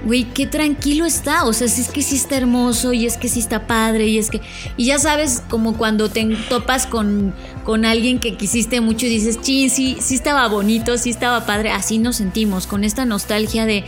güey, 0.06 0.24
qué 0.24 0.46
tranquilo 0.46 1.04
está. 1.04 1.44
O 1.44 1.52
sea, 1.52 1.68
si 1.68 1.82
es 1.82 1.88
que 1.88 2.00
sí 2.00 2.14
está 2.16 2.36
hermoso 2.36 2.92
y 2.92 3.06
es 3.06 3.16
que 3.16 3.28
sí 3.28 3.40
está 3.40 3.66
padre 3.66 4.06
y 4.06 4.18
es 4.18 4.30
que... 4.30 4.40
Y 4.76 4.86
ya 4.86 4.98
sabes, 4.98 5.42
como 5.50 5.76
cuando 5.76 6.08
te 6.08 6.24
topas 6.48 6.86
con, 6.86 7.34
con 7.64 7.84
alguien 7.84 8.20
que 8.20 8.36
quisiste 8.36 8.80
mucho 8.80 9.06
y 9.06 9.10
dices, 9.10 9.38
sí, 9.42 9.68
sí, 9.68 9.98
sí 10.00 10.14
estaba 10.14 10.46
bonito, 10.48 10.96
sí 10.96 11.10
estaba 11.10 11.44
padre. 11.44 11.70
Así 11.70 11.98
nos 11.98 12.16
sentimos, 12.16 12.66
con 12.66 12.84
esta 12.84 13.04
nostalgia 13.04 13.66
de 13.66 13.84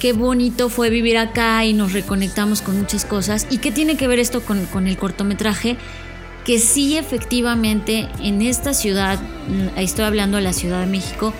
qué 0.00 0.14
bonito 0.14 0.68
fue 0.68 0.90
vivir 0.90 1.18
acá 1.18 1.64
y 1.64 1.74
nos 1.74 1.92
reconectamos 1.92 2.62
con 2.62 2.78
muchas 2.78 3.04
cosas. 3.04 3.46
¿Y 3.50 3.58
qué 3.58 3.70
tiene 3.70 3.96
que 3.96 4.08
ver 4.08 4.18
esto 4.18 4.40
con, 4.40 4.64
con 4.66 4.88
el 4.88 4.96
cortometraje? 4.96 5.76
Que 6.46 6.58
sí, 6.58 6.96
efectivamente, 6.96 8.08
en 8.20 8.42
esta 8.42 8.72
ciudad, 8.74 9.20
mm, 9.20 9.78
estoy 9.78 10.06
hablando 10.06 10.38
de 10.38 10.42
la 10.42 10.54
Ciudad 10.54 10.80
de 10.80 10.86
México, 10.86 11.32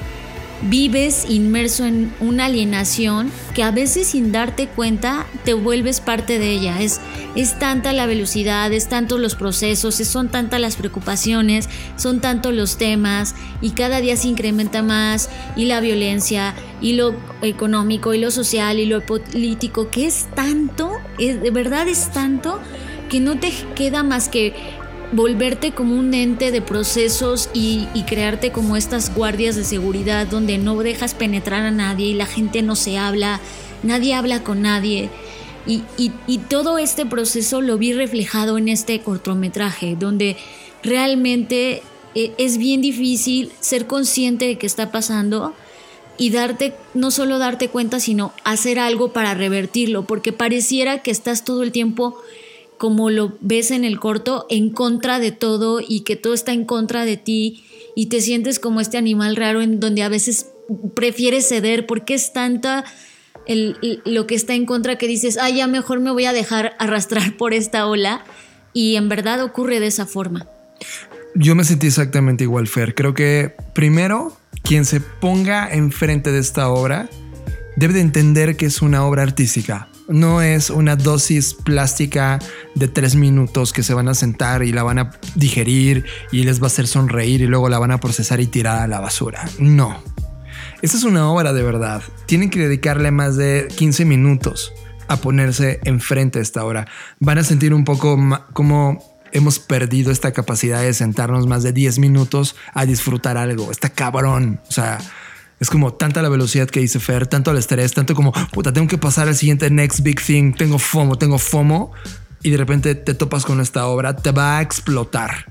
vives 0.68 1.27
inmerso 1.29 1.85
en 1.85 2.12
una 2.20 2.46
alienación 2.46 3.31
que 3.55 3.62
a 3.62 3.70
veces 3.70 4.09
sin 4.09 4.33
darte 4.33 4.68
cuenta 4.68 5.27
te 5.44 5.55
vuelves 5.55 6.01
parte 6.01 6.38
de 6.38 6.51
ella. 6.51 6.81
Es, 6.81 7.01
es 7.35 7.59
tanta 7.59 7.92
la 7.92 8.07
velocidad, 8.07 8.72
es 8.72 8.88
tanto 8.88 9.18
los 9.18 9.35
procesos, 9.35 9.94
son 9.96 10.29
tantas 10.29 10.61
las 10.61 10.77
preocupaciones, 10.77 11.68
son 11.96 12.20
tantos 12.20 12.55
los 12.55 12.77
temas 12.77 13.35
y 13.61 13.70
cada 13.70 14.01
día 14.01 14.16
se 14.16 14.29
incrementa 14.29 14.83
más 14.83 15.29
y 15.57 15.64
la 15.64 15.81
violencia 15.81 16.55
y 16.81 16.94
lo 16.94 17.14
económico 17.42 18.14
y 18.14 18.18
lo 18.18 18.31
social 18.31 18.79
y 18.79 18.87
lo 18.87 19.05
político, 19.05 19.90
que 19.90 20.07
es 20.07 20.27
tanto, 20.35 20.92
de 21.18 21.51
verdad 21.51 21.88
es 21.88 22.11
tanto 22.12 22.61
que 23.09 23.20
no 23.20 23.38
te 23.38 23.53
queda 23.75 24.03
más 24.03 24.29
que 24.29 24.55
volverte 25.12 25.72
como 25.72 25.94
un 25.94 26.14
ente 26.14 26.51
de 26.51 26.62
procesos 26.62 27.51
y, 27.53 27.87
crearte 28.07 28.51
como 28.51 28.77
estas 28.77 29.14
guardias 29.14 29.57
de 29.57 29.64
seguridad 29.64 30.27
donde 30.27 30.59
no 30.59 30.77
dejas 30.83 31.14
penetrar 31.14 31.64
a 31.64 31.70
nadie 31.70 32.09
y 32.09 32.14
la 32.14 32.27
gente 32.27 32.62
no 32.62 32.77
se 32.77 32.98
habla, 32.98 33.40
nadie 33.83 34.14
habla 34.14 34.42
con 34.42 34.62
nadie. 34.62 35.11
Y, 35.66 35.83
y, 35.96 36.38
todo 36.38 36.79
este 36.79 37.07
proceso 37.07 37.61
lo 37.61 37.79
vi 37.79 37.92
reflejado 37.92 38.59
en 38.59 38.68
este 38.68 39.01
cortometraje, 39.01 39.96
donde 39.96 40.37
realmente 40.83 41.83
eh, 42.14 42.33
es 42.38 42.59
bien 42.59 42.81
difícil 42.81 43.53
ser 43.61 43.87
consciente 43.87 44.46
de 44.46 44.59
que 44.59 44.66
está 44.66 44.90
pasando 44.90 45.55
y 46.18 46.31
darte, 46.31 46.75
no 46.94 47.11
solo 47.11 47.38
darte 47.38 47.68
cuenta, 47.68 48.01
sino 48.01 48.33
hacer 48.44 48.79
algo 48.79 49.12
para 49.12 49.35
revertirlo, 49.35 50.05
porque 50.05 50.33
pareciera 50.33 51.03
que 51.03 51.11
estás 51.11 51.44
todo 51.44 51.62
el 51.62 51.70
tiempo 51.70 52.18
como 52.83 53.11
lo 53.11 53.38
ves 53.40 53.71
en 53.71 53.85
el 53.85 54.01
corto, 54.01 54.45
en 54.51 54.68
contra 54.68 55.21
de 55.21 55.31
todo 55.31 55.79
y 55.81 56.01
que 56.01 56.16
todo 56.16 56.35
está 56.35 56.51
en 56.53 56.64
contra 56.64 57.05
de 57.05 57.16
ti 57.16 57.62
y 57.95 58.07
te 58.07 58.21
sientes 58.21 58.59
como 58.59 58.81
este 58.81 58.99
animal 58.99 59.37
raro 59.37 59.62
en 59.62 59.79
donde 59.79 60.03
a 60.03 60.09
veces 60.09 60.49
prefieres 60.97 61.47
ceder 61.47 61.87
porque 61.87 62.14
es 62.14 62.33
tanta 62.33 62.85
lo 63.47 64.27
que 64.27 64.35
está 64.35 64.55
en 64.55 64.66
contra 64.66 64.99
que 64.99 65.07
dices, 65.07 65.38
ah, 65.40 65.49
ya 65.49 65.68
mejor 65.68 66.01
me 66.01 66.11
voy 66.11 66.25
a 66.25 66.33
dejar 66.33 66.75
arrastrar 66.81 67.37
por 67.38 67.55
esta 67.55 67.87
ola 67.87 68.25
y 68.73 68.97
en 68.97 69.09
verdad 69.09 69.45
ocurre 69.45 69.79
de 69.79 69.87
esa 69.87 70.05
forma. 70.05 70.49
Yo 71.37 71.55
me 71.55 71.62
sentí 71.62 71.87
exactamente 71.87 72.42
igual, 72.42 72.66
Fer. 72.66 72.97
Creo 72.97 73.14
que 73.14 73.55
primero, 73.77 74.37
quien 74.64 74.87
se 74.87 74.99
ponga 75.01 75.73
enfrente 75.73 76.33
de 76.33 76.40
esta 76.40 76.68
obra 76.68 77.09
debe 77.77 77.95
de 77.95 78.01
entender 78.01 78.57
que 78.57 78.66
es 78.66 78.83
una 78.83 79.07
obra 79.07 79.23
artística 79.23 79.88
no 80.08 80.42
es 80.42 80.70
una 80.70 80.96
dosis 80.96 81.54
plástica 81.54 82.38
de 82.74 82.88
tres 82.88 83.14
minutos 83.14 83.72
que 83.72 83.82
se 83.82 83.94
van 83.94 84.08
a 84.08 84.14
sentar 84.14 84.62
y 84.62 84.72
la 84.72 84.82
van 84.82 84.98
a 84.98 85.10
digerir 85.34 86.04
y 86.30 86.44
les 86.44 86.60
va 86.60 86.64
a 86.64 86.66
hacer 86.68 86.86
sonreír 86.86 87.40
y 87.42 87.46
luego 87.46 87.68
la 87.68 87.78
van 87.78 87.90
a 87.90 88.00
procesar 88.00 88.40
y 88.40 88.46
tirar 88.46 88.80
a 88.80 88.86
la 88.86 89.00
basura. 89.00 89.48
No. 89.58 90.02
Esta 90.82 90.96
es 90.96 91.04
una 91.04 91.30
obra 91.30 91.52
de 91.52 91.62
verdad. 91.62 92.02
Tienen 92.26 92.50
que 92.50 92.60
dedicarle 92.60 93.10
más 93.10 93.36
de 93.36 93.68
15 93.76 94.04
minutos 94.04 94.72
a 95.08 95.16
ponerse 95.16 95.80
enfrente 95.84 96.38
de 96.38 96.42
esta 96.42 96.64
obra. 96.64 96.88
Van 97.20 97.38
a 97.38 97.44
sentir 97.44 97.72
un 97.72 97.84
poco 97.84 98.18
como 98.52 99.12
hemos 99.32 99.58
perdido 99.58 100.12
esta 100.12 100.32
capacidad 100.32 100.82
de 100.82 100.92
sentarnos 100.94 101.46
más 101.46 101.62
de 101.62 101.72
10 101.72 101.98
minutos 101.98 102.56
a 102.74 102.86
disfrutar 102.86 103.36
algo. 103.36 103.70
Está 103.70 103.88
cabrón. 103.90 104.60
O 104.68 104.72
sea, 104.72 104.98
es 105.62 105.70
como 105.70 105.94
tanta 105.94 106.22
la 106.22 106.29
velocidad 106.29 106.68
que 106.68 106.81
dice 106.81 106.98
Fer, 106.98 107.29
tanto 107.29 107.53
el 107.53 107.57
estrés, 107.57 107.94
tanto 107.94 108.16
como, 108.16 108.33
puta, 108.51 108.72
tengo 108.72 108.88
que 108.88 108.98
pasar 108.98 109.29
al 109.29 109.37
siguiente 109.37 109.70
next 109.70 110.01
big 110.01 110.20
thing, 110.20 110.55
tengo 110.55 110.77
FOMO, 110.77 111.18
tengo 111.18 111.38
FOMO, 111.38 111.92
y 112.42 112.51
de 112.51 112.57
repente 112.57 112.96
te 112.96 113.14
topas 113.14 113.44
con 113.44 113.61
esta 113.61 113.87
obra, 113.87 114.16
te 114.16 114.33
va 114.33 114.59
a 114.59 114.61
explotar. 114.62 115.46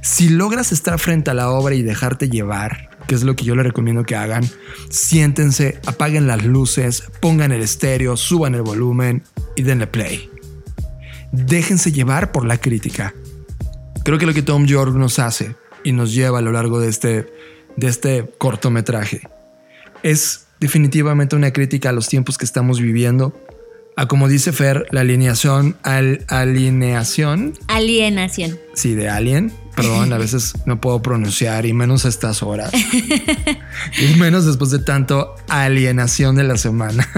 Si 0.00 0.30
logras 0.30 0.72
estar 0.72 0.98
frente 0.98 1.30
a 1.30 1.34
la 1.34 1.50
obra 1.50 1.74
y 1.74 1.82
dejarte 1.82 2.30
llevar, 2.30 2.96
que 3.06 3.14
es 3.14 3.24
lo 3.24 3.36
que 3.36 3.44
yo 3.44 3.54
le 3.54 3.62
recomiendo 3.62 4.04
que 4.04 4.16
hagan, 4.16 4.42
siéntense, 4.88 5.82
apaguen 5.84 6.26
las 6.26 6.42
luces, 6.46 7.04
pongan 7.20 7.52
el 7.52 7.60
estéreo, 7.60 8.16
suban 8.16 8.54
el 8.54 8.62
volumen 8.62 9.22
y 9.54 9.64
denle 9.64 9.86
play. 9.86 10.30
Déjense 11.30 11.92
llevar 11.92 12.32
por 12.32 12.46
la 12.46 12.56
crítica. 12.56 13.12
Creo 14.02 14.16
que 14.16 14.24
lo 14.24 14.32
que 14.32 14.40
Tom 14.40 14.64
York 14.64 14.94
nos 14.94 15.18
hace 15.18 15.56
y 15.84 15.92
nos 15.92 16.14
lleva 16.14 16.38
a 16.38 16.42
lo 16.42 16.52
largo 16.52 16.80
de 16.80 16.88
este 16.88 17.26
de 17.76 17.88
este 17.88 18.30
cortometraje. 18.38 19.22
Es 20.02 20.46
definitivamente 20.60 21.36
una 21.36 21.52
crítica 21.52 21.90
a 21.90 21.92
los 21.92 22.08
tiempos 22.08 22.38
que 22.38 22.44
estamos 22.44 22.80
viviendo, 22.80 23.34
a 23.96 24.06
como 24.08 24.28
dice 24.28 24.52
Fer, 24.52 24.86
la 24.90 25.02
alineación, 25.02 25.76
al, 25.82 26.24
alineación. 26.28 27.54
Alienación. 27.68 28.58
Sí, 28.74 28.94
de 28.94 29.08
alien. 29.08 29.52
Perdón, 29.76 30.12
a 30.12 30.18
veces 30.18 30.54
no 30.66 30.80
puedo 30.80 31.00
pronunciar 31.00 31.64
y 31.66 31.72
menos 31.72 32.04
a 32.04 32.08
estas 32.08 32.42
horas. 32.42 32.72
y 33.98 34.14
menos 34.18 34.44
después 34.44 34.70
de 34.70 34.78
tanto 34.78 35.34
alienación 35.48 36.36
de 36.36 36.44
la 36.44 36.56
semana. 36.58 37.08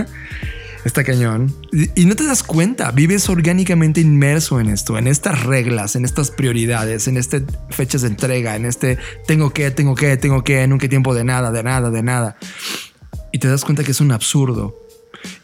Está 0.85 1.03
cañón. 1.03 1.55
Y 1.95 2.05
no 2.05 2.15
te 2.15 2.25
das 2.25 2.43
cuenta, 2.43 2.91
vives 2.91 3.29
orgánicamente 3.29 4.01
inmerso 4.01 4.61
en 4.61 4.69
esto, 4.69 4.99
en 4.99 5.07
estas 5.07 5.43
reglas, 5.45 5.97
en 5.97 6.05
estas 6.05 6.31
prioridades, 6.31 7.09
en 7.09 7.17
estas 7.17 7.43
fechas 7.71 8.03
de 8.03 8.09
entrega, 8.09 8.55
en 8.55 8.67
este 8.67 8.99
tengo 9.27 9.51
que, 9.51 9.71
tengo 9.71 9.95
que, 9.95 10.17
tengo 10.19 10.45
que, 10.45 10.67
nunca 10.67 10.89
tiempo 10.89 11.15
de 11.15 11.25
nada, 11.25 11.51
de 11.51 11.63
nada, 11.63 11.91
de 11.91 12.03
nada. 12.03 12.37
Y 13.33 13.39
te 13.39 13.49
das 13.49 13.65
cuenta 13.65 13.83
que 13.83 13.93
es 13.93 14.01
un 14.01 14.13
absurdo 14.13 14.79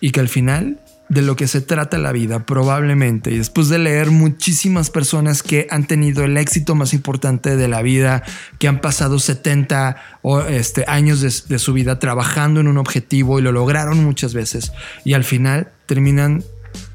y 0.00 0.10
que 0.10 0.20
al 0.20 0.28
final 0.28 0.80
de 1.10 1.22
lo 1.22 1.34
que 1.34 1.48
se 1.48 1.60
trata 1.60 1.98
la 1.98 2.12
vida, 2.12 2.46
probablemente, 2.46 3.32
y 3.32 3.38
después 3.38 3.68
de 3.68 3.80
leer 3.80 4.12
muchísimas 4.12 4.90
personas 4.90 5.42
que 5.42 5.66
han 5.68 5.86
tenido 5.86 6.22
el 6.22 6.36
éxito 6.36 6.76
más 6.76 6.94
importante 6.94 7.56
de 7.56 7.66
la 7.66 7.82
vida, 7.82 8.22
que 8.58 8.68
han 8.68 8.80
pasado 8.80 9.18
70 9.18 9.96
o 10.22 10.40
este, 10.42 10.84
años 10.86 11.20
de, 11.20 11.34
de 11.48 11.58
su 11.58 11.72
vida 11.72 11.98
trabajando 11.98 12.60
en 12.60 12.68
un 12.68 12.78
objetivo 12.78 13.40
y 13.40 13.42
lo 13.42 13.50
lograron 13.50 14.02
muchas 14.04 14.34
veces, 14.34 14.72
y 15.04 15.14
al 15.14 15.24
final 15.24 15.72
terminan 15.86 16.44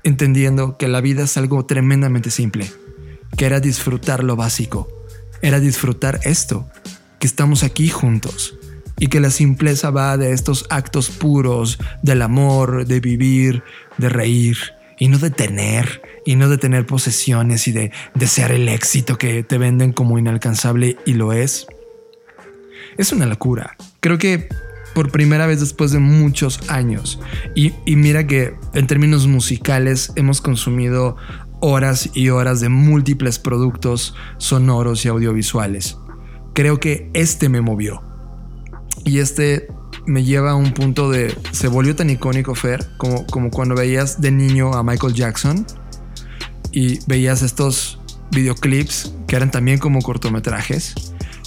entendiendo 0.04 0.78
que 0.78 0.88
la 0.88 1.01
vida 1.01 1.25
es 1.25 1.36
algo 1.36 1.65
tremendamente 1.65 2.32
simple, 2.32 2.71
que 3.36 3.45
era 3.45 3.60
disfrutar 3.60 4.23
lo 4.23 4.38
básico, 4.38 4.88
era 5.41 5.60
disfrutar 5.60 6.21
esto, 6.23 6.69
que 7.19 7.28
estamos 7.28 7.63
aquí 7.63 7.89
juntos 7.89 8.58
y 8.97 9.08
que 9.08 9.19
la 9.19 9.30
simpleza 9.30 9.89
va 9.89 10.17
de 10.17 10.32
estos 10.32 10.65
actos 10.69 11.10
puros 11.10 11.80
del 12.01 12.21
amor, 12.21 12.86
de 12.86 12.99
vivir, 12.99 13.63
de 13.97 14.10
reír 14.10 14.58
y 14.97 15.08
no 15.08 15.17
de 15.17 15.29
tener 15.29 16.01
y 16.25 16.36
no 16.36 16.49
de 16.49 16.58
tener 16.58 16.86
posesiones 16.86 17.67
y 17.67 17.71
de 17.71 17.91
desear 18.13 18.51
el 18.51 18.67
éxito 18.69 19.17
que 19.17 19.43
te 19.43 19.58
venden 19.58 19.93
como 19.93 20.17
inalcanzable 20.17 20.97
y 21.05 21.13
lo 21.13 21.34
es. 21.34 21.67
Es 22.97 23.12
una 23.12 23.25
locura. 23.25 23.75
Creo 23.99 24.17
que 24.17 24.47
por 24.93 25.12
primera 25.12 25.45
vez 25.45 25.60
después 25.60 25.91
de 25.91 25.99
muchos 25.99 26.69
años. 26.69 27.19
Y, 27.53 27.73
y, 27.86 27.97
mira 27.97 28.25
que 28.25 28.55
en 28.73 28.88
términos 28.88 29.27
musicales 29.27 30.13
hemos 30.15 30.39
consumido 30.39 31.17
horas 31.60 32.10
y 32.13 32.29
horas 32.29 32.62
de 32.62 32.69
múltiples 32.69 33.38
productos 33.38 34.15
sonoros 34.38 35.03
y 35.03 35.10
audiovisuales. 35.10 35.97
Creo 36.53 36.79
que 36.79 37.10
este 37.13 37.49
me 37.49 37.60
movió. 37.60 38.01
Y 39.03 39.19
este 39.19 39.67
me 40.05 40.23
lleva 40.23 40.51
a 40.51 40.55
un 40.55 40.73
punto 40.73 41.09
de. 41.09 41.35
Se 41.51 41.67
volvió 41.67 41.95
tan 41.95 42.09
icónico, 42.09 42.55
Fer, 42.55 42.85
como, 42.97 43.25
como 43.27 43.49
cuando 43.49 43.75
veías 43.75 44.21
de 44.21 44.31
niño 44.31 44.73
a 44.73 44.83
Michael 44.83 45.13
Jackson 45.13 45.65
y 46.71 46.99
veías 47.07 47.41
estos 47.41 47.99
videoclips 48.31 49.13
que 49.27 49.35
eran 49.35 49.51
también 49.51 49.79
como 49.79 50.01
cortometrajes 50.01 50.95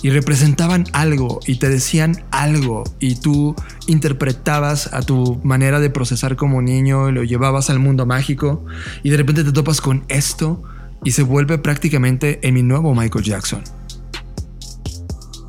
y 0.03 0.11
representaban 0.11 0.85
algo 0.93 1.41
y 1.47 1.57
te 1.57 1.69
decían 1.69 2.25
algo 2.31 2.85
y 3.01 3.17
tú 3.17 3.55
interpretabas 3.87 4.93
a 4.93 5.03
tu 5.03 5.41
manera 5.43 5.81
de 5.81 5.91
procesar 5.91 6.37
como 6.37 6.63
niño 6.63 7.09
y 7.09 7.13
lo 7.13 7.25
llevabas 7.25 7.69
al 7.69 7.79
mundo 7.79 8.07
mágico 8.07 8.65
y 9.03 9.11
de 9.11 9.17
repente 9.17 9.45
te 9.45 9.53
topas 9.53 9.81
con 9.81 10.05
esto 10.09 10.63
y 11.05 11.13
se 11.13 11.23
vuelve 11.23 11.59
prácticamente 11.59 12.39
en 12.47 12.55
mi 12.55 12.63
nuevo 12.63 12.95
Michael 12.95 13.25
Jackson. 13.25 13.63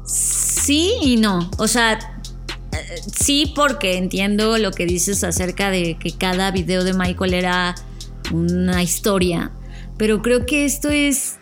Sí 0.06 0.94
y 1.02 1.18
no, 1.18 1.50
o 1.58 1.68
sea, 1.68 2.00
sí, 3.16 3.52
porque 3.56 3.98
entiendo 3.98 4.58
lo 4.58 4.72
que 4.72 4.86
dices 4.86 5.24
acerca 5.24 5.70
de 5.70 5.98
que 6.00 6.12
cada 6.12 6.52
video 6.52 6.84
de 6.84 6.94
Michael 6.94 7.34
era 7.34 7.76
una 8.32 8.84
historia, 8.84 9.52
pero 9.98 10.22
creo 10.22 10.46
que 10.46 10.66
esto 10.66 10.90
es 10.90 11.38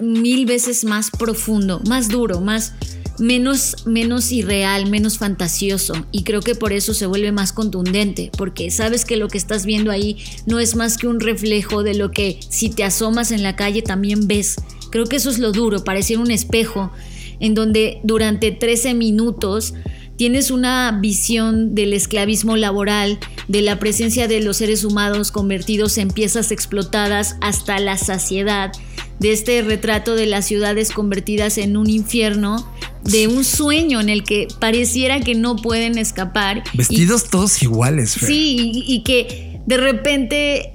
mil 0.00 0.46
veces 0.46 0.84
más 0.84 1.10
profundo, 1.10 1.80
más 1.86 2.08
duro, 2.08 2.40
más 2.40 2.74
menos 3.18 3.86
menos 3.86 4.30
irreal, 4.30 4.88
menos 4.88 5.18
fantasioso 5.18 5.94
y 6.12 6.22
creo 6.22 6.40
que 6.40 6.54
por 6.54 6.72
eso 6.72 6.94
se 6.94 7.06
vuelve 7.06 7.32
más 7.32 7.52
contundente, 7.52 8.30
porque 8.36 8.70
sabes 8.70 9.04
que 9.04 9.16
lo 9.16 9.28
que 9.28 9.38
estás 9.38 9.66
viendo 9.66 9.90
ahí 9.90 10.18
no 10.46 10.60
es 10.60 10.76
más 10.76 10.96
que 10.96 11.08
un 11.08 11.20
reflejo 11.20 11.82
de 11.82 11.94
lo 11.94 12.10
que 12.10 12.38
si 12.48 12.70
te 12.70 12.84
asomas 12.84 13.32
en 13.32 13.42
la 13.42 13.56
calle 13.56 13.82
también 13.82 14.28
ves. 14.28 14.56
Creo 14.90 15.06
que 15.06 15.16
eso 15.16 15.30
es 15.30 15.38
lo 15.38 15.52
duro, 15.52 15.84
parecer 15.84 16.18
un 16.18 16.30
espejo 16.30 16.92
en 17.40 17.54
donde 17.54 18.00
durante 18.04 18.52
13 18.52 18.94
minutos 18.94 19.74
tienes 20.18 20.50
una 20.50 20.98
visión 21.00 21.76
del 21.76 21.94
esclavismo 21.94 22.56
laboral, 22.56 23.18
de 23.46 23.62
la 23.62 23.78
presencia 23.78 24.26
de 24.26 24.40
los 24.40 24.58
seres 24.58 24.84
humanos 24.84 25.30
convertidos 25.30 25.96
en 25.96 26.08
piezas 26.08 26.50
explotadas 26.50 27.36
hasta 27.40 27.78
la 27.78 27.96
saciedad, 27.96 28.72
de 29.20 29.32
este 29.32 29.62
retrato 29.62 30.16
de 30.16 30.26
las 30.26 30.44
ciudades 30.44 30.90
convertidas 30.90 31.56
en 31.56 31.76
un 31.76 31.88
infierno, 31.88 32.68
de 33.04 33.28
un 33.28 33.44
sueño 33.44 34.00
en 34.00 34.08
el 34.08 34.24
que 34.24 34.48
pareciera 34.58 35.20
que 35.20 35.36
no 35.36 35.54
pueden 35.54 35.98
escapar. 35.98 36.64
Vestidos 36.74 37.30
todos 37.30 37.62
iguales. 37.62 38.10
Sí, 38.10 38.72
y, 38.74 39.02
que 39.04 39.60
de 39.66 39.76
repente 39.76 40.72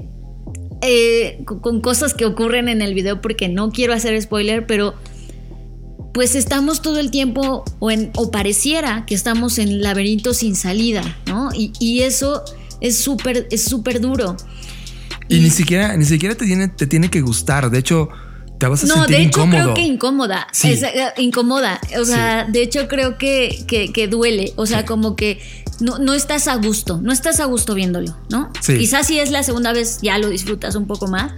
eh, 0.82 1.44
con 1.46 1.82
cosas 1.82 2.14
que 2.14 2.26
ocurren 2.26 2.70
en 2.70 2.82
el 2.82 2.94
video, 2.94 3.22
porque 3.22 3.50
no 3.50 3.72
quiero 3.72 3.94
hacer 3.94 4.20
spoiler, 4.22 4.66
pero 4.66 4.96
pues 6.14 6.36
estamos 6.36 6.82
todo 6.82 7.00
el 7.00 7.10
tiempo, 7.10 7.66
o, 7.80 7.92
en, 7.92 8.12
o 8.16 8.30
pareciera 8.30 9.06
que 9.06 9.16
estamos 9.16 9.58
en 9.58 9.82
laberinto 9.82 10.34
sin 10.34 10.56
salida, 10.56 11.18
¿no? 11.26 11.50
Y, 11.54 12.02
eso 12.02 12.44
es 12.82 12.98
súper 12.98 13.48
es 13.50 13.64
súper 13.64 14.00
duro. 14.00 14.38
Y, 15.28 15.40
ni 15.40 15.50
siquiera, 15.50 15.98
ni 15.98 16.06
siquiera 16.06 16.36
te 16.36 16.46
tiene, 16.46 16.68
te 16.68 16.86
tiene 16.86 17.10
que 17.10 17.22
gustar. 17.22 17.72
De 17.72 17.80
hecho, 17.80 18.10
te 18.60 18.68
vas 18.68 18.84
a 18.84 18.88
no, 18.88 18.96
sentir 18.96 19.18
de 19.18 19.24
hecho 19.24 19.46
creo 19.50 19.74
que 19.74 19.82
incómoda. 19.82 20.48
Eh, 20.64 21.14
incomoda. 21.18 21.82
O 22.00 22.06
sea, 22.06 22.46
de 22.46 22.62
hecho 22.62 22.88
creo 22.88 23.18
que, 23.18 23.66
que, 23.68 24.08
duele. 24.08 24.54
O 24.56 24.68
sea, 24.68 24.86
como 24.86 25.16
que 25.16 25.40
no, 25.80 25.98
no 25.98 26.14
estás 26.14 26.48
a 26.48 26.56
gusto. 26.58 27.02
No 27.02 27.12
estás 27.12 27.40
a 27.40 27.46
gusto 27.46 27.74
viéndolo, 27.74 28.16
¿no? 28.30 28.52
Quizás 28.64 29.08
si 29.08 29.18
es 29.18 29.32
la 29.32 29.42
segunda 29.42 29.74
vez 29.74 30.00
ya 30.04 30.20
lo 30.20 30.30
disfrutas 30.30 30.76
un 30.76 30.86
poco 30.86 31.08
más 31.08 31.32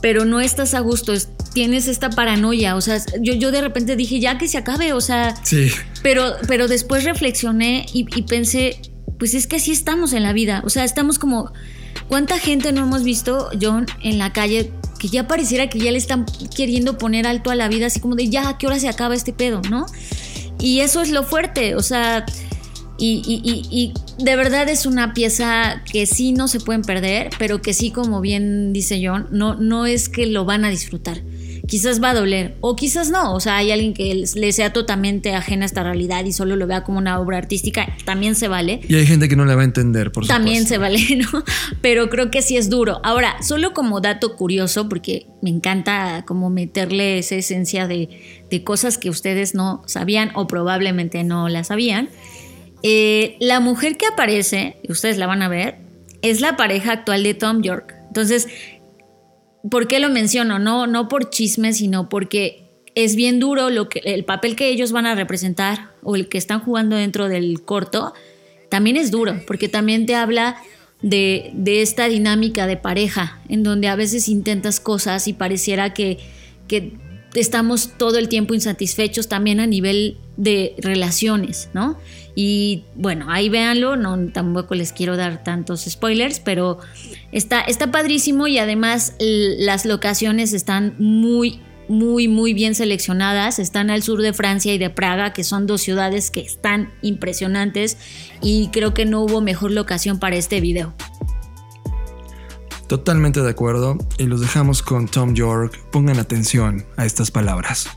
pero 0.00 0.24
no 0.24 0.40
estás 0.40 0.74
a 0.74 0.80
gusto, 0.80 1.12
tienes 1.58 1.88
esta 1.88 2.08
paranoia, 2.08 2.76
o 2.76 2.80
sea, 2.80 3.02
yo, 3.20 3.34
yo 3.34 3.50
de 3.50 3.60
repente 3.60 3.96
dije, 3.96 4.20
ya 4.20 4.38
que 4.38 4.46
se 4.46 4.58
acabe, 4.58 4.92
o 4.92 5.00
sea, 5.00 5.34
sí. 5.42 5.72
pero, 6.04 6.36
pero 6.46 6.68
después 6.68 7.02
reflexioné 7.02 7.84
y, 7.92 8.04
pensé, 8.22 8.80
pues 9.18 9.34
es 9.34 9.48
que 9.48 9.56
así 9.56 9.72
estamos 9.72 10.12
en 10.12 10.22
la 10.22 10.32
vida, 10.32 10.62
o 10.64 10.70
sea, 10.70 10.84
estamos 10.84 11.18
como, 11.18 11.50
¿cuánta 12.06 12.38
gente 12.38 12.70
no 12.70 12.82
hemos 12.82 13.02
visto, 13.02 13.48
John, 13.60 13.86
en 14.04 14.18
la 14.18 14.32
calle 14.32 14.70
que 15.00 15.08
ya 15.08 15.26
pareciera 15.26 15.68
que 15.68 15.80
ya 15.80 15.90
le 15.90 15.98
están 15.98 16.26
queriendo 16.56 16.96
poner 16.96 17.26
alto 17.26 17.50
a 17.50 17.56
la 17.56 17.66
vida, 17.66 17.86
así 17.86 17.98
como 17.98 18.14
de, 18.14 18.28
ya, 18.28 18.48
¿a 18.48 18.56
qué 18.56 18.68
hora 18.68 18.78
se 18.78 18.88
acaba 18.88 19.16
este 19.16 19.32
pedo, 19.32 19.60
no? 19.68 19.86
Y 20.60 20.78
eso 20.78 21.02
es 21.02 21.10
lo 21.10 21.24
fuerte, 21.24 21.74
o 21.74 21.82
sea, 21.82 22.24
y, 23.00 23.94
de 24.18 24.36
verdad 24.36 24.68
es 24.68 24.86
una 24.86 25.12
pieza 25.12 25.82
que 25.90 26.06
sí 26.06 26.30
no 26.30 26.46
se 26.46 26.60
pueden 26.60 26.82
perder, 26.82 27.30
pero 27.36 27.60
que 27.60 27.74
sí, 27.74 27.90
como 27.90 28.20
bien 28.20 28.72
dice 28.72 29.00
John, 29.04 29.26
no, 29.32 29.56
no 29.56 29.86
es 29.86 30.08
que 30.08 30.26
lo 30.26 30.44
van 30.44 30.64
a 30.64 30.68
disfrutar. 30.68 31.20
Quizás 31.68 32.02
va 32.02 32.10
a 32.10 32.14
doler, 32.14 32.56
o 32.60 32.74
quizás 32.74 33.10
no. 33.10 33.34
O 33.34 33.40
sea, 33.40 33.58
hay 33.58 33.70
alguien 33.70 33.94
que 33.94 34.24
le 34.34 34.52
sea 34.52 34.72
totalmente 34.72 35.34
ajena 35.34 35.64
a 35.64 35.66
esta 35.66 35.84
realidad 35.84 36.24
y 36.24 36.32
solo 36.32 36.56
lo 36.56 36.66
vea 36.66 36.82
como 36.82 36.98
una 36.98 37.20
obra 37.20 37.38
artística, 37.38 37.94
también 38.04 38.34
se 38.34 38.48
vale. 38.48 38.80
Y 38.88 38.94
hay 38.96 39.06
gente 39.06 39.28
que 39.28 39.36
no 39.36 39.44
le 39.44 39.54
va 39.54 39.62
a 39.62 39.64
entender, 39.64 40.10
por 40.10 40.24
supuesto. 40.24 40.34
También 40.34 40.66
se 40.66 40.78
vale, 40.78 40.98
¿no? 41.16 41.44
Pero 41.80 42.08
creo 42.08 42.30
que 42.30 42.42
sí 42.42 42.56
es 42.56 42.70
duro. 42.70 43.00
Ahora, 43.04 43.40
solo 43.42 43.74
como 43.74 44.00
dato 44.00 44.34
curioso, 44.34 44.88
porque 44.88 45.26
me 45.42 45.50
encanta 45.50 46.24
como 46.26 46.50
meterle 46.50 47.18
esa 47.18 47.36
esencia 47.36 47.86
de, 47.86 48.08
de 48.50 48.64
cosas 48.64 48.98
que 48.98 49.10
ustedes 49.10 49.54
no 49.54 49.82
sabían 49.86 50.30
o 50.34 50.46
probablemente 50.48 51.22
no 51.22 51.48
la 51.48 51.64
sabían. 51.64 52.08
Eh, 52.82 53.36
la 53.40 53.60
mujer 53.60 53.96
que 53.96 54.06
aparece, 54.06 54.76
ustedes 54.88 55.18
la 55.18 55.26
van 55.26 55.42
a 55.42 55.48
ver, 55.48 55.76
es 56.22 56.40
la 56.40 56.56
pareja 56.56 56.92
actual 56.92 57.22
de 57.22 57.34
Tom 57.34 57.62
York. 57.62 57.94
Entonces, 58.08 58.48
¿por 59.70 59.88
qué 59.88 59.98
lo 60.00 60.08
menciono? 60.08 60.58
No, 60.58 60.86
no 60.86 61.08
por 61.08 61.30
chisme, 61.30 61.72
sino 61.72 62.08
porque 62.08 62.68
es 62.94 63.14
bien 63.16 63.38
duro 63.38 63.70
lo 63.70 63.88
que, 63.88 64.00
el 64.00 64.24
papel 64.24 64.56
que 64.56 64.68
ellos 64.68 64.92
van 64.92 65.06
a 65.06 65.14
representar 65.14 65.92
o 66.02 66.16
el 66.16 66.28
que 66.28 66.38
están 66.38 66.60
jugando 66.60 66.96
dentro 66.96 67.28
del 67.28 67.62
corto. 67.62 68.12
También 68.68 68.96
es 68.96 69.10
duro, 69.10 69.40
porque 69.46 69.68
también 69.68 70.06
te 70.06 70.14
habla 70.14 70.56
de, 71.00 71.50
de 71.54 71.82
esta 71.82 72.08
dinámica 72.08 72.66
de 72.66 72.76
pareja, 72.76 73.40
en 73.48 73.62
donde 73.62 73.88
a 73.88 73.96
veces 73.96 74.28
intentas 74.28 74.80
cosas 74.80 75.28
y 75.28 75.32
pareciera 75.32 75.94
que, 75.94 76.18
que 76.66 76.92
estamos 77.34 77.96
todo 77.96 78.18
el 78.18 78.28
tiempo 78.28 78.54
insatisfechos 78.54 79.28
también 79.28 79.60
a 79.60 79.66
nivel 79.66 80.16
de 80.36 80.74
relaciones, 80.78 81.70
¿no? 81.74 81.98
Y 82.34 82.84
bueno, 82.94 83.26
ahí 83.30 83.48
véanlo, 83.48 83.96
no 83.96 84.28
tampoco 84.28 84.74
les 84.74 84.92
quiero 84.92 85.16
dar 85.16 85.42
tantos 85.42 85.82
spoilers, 85.82 86.40
pero 86.40 86.78
está, 87.32 87.60
está 87.60 87.90
padrísimo 87.90 88.46
y 88.46 88.58
además 88.58 89.14
las 89.18 89.84
locaciones 89.84 90.52
están 90.52 90.94
muy 90.98 91.60
muy, 91.88 92.28
muy 92.28 92.52
bien 92.52 92.74
seleccionadas. 92.74 93.58
Están 93.58 93.90
al 93.90 94.02
sur 94.02 94.22
de 94.22 94.32
Francia 94.32 94.74
y 94.74 94.78
de 94.78 94.90
Praga, 94.90 95.32
que 95.32 95.42
son 95.42 95.66
dos 95.66 95.80
ciudades 95.80 96.30
que 96.30 96.40
están 96.40 96.92
impresionantes 97.02 97.96
y 98.40 98.68
creo 98.68 98.94
que 98.94 99.06
no 99.06 99.22
hubo 99.22 99.40
mejor 99.40 99.70
locación 99.70 100.18
para 100.18 100.36
este 100.36 100.60
video. 100.60 100.94
Totalmente 102.86 103.42
de 103.42 103.50
acuerdo 103.50 103.98
y 104.18 104.24
los 104.24 104.40
dejamos 104.40 104.82
con 104.82 105.08
Tom 105.08 105.34
York. 105.34 105.78
Pongan 105.90 106.18
atención 106.18 106.86
a 106.96 107.04
estas 107.04 107.30
palabras. 107.30 107.88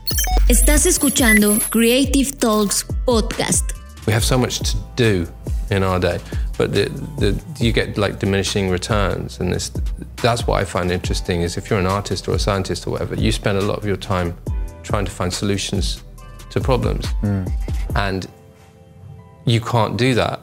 Estás 0.48 0.84
escuchando 0.86 1.58
Creative 1.70 2.32
Talks 2.32 2.86
Podcast. 3.06 3.72
We 4.06 4.12
have 4.12 4.24
so 4.24 4.36
much 4.36 4.58
to 4.60 4.78
do 4.96 5.26
in 5.70 5.82
our 5.82 5.98
day, 5.98 6.18
but 6.58 6.72
the, 6.72 6.88
the, 7.18 7.42
you 7.58 7.72
get 7.72 7.96
like 7.96 8.18
diminishing 8.18 8.70
returns, 8.70 9.40
and 9.40 9.52
this, 9.52 9.70
that's 10.16 10.46
what 10.46 10.60
I 10.60 10.64
find 10.64 10.90
interesting. 10.90 11.42
Is 11.42 11.56
if 11.56 11.70
you're 11.70 11.78
an 11.78 11.86
artist 11.86 12.28
or 12.28 12.34
a 12.34 12.38
scientist 12.38 12.86
or 12.86 12.90
whatever, 12.90 13.14
you 13.14 13.32
spend 13.32 13.58
a 13.58 13.62
lot 13.62 13.78
of 13.78 13.86
your 13.86 13.96
time 13.96 14.36
trying 14.82 15.04
to 15.04 15.10
find 15.10 15.32
solutions 15.32 16.02
to 16.50 16.60
problems, 16.60 17.06
mm. 17.22 17.50
and 17.96 18.28
you 19.44 19.60
can't 19.60 19.96
do 19.96 20.14
that 20.14 20.42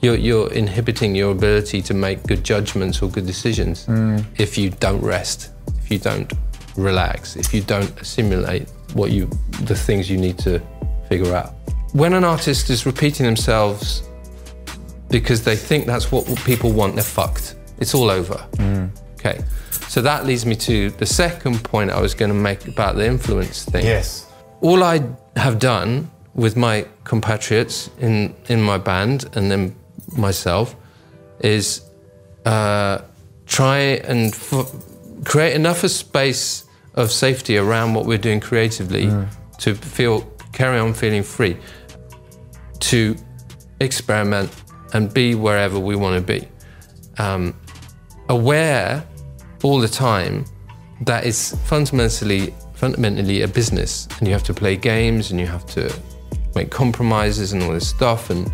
you're, 0.00 0.16
you're 0.16 0.52
inhibiting 0.52 1.14
your 1.14 1.32
ability 1.32 1.82
to 1.82 1.94
make 1.94 2.26
good 2.26 2.42
judgments 2.42 3.02
or 3.02 3.10
good 3.10 3.26
decisions 3.26 3.86
mm. 3.86 4.24
if 4.38 4.56
you 4.56 4.70
don't 4.70 5.00
rest, 5.02 5.50
if 5.78 5.90
you 5.90 5.98
don't 5.98 6.32
relax, 6.76 7.36
if 7.36 7.52
you 7.52 7.60
don't 7.60 8.00
assimilate 8.00 8.68
what 8.94 9.10
you 9.10 9.26
the 9.62 9.74
things 9.74 10.10
you 10.10 10.16
need 10.16 10.38
to 10.38 10.60
figure 11.08 11.34
out. 11.34 11.54
When 11.92 12.14
an 12.14 12.24
artist 12.24 12.70
is 12.70 12.86
repeating 12.86 13.26
themselves 13.26 14.02
because 15.10 15.44
they 15.44 15.56
think 15.56 15.86
that's 15.86 16.10
what 16.12 16.26
people 16.44 16.72
want, 16.72 16.94
they're 16.94 17.04
fucked. 17.04 17.56
It's 17.78 17.94
all 17.94 18.10
over. 18.10 18.46
Mm. 18.56 18.90
Okay. 19.14 19.42
So 19.88 20.00
that 20.02 20.24
leads 20.24 20.46
me 20.46 20.54
to 20.56 20.90
the 20.90 21.06
second 21.06 21.64
point 21.64 21.90
I 21.90 22.00
was 22.00 22.14
going 22.14 22.30
to 22.30 22.36
make 22.36 22.68
about 22.68 22.96
the 22.96 23.06
influence 23.06 23.64
thing. 23.64 23.84
Yes. 23.84 24.26
All 24.60 24.84
I 24.84 25.02
have 25.36 25.58
done 25.58 26.10
with 26.34 26.56
my 26.56 26.86
compatriots 27.04 27.90
in 27.98 28.34
in 28.48 28.62
my 28.62 28.78
band 28.78 29.28
and 29.34 29.50
then 29.50 29.74
myself 30.16 30.76
is 31.40 31.82
uh, 32.44 32.98
try 33.46 33.78
and 33.78 34.32
f- 34.32 34.72
create 35.24 35.54
enough 35.54 35.82
a 35.82 35.88
space 35.88 36.64
of 36.94 37.10
safety 37.10 37.58
around 37.58 37.94
what 37.94 38.06
we're 38.06 38.18
doing 38.18 38.40
creatively 38.40 39.06
mm. 39.06 39.28
to 39.58 39.74
feel 39.74 40.20
carry 40.52 40.78
on 40.78 40.94
feeling 40.94 41.22
free 41.22 41.56
to 42.78 43.16
experiment 43.80 44.50
and 44.92 45.12
be 45.12 45.34
wherever 45.34 45.78
we 45.78 45.96
want 45.96 46.14
to 46.16 46.40
be 46.40 46.46
um, 47.18 47.54
aware 48.28 49.04
all 49.62 49.78
the 49.80 49.88
time 49.88 50.44
that 51.02 51.24
is 51.24 51.56
fundamentally 51.64 52.54
fundamentally 52.74 53.42
a 53.42 53.48
business 53.48 54.08
and 54.18 54.26
you 54.26 54.32
have 54.32 54.42
to 54.42 54.54
play 54.54 54.74
games 54.74 55.30
and 55.30 55.38
you 55.38 55.46
have 55.46 55.66
to 55.66 55.92
make 56.54 56.70
compromises 56.70 57.52
and 57.52 57.62
all 57.62 57.72
this 57.72 57.88
stuff 57.88 58.30
and 58.30 58.50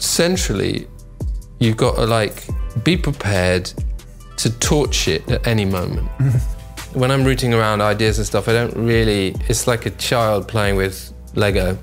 centrally, 0.00 0.86
you've 1.58 1.76
got 1.76 1.96
to 1.96 2.06
like 2.06 2.44
be 2.84 2.96
prepared 2.96 3.72
to 4.36 4.58
torch 4.58 5.08
it 5.08 5.28
at 5.30 5.46
any 5.46 5.64
moment. 5.64 6.08
when 6.92 7.10
I'm 7.10 7.24
rooting 7.24 7.54
around 7.54 7.80
ideas 7.80 8.18
and 8.18 8.26
stuff, 8.26 8.48
I 8.48 8.52
don't 8.52 8.74
really. 8.76 9.34
It's 9.48 9.66
like 9.66 9.86
a 9.86 9.90
child 9.90 10.48
playing 10.48 10.76
with 10.76 11.12
Lego. 11.34 11.78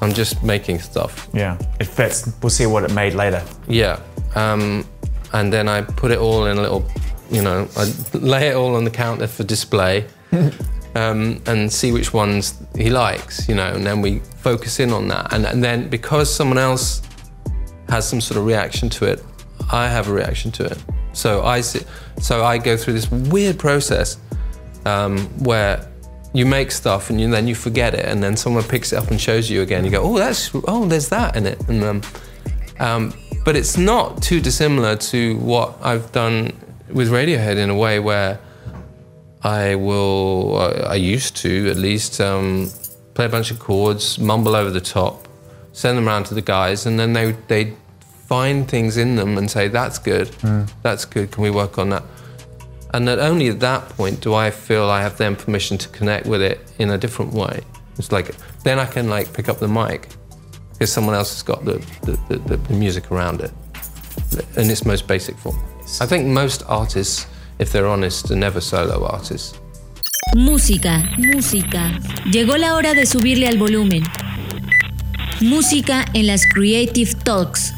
I'm 0.00 0.12
just 0.12 0.42
making 0.42 0.80
stuff. 0.80 1.28
Yeah, 1.32 1.58
it 1.80 1.86
fits. 1.86 2.32
We'll 2.42 2.50
see 2.50 2.66
what 2.66 2.84
it 2.84 2.92
made 2.92 3.14
later. 3.14 3.42
Yeah, 3.68 4.00
um, 4.34 4.86
and 5.32 5.52
then 5.52 5.68
I 5.68 5.82
put 5.82 6.10
it 6.10 6.18
all 6.18 6.46
in 6.46 6.58
a 6.58 6.60
little. 6.60 6.84
You 7.30 7.42
know, 7.42 7.68
I 7.76 7.92
lay 8.12 8.48
it 8.48 8.54
all 8.54 8.76
on 8.76 8.84
the 8.84 8.90
counter 8.90 9.26
for 9.26 9.44
display. 9.44 10.06
Um, 10.96 11.42
and 11.46 11.72
see 11.72 11.90
which 11.90 12.14
ones 12.14 12.56
he 12.76 12.88
likes, 12.88 13.48
you 13.48 13.56
know, 13.56 13.66
and 13.66 13.84
then 13.84 14.00
we 14.00 14.20
focus 14.36 14.78
in 14.78 14.92
on 14.92 15.08
that. 15.08 15.32
And, 15.32 15.44
and 15.44 15.64
then 15.64 15.88
because 15.88 16.32
someone 16.32 16.56
else 16.56 17.02
has 17.88 18.08
some 18.08 18.20
sort 18.20 18.38
of 18.38 18.46
reaction 18.46 18.88
to 18.90 19.06
it, 19.06 19.20
I 19.72 19.88
have 19.88 20.06
a 20.06 20.12
reaction 20.12 20.52
to 20.52 20.66
it. 20.66 20.78
So 21.12 21.42
I 21.44 21.62
so 21.62 22.44
I 22.44 22.58
go 22.58 22.76
through 22.76 22.94
this 22.94 23.10
weird 23.10 23.58
process 23.58 24.18
um, 24.84 25.18
where 25.42 25.90
you 26.34 26.44
make 26.44 26.72
stuff 26.72 27.08
and 27.08 27.20
you, 27.20 27.30
then 27.30 27.46
you 27.46 27.54
forget 27.54 27.94
it, 27.94 28.04
and 28.04 28.22
then 28.22 28.36
someone 28.36 28.64
picks 28.64 28.92
it 28.92 28.96
up 28.96 29.10
and 29.10 29.20
shows 29.20 29.48
you 29.48 29.62
again. 29.62 29.84
You 29.84 29.90
go, 29.90 30.02
oh, 30.02 30.18
that's 30.18 30.50
oh, 30.66 30.84
there's 30.84 31.08
that 31.08 31.36
in 31.36 31.46
it, 31.46 31.66
and 31.68 31.82
um, 31.82 32.02
um, 32.80 33.14
but 33.44 33.56
it's 33.56 33.78
not 33.78 34.20
too 34.20 34.40
dissimilar 34.40 34.96
to 34.96 35.38
what 35.38 35.78
I've 35.80 36.10
done 36.12 36.52
with 36.90 37.10
Radiohead 37.10 37.56
in 37.56 37.70
a 37.70 37.74
way 37.74 37.98
where 38.00 38.40
I 39.42 39.74
will, 39.76 40.58
I 40.86 40.94
used 40.94 41.36
to 41.36 41.70
at 41.70 41.76
least 41.76 42.20
um, 42.20 42.70
play 43.14 43.26
a 43.26 43.28
bunch 43.28 43.50
of 43.50 43.58
chords, 43.58 44.18
mumble 44.18 44.56
over 44.56 44.70
the 44.70 44.80
top, 44.80 45.28
send 45.72 45.98
them 45.98 46.08
around 46.08 46.24
to 46.26 46.34
the 46.34 46.42
guys, 46.42 46.84
and 46.86 46.98
then 46.98 47.12
they 47.12 47.32
they 47.46 47.74
find 48.26 48.68
things 48.68 48.96
in 48.96 49.16
them 49.16 49.38
and 49.38 49.50
say 49.50 49.68
that's 49.68 49.98
good, 49.98 50.28
mm. 50.42 50.68
that's 50.82 51.04
good. 51.04 51.30
Can 51.30 51.42
we 51.44 51.50
work 51.50 51.78
on 51.78 51.90
that? 51.90 52.02
And 52.94 53.08
that 53.08 53.18
only 53.18 53.48
at 53.48 53.58
that 53.58 53.88
point 53.88 54.20
do 54.20 54.34
I 54.34 54.52
feel 54.52 54.88
I 54.88 55.02
have 55.02 55.16
then 55.16 55.34
permission 55.34 55.76
to 55.78 55.88
connect 55.88 56.26
with 56.26 56.40
it 56.40 56.60
in 56.78 56.90
a 56.90 56.96
different 56.96 57.32
way. 57.32 57.60
It's 57.98 58.12
like 58.12 58.36
then 58.62 58.78
I 58.78 58.86
can 58.86 59.10
like 59.10 59.32
pick 59.32 59.48
up 59.48 59.58
the 59.58 59.66
mic 59.66 60.10
because 60.72 60.92
someone 60.92 61.16
else 61.16 61.34
has 61.34 61.42
got 61.42 61.64
the 61.64 61.84
the, 62.02 62.12
the, 62.28 62.56
the 62.56 62.74
music 62.74 63.10
around 63.10 63.40
it 63.40 63.50
in 64.56 64.70
its 64.70 64.84
most 64.84 65.08
basic 65.08 65.36
form. 65.38 65.58
I 66.00 66.06
think 66.06 66.28
most 66.28 66.62
artists, 66.68 67.26
if 67.58 67.72
they're 67.72 67.88
honest, 67.88 68.30
are 68.30 68.36
never 68.36 68.60
solo 68.60 69.04
artists. 69.04 69.58
Música, 70.36 71.02
música. 71.18 71.98
Llegó 72.30 72.56
la 72.56 72.76
hora 72.76 72.94
de 72.94 73.06
subirle 73.06 73.48
al 73.48 73.58
volumen. 73.58 74.04
Música 75.40 76.04
en 76.14 76.28
las 76.28 76.46
Creative 76.46 77.12
Talks. 77.24 77.72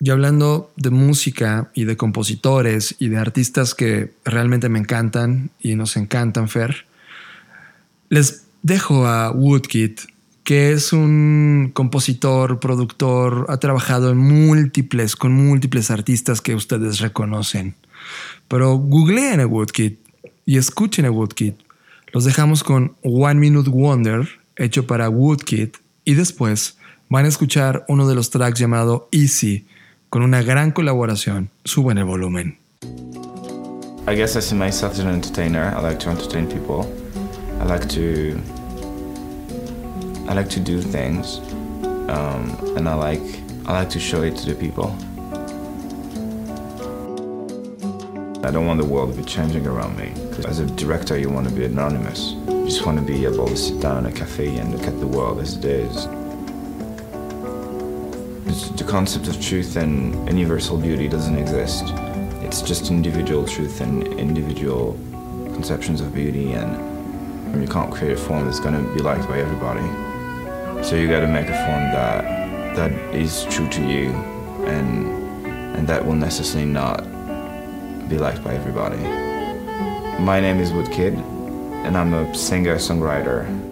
Y 0.00 0.10
hablando 0.10 0.70
de 0.76 0.90
música 0.90 1.70
y 1.74 1.84
de 1.84 1.96
compositores 1.96 2.94
y 3.00 3.08
de 3.08 3.18
artistas 3.18 3.74
que 3.74 4.12
realmente 4.24 4.68
me 4.68 4.78
encantan 4.78 5.50
y 5.60 5.74
nos 5.74 5.96
encantan, 5.96 6.48
Fer, 6.48 6.86
les 8.08 8.44
dejo 8.62 9.06
a 9.06 9.32
Woodkid, 9.32 9.98
que 10.44 10.72
es 10.72 10.92
un 10.92 11.72
compositor, 11.74 12.60
productor, 12.60 13.46
ha 13.48 13.58
trabajado 13.58 14.10
en 14.10 14.18
múltiples, 14.18 15.16
con 15.16 15.32
múltiples 15.32 15.90
artistas 15.90 16.40
que 16.40 16.54
ustedes 16.54 17.00
reconocen. 17.00 17.74
Pero 18.46 18.76
googleen 18.76 19.40
a 19.40 19.46
Woodkid 19.46 19.94
y 20.46 20.58
escuchen 20.58 21.06
a 21.06 21.10
Woodkid. 21.10 21.54
Los 22.12 22.24
dejamos 22.24 22.62
con 22.62 22.96
One 23.02 23.40
Minute 23.40 23.68
Wonder 23.68 24.28
hecho 24.56 24.86
para 24.86 25.10
Woodkid 25.10 25.70
y 26.04 26.14
después 26.14 26.78
van 27.08 27.24
a 27.24 27.28
escuchar 27.28 27.84
uno 27.88 28.08
de 28.08 28.14
los 28.14 28.30
tracks 28.30 28.58
llamado 28.58 29.08
Easy 29.12 29.66
con 30.10 30.22
una 30.22 30.42
gran 30.42 30.72
colaboración. 30.72 31.50
Suben 31.64 31.98
el 31.98 32.04
volumen. 32.04 32.58
I 34.06 34.14
guess 34.14 34.36
I 34.36 34.40
see 34.40 34.56
myself 34.56 34.92
as 34.92 35.00
an 35.00 35.08
entertainer. 35.08 35.74
I 35.76 35.80
like 35.80 35.98
to 36.00 36.10
entertain 36.10 36.48
people. 36.48 36.86
I 37.60 37.64
like 37.64 37.88
to 37.90 38.40
I 40.28 40.34
like 40.34 40.48
to 40.50 40.60
do 40.60 40.80
things, 40.80 41.38
um, 42.08 42.56
and 42.76 42.88
I 42.88 42.94
like 42.94 43.22
I 43.66 43.72
like 43.72 43.90
to 43.90 43.98
show 44.00 44.22
it 44.22 44.36
to 44.36 44.46
the 44.46 44.54
people. 44.54 44.96
I 48.44 48.50
don't 48.50 48.66
want 48.66 48.80
the 48.80 48.86
world 48.86 49.12
to 49.12 49.18
be 49.18 49.24
changing 49.24 49.66
around 49.66 49.98
me. 49.98 50.12
As 50.46 50.60
a 50.60 50.66
director, 50.66 51.18
you 51.18 51.28
want 51.28 51.48
to 51.48 51.54
be 51.54 51.64
anonymous. 51.64 52.34
You 52.48 52.64
just 52.64 52.86
want 52.86 52.98
to 52.98 53.04
be 53.04 53.26
able 53.26 53.46
to 53.48 53.56
sit 53.56 53.80
down 53.80 54.06
in 54.06 54.06
a 54.06 54.12
cafe 54.12 54.56
and 54.56 54.72
look 54.72 54.86
at 54.86 54.98
the 55.00 55.06
world 55.06 55.40
as 55.40 55.56
it 55.56 55.64
is. 55.64 56.06
The 58.48 58.84
concept 58.84 59.28
of 59.28 59.38
truth 59.42 59.76
and 59.76 60.14
universal 60.26 60.78
beauty 60.78 61.06
doesn't 61.06 61.36
exist. 61.36 61.84
It's 62.42 62.62
just 62.62 62.90
individual 62.90 63.46
truth 63.46 63.82
and 63.82 64.06
individual 64.18 64.98
conceptions 65.52 66.00
of 66.00 66.14
beauty, 66.14 66.52
and 66.52 67.60
you 67.60 67.68
can't 67.68 67.92
create 67.92 68.12
a 68.12 68.16
form 68.16 68.46
that's 68.46 68.60
going 68.60 68.74
to 68.74 68.94
be 68.94 69.02
liked 69.02 69.28
by 69.28 69.40
everybody. 69.40 69.84
So 70.82 70.96
you 70.96 71.08
got 71.08 71.20
to 71.20 71.28
make 71.28 71.48
a 71.48 71.58
form 71.66 71.92
that 71.92 72.76
that 72.76 72.92
is 73.14 73.44
true 73.50 73.68
to 73.68 73.82
you, 73.82 74.12
and 74.64 75.08
and 75.76 75.86
that 75.86 76.06
will 76.06 76.14
necessarily 76.14 76.70
not 76.70 77.02
be 78.08 78.16
liked 78.16 78.42
by 78.42 78.54
everybody. 78.54 78.96
My 80.22 80.40
name 80.40 80.58
is 80.58 80.70
Woodkid, 80.70 81.14
and 81.84 81.98
I'm 81.98 82.14
a 82.14 82.34
singer-songwriter. 82.34 83.67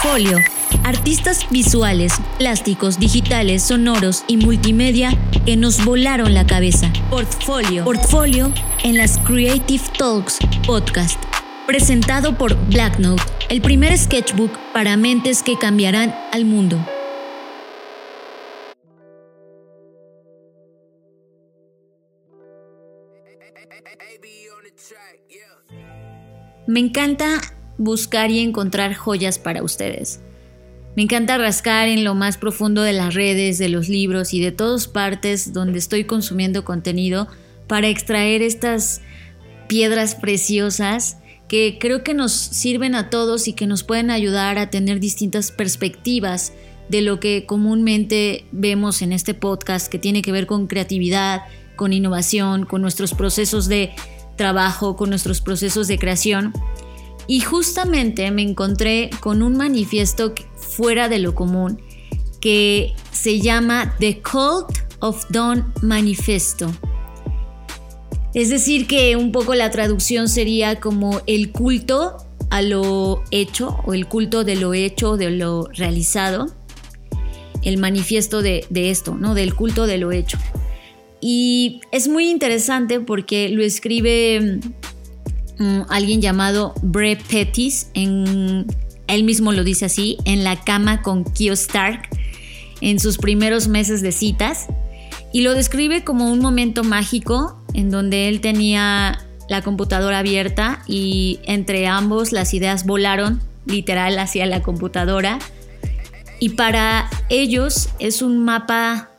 Portfolio. 0.00 0.38
Artistas 0.84 1.50
visuales, 1.50 2.12
plásticos, 2.38 3.00
digitales, 3.00 3.64
sonoros 3.64 4.22
y 4.28 4.36
multimedia 4.36 5.10
que 5.44 5.56
nos 5.56 5.84
volaron 5.84 6.34
la 6.34 6.46
cabeza. 6.46 6.92
Portfolio. 7.10 7.82
Portfolio 7.82 8.52
en 8.84 8.96
las 8.96 9.18
Creative 9.18 9.82
Talks 9.98 10.38
Podcast. 10.64 11.20
Presentado 11.66 12.38
por 12.38 12.54
Black 12.68 13.00
Note, 13.00 13.24
el 13.48 13.60
primer 13.60 13.98
sketchbook 13.98 14.52
para 14.72 14.96
mentes 14.96 15.42
que 15.42 15.58
cambiarán 15.58 16.14
al 16.32 16.44
mundo. 16.44 16.78
Me 26.68 26.78
encanta 26.78 27.40
buscar 27.78 28.30
y 28.30 28.40
encontrar 28.40 28.94
joyas 28.94 29.38
para 29.38 29.62
ustedes. 29.62 30.20
Me 30.96 31.04
encanta 31.04 31.38
rascar 31.38 31.88
en 31.88 32.04
lo 32.04 32.14
más 32.14 32.36
profundo 32.36 32.82
de 32.82 32.92
las 32.92 33.14
redes, 33.14 33.58
de 33.58 33.68
los 33.68 33.88
libros 33.88 34.34
y 34.34 34.40
de 34.40 34.52
todas 34.52 34.88
partes 34.88 35.52
donde 35.52 35.78
estoy 35.78 36.04
consumiendo 36.04 36.64
contenido 36.64 37.28
para 37.68 37.88
extraer 37.88 38.42
estas 38.42 39.00
piedras 39.68 40.14
preciosas 40.16 41.18
que 41.46 41.78
creo 41.80 42.02
que 42.02 42.14
nos 42.14 42.32
sirven 42.32 42.94
a 42.94 43.10
todos 43.10 43.48
y 43.48 43.52
que 43.52 43.66
nos 43.66 43.82
pueden 43.84 44.10
ayudar 44.10 44.58
a 44.58 44.70
tener 44.70 45.00
distintas 45.00 45.52
perspectivas 45.52 46.52
de 46.88 47.02
lo 47.02 47.20
que 47.20 47.46
comúnmente 47.46 48.46
vemos 48.52 49.02
en 49.02 49.12
este 49.12 49.34
podcast 49.34 49.88
que 49.88 49.98
tiene 49.98 50.22
que 50.22 50.32
ver 50.32 50.46
con 50.46 50.66
creatividad, 50.66 51.42
con 51.76 51.92
innovación, 51.92 52.66
con 52.66 52.82
nuestros 52.82 53.14
procesos 53.14 53.68
de 53.68 53.92
trabajo, 54.36 54.96
con 54.96 55.10
nuestros 55.10 55.40
procesos 55.40 55.86
de 55.86 55.98
creación. 55.98 56.52
Y 57.28 57.40
justamente 57.40 58.30
me 58.30 58.42
encontré 58.42 59.10
con 59.20 59.42
un 59.42 59.56
manifiesto 59.56 60.34
fuera 60.56 61.08
de 61.08 61.18
lo 61.18 61.34
común 61.34 61.80
que 62.40 62.94
se 63.12 63.40
llama 63.40 63.94
The 64.00 64.22
Cult 64.22 64.78
of 65.00 65.26
Dawn 65.30 65.72
Manifesto. 65.82 66.72
Es 68.34 68.48
decir, 68.48 68.86
que 68.86 69.16
un 69.16 69.30
poco 69.30 69.54
la 69.54 69.70
traducción 69.70 70.28
sería 70.28 70.80
como 70.80 71.20
el 71.26 71.52
culto 71.52 72.16
a 72.50 72.62
lo 72.62 73.22
hecho 73.30 73.76
o 73.84 73.92
el 73.92 74.06
culto 74.06 74.44
de 74.44 74.56
lo 74.56 74.72
hecho, 74.72 75.16
de 75.16 75.30
lo 75.30 75.68
realizado. 75.74 76.46
El 77.62 77.76
manifiesto 77.76 78.40
de, 78.40 78.64
de 78.70 78.90
esto, 78.90 79.16
¿no? 79.16 79.34
Del 79.34 79.54
culto 79.54 79.86
de 79.86 79.98
lo 79.98 80.12
hecho. 80.12 80.38
Y 81.20 81.80
es 81.90 82.08
muy 82.08 82.30
interesante 82.30 83.00
porque 83.00 83.48
lo 83.48 83.62
escribe 83.62 84.60
alguien 85.88 86.20
llamado 86.20 86.74
Brett 86.82 87.22
Pettis, 87.22 87.90
en, 87.94 88.66
él 89.06 89.24
mismo 89.24 89.52
lo 89.52 89.64
dice 89.64 89.86
así, 89.86 90.18
en 90.24 90.44
la 90.44 90.60
cama 90.60 91.02
con 91.02 91.24
Kyo 91.24 91.52
Stark, 91.54 92.08
en 92.80 93.00
sus 93.00 93.18
primeros 93.18 93.68
meses 93.68 94.02
de 94.02 94.12
citas, 94.12 94.68
y 95.32 95.42
lo 95.42 95.54
describe 95.54 96.04
como 96.04 96.30
un 96.30 96.40
momento 96.40 96.84
mágico 96.84 97.62
en 97.74 97.90
donde 97.90 98.28
él 98.28 98.40
tenía 98.40 99.24
la 99.48 99.62
computadora 99.62 100.18
abierta 100.18 100.82
y 100.86 101.40
entre 101.44 101.86
ambos 101.86 102.32
las 102.32 102.54
ideas 102.54 102.86
volaron 102.86 103.40
literal 103.66 104.18
hacia 104.18 104.46
la 104.46 104.62
computadora. 104.62 105.38
Y 106.40 106.50
para 106.50 107.10
ellos 107.28 107.90
es 107.98 108.22
un 108.22 108.44
mapa 108.44 109.10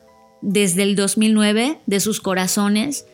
desde 0.42 0.84
el 0.84 0.96
2009 0.96 1.80
de 1.86 2.00
sus 2.00 2.22
corazones 2.22 3.06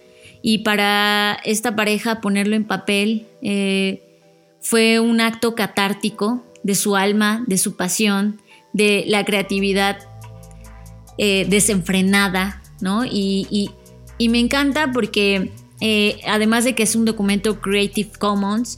y 0.48 0.60
para 0.60 1.40
esta 1.44 1.76
pareja 1.76 2.22
ponerlo 2.22 2.56
en 2.56 2.66
papel 2.66 3.26
eh, 3.42 4.22
fue 4.62 5.00
un 5.00 5.20
acto 5.20 5.56
catártico 5.56 6.44
de 6.62 6.76
su 6.76 6.96
alma, 6.96 7.44
de 7.48 7.58
su 7.58 7.76
pasión, 7.76 8.40
de 8.72 9.06
la 9.08 9.26
creatividad 9.26 9.98
eh, 11.18 11.48
desenfrenada, 11.50 12.62
¿no? 12.80 13.06
Y, 13.06 13.72
me 14.20 14.40
encanta 14.40 14.92
porque 14.92 15.52
eh, 15.82 16.20
además 16.28 16.64
de 16.64 16.76
que 16.76 16.84
es 16.84 16.96
un 16.96 17.06
documento 17.06 17.60
Creative 17.60 18.12
Commons, 18.20 18.78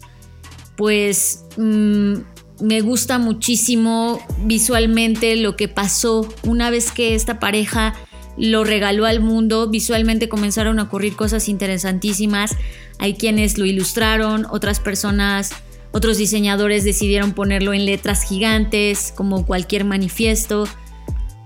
pues 0.77 1.43
mm, 1.57 2.13
me 2.61 2.79
gusta 2.79 3.19
muchísimo 3.19 4.21
visualmente 4.45 5.35
lo 5.35 5.57
que 5.57 5.67
pasó 5.67 6.29
una 6.43 6.69
vez 6.69 6.93
que 6.93 7.13
esta 7.13 7.41
pareja 7.41 7.93
lo 8.37 8.63
regaló 8.63 9.05
al 9.05 9.19
mundo. 9.19 9.67
Visualmente 9.69 10.29
comenzaron 10.29 10.79
a 10.79 10.83
ocurrir 10.83 11.15
cosas 11.15 11.49
interesantísimas. 11.49 12.55
Hay 12.99 13.15
quienes 13.15 13.57
lo 13.57 13.65
ilustraron, 13.65 14.45
otras 14.49 14.79
personas, 14.79 15.51
otros 15.91 16.17
diseñadores 16.17 16.83
decidieron 16.83 17.33
ponerlo 17.33 17.73
en 17.73 17.85
letras 17.85 18.23
gigantes, 18.23 19.13
como 19.15 19.45
cualquier 19.45 19.85
manifiesto. 19.85 20.67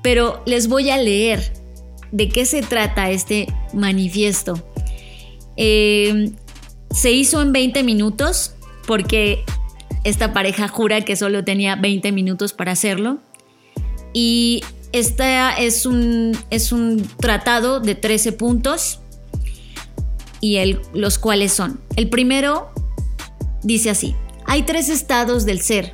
Pero 0.02 0.44
les 0.46 0.68
voy 0.68 0.90
a 0.90 0.98
leer 0.98 1.54
de 2.12 2.30
qué 2.30 2.46
se 2.46 2.62
trata 2.62 3.12
este 3.12 3.48
manifiesto. 3.74 4.62
Eh, 5.58 6.32
se 6.90 7.12
hizo 7.12 7.42
en 7.42 7.54
20 7.54 7.84
minutos 7.84 8.56
porque 8.86 9.44
esta 10.04 10.34
pareja 10.34 10.68
jura 10.68 11.02
que 11.02 11.16
solo 11.16 11.44
tenía 11.44 11.76
20 11.76 12.12
minutos 12.12 12.54
para 12.54 12.72
hacerlo. 12.72 13.20
Y 14.14 14.64
este 14.92 15.40
es 15.60 15.86
un, 15.86 16.38
es 16.50 16.72
un 16.72 17.08
tratado 17.18 17.80
de 17.80 17.96
13 17.96 18.34
puntos 18.34 19.00
y 20.40 20.58
el, 20.58 20.82
los 20.94 21.18
cuales 21.18 21.54
son. 21.54 21.82
El 21.96 22.10
primero 22.10 22.72
dice 23.64 23.90
así, 23.90 24.16
hay 24.46 24.64
tres 24.64 24.90
estados 24.90 25.46
del 25.46 25.62
ser. 25.62 25.94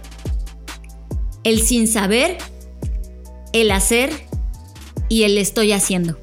El 1.43 1.61
sin 1.61 1.87
saber, 1.87 2.37
el 3.53 3.71
hacer 3.71 4.11
y 5.09 5.23
el 5.23 5.37
estoy 5.37 5.71
haciendo. 5.71 6.17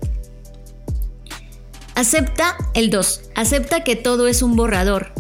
Acepta 1.94 2.56
el 2.74 2.90
2. 2.90 3.30
Acepta 3.36 3.84
que 3.84 3.94
todo 3.94 4.26
es 4.26 4.42
un 4.42 4.56
borrador. 4.56 5.12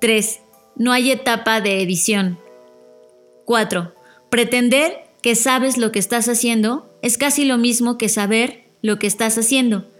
3. 0.00 0.40
No 0.76 0.92
hay 0.92 1.10
etapa 1.10 1.62
de 1.62 1.80
edición. 1.80 2.38
4. 3.46 3.94
Pretender 4.28 5.05
que 5.22 5.34
sabes 5.34 5.76
lo 5.78 5.92
que 5.92 5.98
estás 5.98 6.28
haciendo 6.28 6.98
es 7.02 7.18
casi 7.18 7.44
lo 7.44 7.58
mismo 7.58 7.98
que 7.98 8.08
saber 8.08 8.70
lo 8.82 8.98
que 8.98 9.06
estás 9.06 9.38
haciendo. 9.38 9.90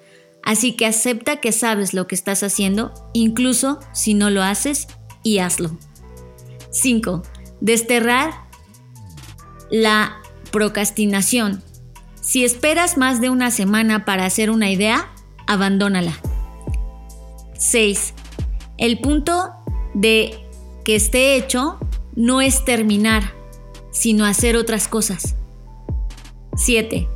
Así 0.42 0.76
que 0.76 0.86
acepta 0.86 1.40
que 1.40 1.50
sabes 1.50 1.92
lo 1.92 2.06
que 2.06 2.14
estás 2.14 2.42
haciendo, 2.42 2.94
incluso 3.12 3.80
si 3.92 4.14
no 4.14 4.30
lo 4.30 4.42
haces, 4.42 4.86
y 5.24 5.38
hazlo. 5.38 5.76
5. 6.70 7.22
Desterrar 7.60 8.32
la 9.70 10.22
procrastinación. 10.52 11.64
Si 12.20 12.44
esperas 12.44 12.96
más 12.96 13.20
de 13.20 13.28
una 13.28 13.50
semana 13.50 14.04
para 14.04 14.24
hacer 14.24 14.50
una 14.50 14.70
idea, 14.70 15.12
abandónala. 15.48 16.12
6. 17.58 18.14
El 18.78 19.00
punto 19.00 19.52
de 19.94 20.38
que 20.84 20.94
esté 20.94 21.36
hecho 21.36 21.78
no 22.14 22.40
es 22.40 22.64
terminar, 22.64 23.34
sino 23.98 24.26
hacer 24.26 24.56
otras 24.56 24.88
cosas. 24.88 25.36
7. 26.54 27.08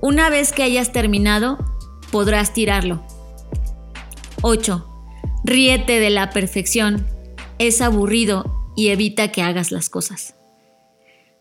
Una 0.00 0.30
vez 0.30 0.52
que 0.52 0.62
hayas 0.62 0.90
terminado, 0.90 1.58
podrás 2.10 2.54
tirarlo. 2.54 3.04
8. 4.40 4.86
Ríete 5.44 6.00
de 6.00 6.08
la 6.08 6.30
perfección. 6.30 7.06
Es 7.58 7.82
aburrido 7.82 8.72
y 8.74 8.88
evita 8.88 9.32
que 9.32 9.42
hagas 9.42 9.70
las 9.70 9.90
cosas. 9.90 10.34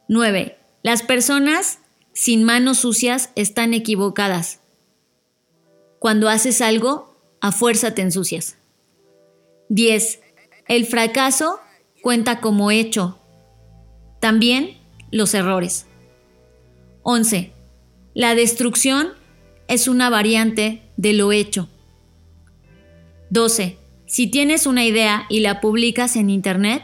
9. 0.10 0.58
Las 0.84 1.02
personas 1.02 1.80
sin 2.12 2.44
manos 2.44 2.80
sucias 2.80 3.30
están 3.36 3.74
equivocadas. 3.74 4.60
Cuando 6.00 6.28
haces 6.28 6.60
algo, 6.60 7.16
a 7.40 7.54
fuerza 7.54 7.96
te 7.96 8.02
ensucias. 8.02 8.58
10. 9.70 10.20
El 10.68 10.86
fracaso 10.86 11.62
cuenta 12.02 12.42
como 12.42 12.70
hecho, 12.70 13.18
también 14.24 14.78
los 15.12 15.34
errores. 15.34 15.86
11. 17.02 17.52
La 18.14 18.36
destrucción 18.36 19.10
es 19.68 19.90
una 19.90 20.10
variante 20.10 20.82
de 20.96 21.12
lo 21.12 21.34
hecho. 21.34 21.68
12. 23.32 23.78
Si 24.06 24.28
tienes 24.28 24.66
una 24.66 24.86
idea 24.86 25.26
y 25.28 25.42
la 25.42 25.60
publicas 25.60 26.16
en 26.16 26.30
Internet, 26.30 26.84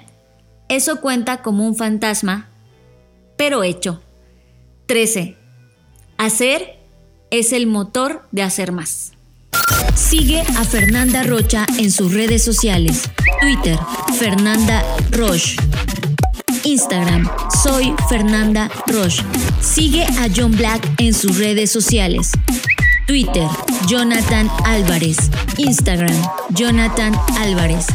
eso 0.67 0.99
cuenta 0.99 1.41
como 1.41 1.65
un 1.65 1.77
fantasma, 1.77 2.49
pero 3.37 3.63
hecho. 3.63 4.01
13. 4.87 5.37
Hacer 6.17 6.77
es 7.31 7.53
el 7.53 7.67
motor 7.67 8.27
de 8.33 8.41
hacer 8.41 8.73
más. 8.73 9.13
Sigue 9.95 10.41
a 10.41 10.65
Fernanda 10.65 11.23
Rocha 11.23 11.65
en 11.77 11.89
sus 11.89 12.13
redes 12.13 12.43
sociales. 12.43 13.09
Twitter, 13.39 13.79
Fernanda 14.17 14.83
Roche. 15.11 15.55
Instagram, 16.63 17.29
soy 17.63 17.93
Fernanda 18.09 18.69
Roche. 18.87 19.23
Sigue 19.61 20.03
a 20.03 20.27
John 20.35 20.51
Black 20.51 20.85
en 20.97 21.13
sus 21.13 21.37
redes 21.37 21.71
sociales. 21.71 22.31
Twitter, 23.07 23.47
Jonathan 23.87 24.51
Álvarez. 24.65 25.17
Instagram, 25.57 26.13
Jonathan 26.51 27.13
Álvarez. 27.39 27.85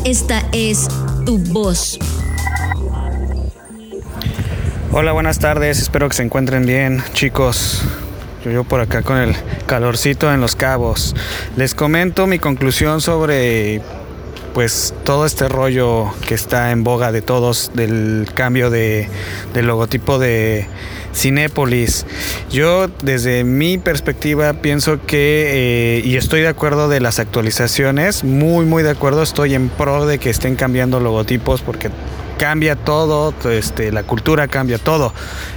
Esta 0.06 0.40
es 0.52 0.86
tu 1.24 1.36
voz. 1.38 1.98
Hola, 4.92 5.10
buenas 5.10 5.40
tardes. 5.40 5.80
Espero 5.80 6.08
que 6.08 6.14
se 6.14 6.22
encuentren 6.22 6.64
bien, 6.64 7.02
chicos. 7.12 7.82
Yo 8.44 8.62
por 8.62 8.78
acá 8.78 9.02
con 9.02 9.16
el 9.16 9.34
calorcito 9.66 10.32
en 10.32 10.40
los 10.40 10.54
cabos. 10.54 11.16
Les 11.56 11.74
comento 11.74 12.28
mi 12.28 12.38
conclusión 12.38 13.00
sobre 13.00 13.82
pues 14.56 14.94
todo 15.04 15.26
este 15.26 15.50
rollo 15.50 16.06
que 16.26 16.34
está 16.34 16.70
en 16.70 16.82
boga 16.82 17.12
de 17.12 17.20
todos 17.20 17.72
del 17.74 18.26
cambio 18.32 18.70
de, 18.70 19.06
del 19.52 19.66
logotipo 19.66 20.18
de 20.18 20.66
Cinépolis. 21.14 22.06
Yo 22.50 22.88
desde 23.02 23.44
mi 23.44 23.76
perspectiva 23.76 24.54
pienso 24.54 24.98
que, 25.06 25.98
eh, 25.98 26.02
y 26.06 26.16
estoy 26.16 26.40
de 26.40 26.48
acuerdo 26.48 26.88
de 26.88 27.00
las 27.00 27.18
actualizaciones, 27.18 28.24
muy 28.24 28.64
muy 28.64 28.82
de 28.82 28.92
acuerdo, 28.92 29.22
estoy 29.22 29.52
en 29.52 29.68
pro 29.68 30.06
de 30.06 30.16
que 30.16 30.30
estén 30.30 30.56
cambiando 30.56 31.00
logotipos 31.00 31.60
porque 31.60 31.90
cambia 32.38 32.76
todo, 32.76 33.32
este, 33.50 33.92
la 33.92 34.02
cultura 34.02 34.48
cambia 34.48 34.78
todo. 34.78 35.12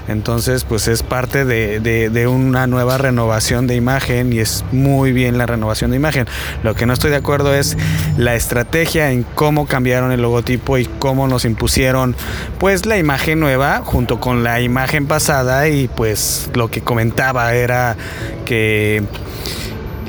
Entonces, 0.08 0.64
pues 0.64 0.88
es 0.88 1.04
parte 1.04 1.46
de, 1.46 1.80
de- 1.80 2.28
una 2.28 2.68
nueva 2.68 2.98
renovación 2.98 3.66
de 3.68 3.76
imagen 3.76 4.34
y 4.34 4.40
es 4.40 4.64
muy 4.72 5.12
bien 5.12 5.38
la 5.38 5.46
renovación 5.46 5.92
de 5.92 5.98
imagen. 5.98 6.28
Lo 6.64 6.76
que 6.76 6.86
no 6.86 6.94
estoy 6.94 7.12
de 7.12 7.18
acuerdo 7.18 7.54
es 7.54 7.78
la 8.18 8.36
estrategia 8.36 9.12
en 9.12 9.24
cómo 9.24 9.66
cambiaron 9.68 10.12
el 10.12 10.22
logotipo 10.22 10.78
y 10.78 10.86
cómo 10.86 11.28
nos 11.28 11.46
impusieron 11.46 12.16
pues 12.60 12.86
la 12.86 12.98
imagen 12.98 13.40
nueva 13.40 13.82
junto 13.86 14.20
con 14.20 14.44
la 14.44 14.62
imagen 14.62 15.08
pasada 15.08 15.68
y 15.70 15.88
pues 15.88 16.50
lo 16.54 16.70
que 16.70 16.82
comentaba 16.82 17.54
era 17.54 17.96
que 18.46 19.04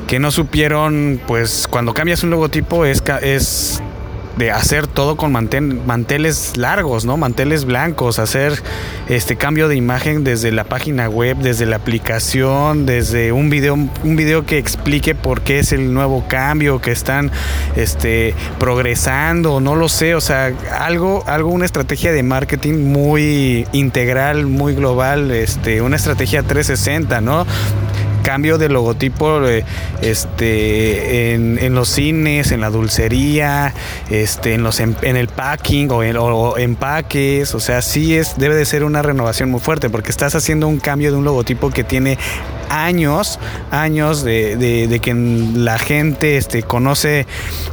que 0.07 0.19
no 0.19 0.33
supieron, 0.33 1.21
pues 1.25 1.69
cuando 1.71 1.95
cambias 1.95 2.25
un 2.25 2.31
logotipo 2.31 2.85
es, 2.85 3.01
es 3.23 3.81
de 4.37 4.51
hacer 4.51 4.87
todo 4.87 5.17
con 5.17 5.33
mantel- 5.33 5.85
manteles 5.85 6.57
largos, 6.57 7.05
¿no? 7.05 7.17
Manteles 7.17 7.65
blancos, 7.65 8.19
hacer 8.19 8.63
este 9.09 9.37
cambio 9.37 9.69
de 9.69 9.77
imagen 9.77 10.25
desde 10.25 10.53
la 10.53 10.65
página 10.65 11.09
web, 11.09 11.37
desde 11.39 11.67
la 11.67 11.77
aplicación, 11.77 12.87
desde 12.87 13.33
un 13.33 13.51
video, 13.51 13.75
un 13.75 14.17
video 14.17 14.47
que 14.47 14.59
explique 14.59 15.15
por 15.15 15.43
qué 15.43 15.59
es 15.59 15.73
el 15.73 15.93
nuevo 15.93 16.25
cambio, 16.29 16.81
que 16.81 16.93
están 16.93 17.31
este, 17.77 18.35
progresando, 18.59 19.61
no 19.61 19.75
lo 19.77 19.89
sé, 19.89 20.15
o 20.15 20.21
sea, 20.21 20.53
algo, 20.79 21.25
algo, 21.27 21.51
una 21.51 21.67
estrategia 21.67 22.13
de 22.13 22.23
marketing 22.23 22.93
muy 22.93 23.67
integral, 23.73 24.47
muy 24.47 24.75
global, 24.75 25.31
este, 25.33 25.83
una 25.83 25.97
estrategia 25.97 26.43
360, 26.43 27.21
¿no? 27.21 27.47
Cambio 28.23 28.59
de 28.59 28.69
logotipo 28.69 29.47
eh, 29.47 29.65
este 30.03 31.35
en, 31.35 31.59
en 31.61 31.75
los 31.75 31.89
cines 31.89 32.53
en 32.53 32.61
la 32.61 32.71
dulcería 32.71 33.75
este 34.11 34.55
en 34.55 34.63
los 34.63 34.81
em- 34.81 34.95
en 35.03 35.17
el 35.17 35.29
packing 35.29 35.91
o 35.91 36.03
en 36.03 36.17
o 36.17 36.57
empaques 36.59 37.55
o 37.55 37.61
sea 37.61 37.83
sí 37.83 38.17
es 38.17 38.37
debe 38.39 38.55
de 38.55 38.65
ser 38.65 38.85
una 38.85 39.03
renovación 39.03 39.51
muy 39.51 39.61
fuerte 39.61 39.91
porque 39.91 40.11
estás 40.11 40.35
haciendo 40.35 40.69
un 40.69 40.79
cambio 40.79 41.11
de 41.11 41.17
un 41.17 41.25
logotipo 41.25 41.71
que 41.71 41.85
tiene 41.85 42.19
años 42.71 43.39
años 43.71 44.23
de, 44.25 44.57
de- 44.57 45.01
que 45.01 45.15
la 45.15 45.79
gente 45.79 46.37
este 46.37 46.63
conoce 46.63 47.27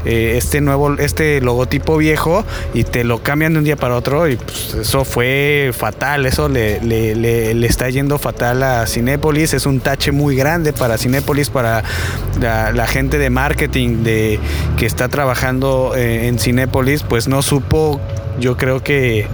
eh, 0.05 0.35
este 0.37 0.61
nuevo 0.61 0.93
este 0.97 1.39
logotipo 1.41 1.97
viejo 1.97 2.43
y 2.73 2.83
te 2.83 3.03
lo 3.03 3.21
cambian 3.21 3.53
de 3.53 3.59
un 3.59 3.65
día 3.65 3.75
para 3.75 3.95
otro 3.95 4.27
y 4.27 4.37
pues, 4.37 4.73
eso 4.73 5.05
fue 5.05 5.71
fatal 5.77 6.25
eso 6.25 6.49
le, 6.49 6.81
le- 6.81 7.15
le- 7.15 7.67
está 7.67 7.89
yendo 7.89 8.17
fatal 8.17 8.63
a 8.63 8.87
Cinépolis. 8.87 9.53
Es 9.53 9.65
un 9.65 9.79
tache 9.81 10.11
muy 10.11 10.35
grande 10.35 10.73
para 10.73 10.97
Cinépolis 10.97 11.49
para 11.49 11.83
la, 12.39 12.71
la 12.71 12.87
gente 12.87 13.17
de 13.17 13.29
marketing 13.29 14.03
de 14.03 14.39
que 14.77 14.85
está 14.85 15.09
trabajando 15.09 15.93
eh, 15.95 16.27
en 16.27 16.39
Cinépolis 16.39 17.03
pues 17.03 17.27
no 17.27 17.41
supo 17.41 17.99
yo 18.39 18.55
creo 18.57 18.81
que 18.81 19.27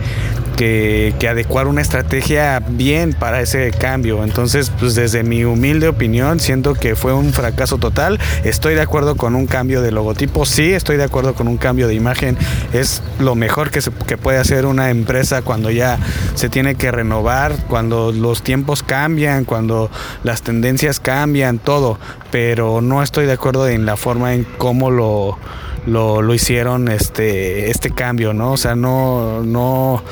que, 0.55 1.13
adecuar 1.29 1.67
una 1.67 1.81
estrategia 1.81 2.59
bien 2.67 3.13
para 3.13 3.41
ese 3.41 3.71
cambio. 3.71 4.23
Entonces, 4.23 4.71
pues 4.79 4.93
desde 4.93 5.23
mi 5.23 5.45
humilde 5.45 5.87
opinión, 5.87 6.39
siento 6.39 6.73
que 6.73 6.95
fue 6.95 7.13
un 7.13 7.33
fracaso 7.33 7.77
total. 7.77 8.19
Estoy 8.43 8.75
de 8.75 8.81
acuerdo 8.81 9.15
con 9.15 9.35
un 9.35 9.47
cambio 9.47 9.81
de 9.81 9.91
logotipo, 9.91 10.45
sí, 10.45 10.73
estoy 10.73 10.97
de 10.97 11.05
acuerdo 11.05 11.33
con 11.33 11.47
un 11.47 11.57
cambio 11.57 11.87
de 11.87 11.95
imagen. 11.95 12.37
Es 12.73 13.01
lo 13.19 13.35
mejor 13.35 13.71
que, 13.71 13.79
que 14.05 14.17
puede 14.17 14.37
hacer 14.37 14.65
una 14.65 14.89
empresa 14.89 15.41
cuando 15.41 15.71
ya 15.71 15.97
se 16.35 16.49
tiene 16.49 16.75
que 16.75 16.91
renovar, 16.91 17.55
cuando 17.67 18.11
los 18.11 18.43
tiempos 18.43 18.83
cambian, 18.83 19.45
cuando 19.45 19.89
las 20.23 20.41
tendencias 20.41 20.99
cambian, 20.99 21.59
todo. 21.59 21.99
Pero 22.31 22.81
no 22.81 23.01
estoy 23.01 23.25
de 23.25 23.33
acuerdo 23.33 23.67
en 23.67 23.85
la 23.85 23.97
forma 23.97 24.33
en 24.33 24.45
cómo 24.57 24.91
lo 24.91 25.37
lo, 25.85 26.21
lo 26.21 26.33
hicieron 26.33 26.87
este, 26.87 27.69
este 27.69 27.91
cambio, 27.91 28.33
¿no? 28.33 28.53
O 28.53 28.57
sea, 28.57 28.75
no, 28.75 29.43
no, 29.43 30.03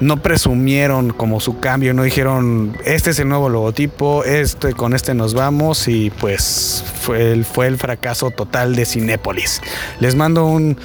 no 0.00 0.22
presumieron 0.22 1.10
como 1.10 1.40
su 1.40 1.60
cambio, 1.60 1.94
no 1.94 2.02
dijeron, 2.02 2.76
este 2.84 3.10
es 3.10 3.18
el 3.18 3.28
nuevo 3.28 3.48
logotipo, 3.48 4.24
este, 4.24 4.72
con 4.72 4.94
este 4.94 5.14
nos 5.14 5.34
vamos 5.34 5.88
y 5.88 6.10
pues 6.10 6.84
fue 7.00 7.32
el, 7.32 7.44
fue 7.44 7.66
el 7.66 7.76
fracaso 7.76 8.30
total 8.30 8.74
de 8.74 8.86
Cinépolis. 8.86 9.60
Les 10.00 10.14
mando 10.14 10.46
un, 10.46 10.78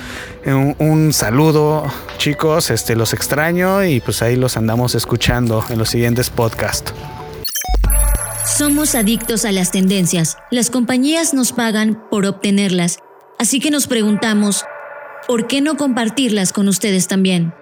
un, 0.79 1.13
saludo, 1.13 1.83
chicos, 2.17 2.69
este, 2.69 2.95
los 2.95 3.13
extraño 3.13 3.83
y 3.83 3.99
pues 4.01 4.21
ahí 4.21 4.35
los 4.35 4.57
andamos 4.57 4.95
escuchando 4.95 5.63
en 5.69 5.79
los 5.79 5.89
siguientes 5.89 6.29
podcasts. 6.29 6.93
Somos 8.57 8.95
adictos 8.95 9.43
a 9.43 9.51
las 9.51 9.71
tendencias. 9.71 10.37
Las 10.51 10.69
compañías 10.69 11.33
nos 11.33 11.51
pagan 11.51 12.01
por 12.09 12.25
obtenerlas. 12.25 12.99
Así 13.37 13.59
que 13.59 13.69
nos 13.69 13.87
preguntamos, 13.87 14.63
¿por 15.27 15.47
qué 15.47 15.59
no 15.59 15.75
compartirlas 15.75 16.53
con 16.53 16.69
ustedes 16.69 17.07
también? 17.07 17.53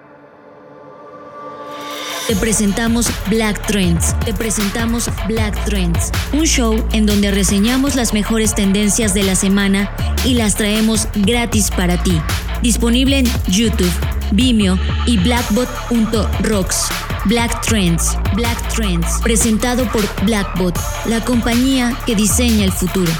Te 2.28 2.36
presentamos 2.36 3.08
Black 3.30 3.66
Trends. 3.66 4.18
Te 4.20 4.34
presentamos 4.34 5.10
Black 5.28 5.62
Trends, 5.66 6.12
un 6.32 6.46
show 6.46 6.76
en 6.94 7.06
donde 7.06 7.32
reseñamos 7.32 7.96
las 7.96 8.14
mejores 8.14 8.54
tendencias 8.54 9.14
de 9.14 9.24
la 9.24 9.36
semana 9.36 9.92
y 10.24 10.36
las 10.36 10.56
traemos 10.56 11.08
gratis 11.16 11.72
para 11.72 12.02
ti. 12.02 12.22
Disponible 12.62 13.20
en 13.20 13.26
YouTube, 13.48 13.92
Vimeo 14.32 14.78
y 15.06 15.18
blackbot.rocks. 15.18 16.86
Black 17.26 17.62
Trends, 17.62 18.18
Black 18.36 18.74
Trends, 18.74 19.08
presentado 19.24 19.86
por 19.92 20.04
Blackbot, 20.24 20.78
la 21.06 21.24
compañía 21.24 21.98
que 22.06 22.16
diseña 22.16 22.66
el 22.66 22.72
futuro. 22.72 23.12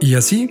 Y 0.00 0.14
así, 0.14 0.48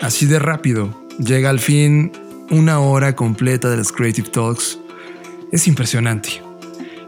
así 0.00 0.24
de 0.24 0.38
rápido, 0.38 0.94
llega 1.18 1.50
al 1.50 1.60
fin 1.60 2.10
una 2.50 2.80
hora 2.80 3.14
completa 3.14 3.68
de 3.68 3.76
las 3.76 3.92
Creative 3.92 4.30
Talks. 4.30 4.78
Es 5.52 5.68
impresionante. 5.68 6.42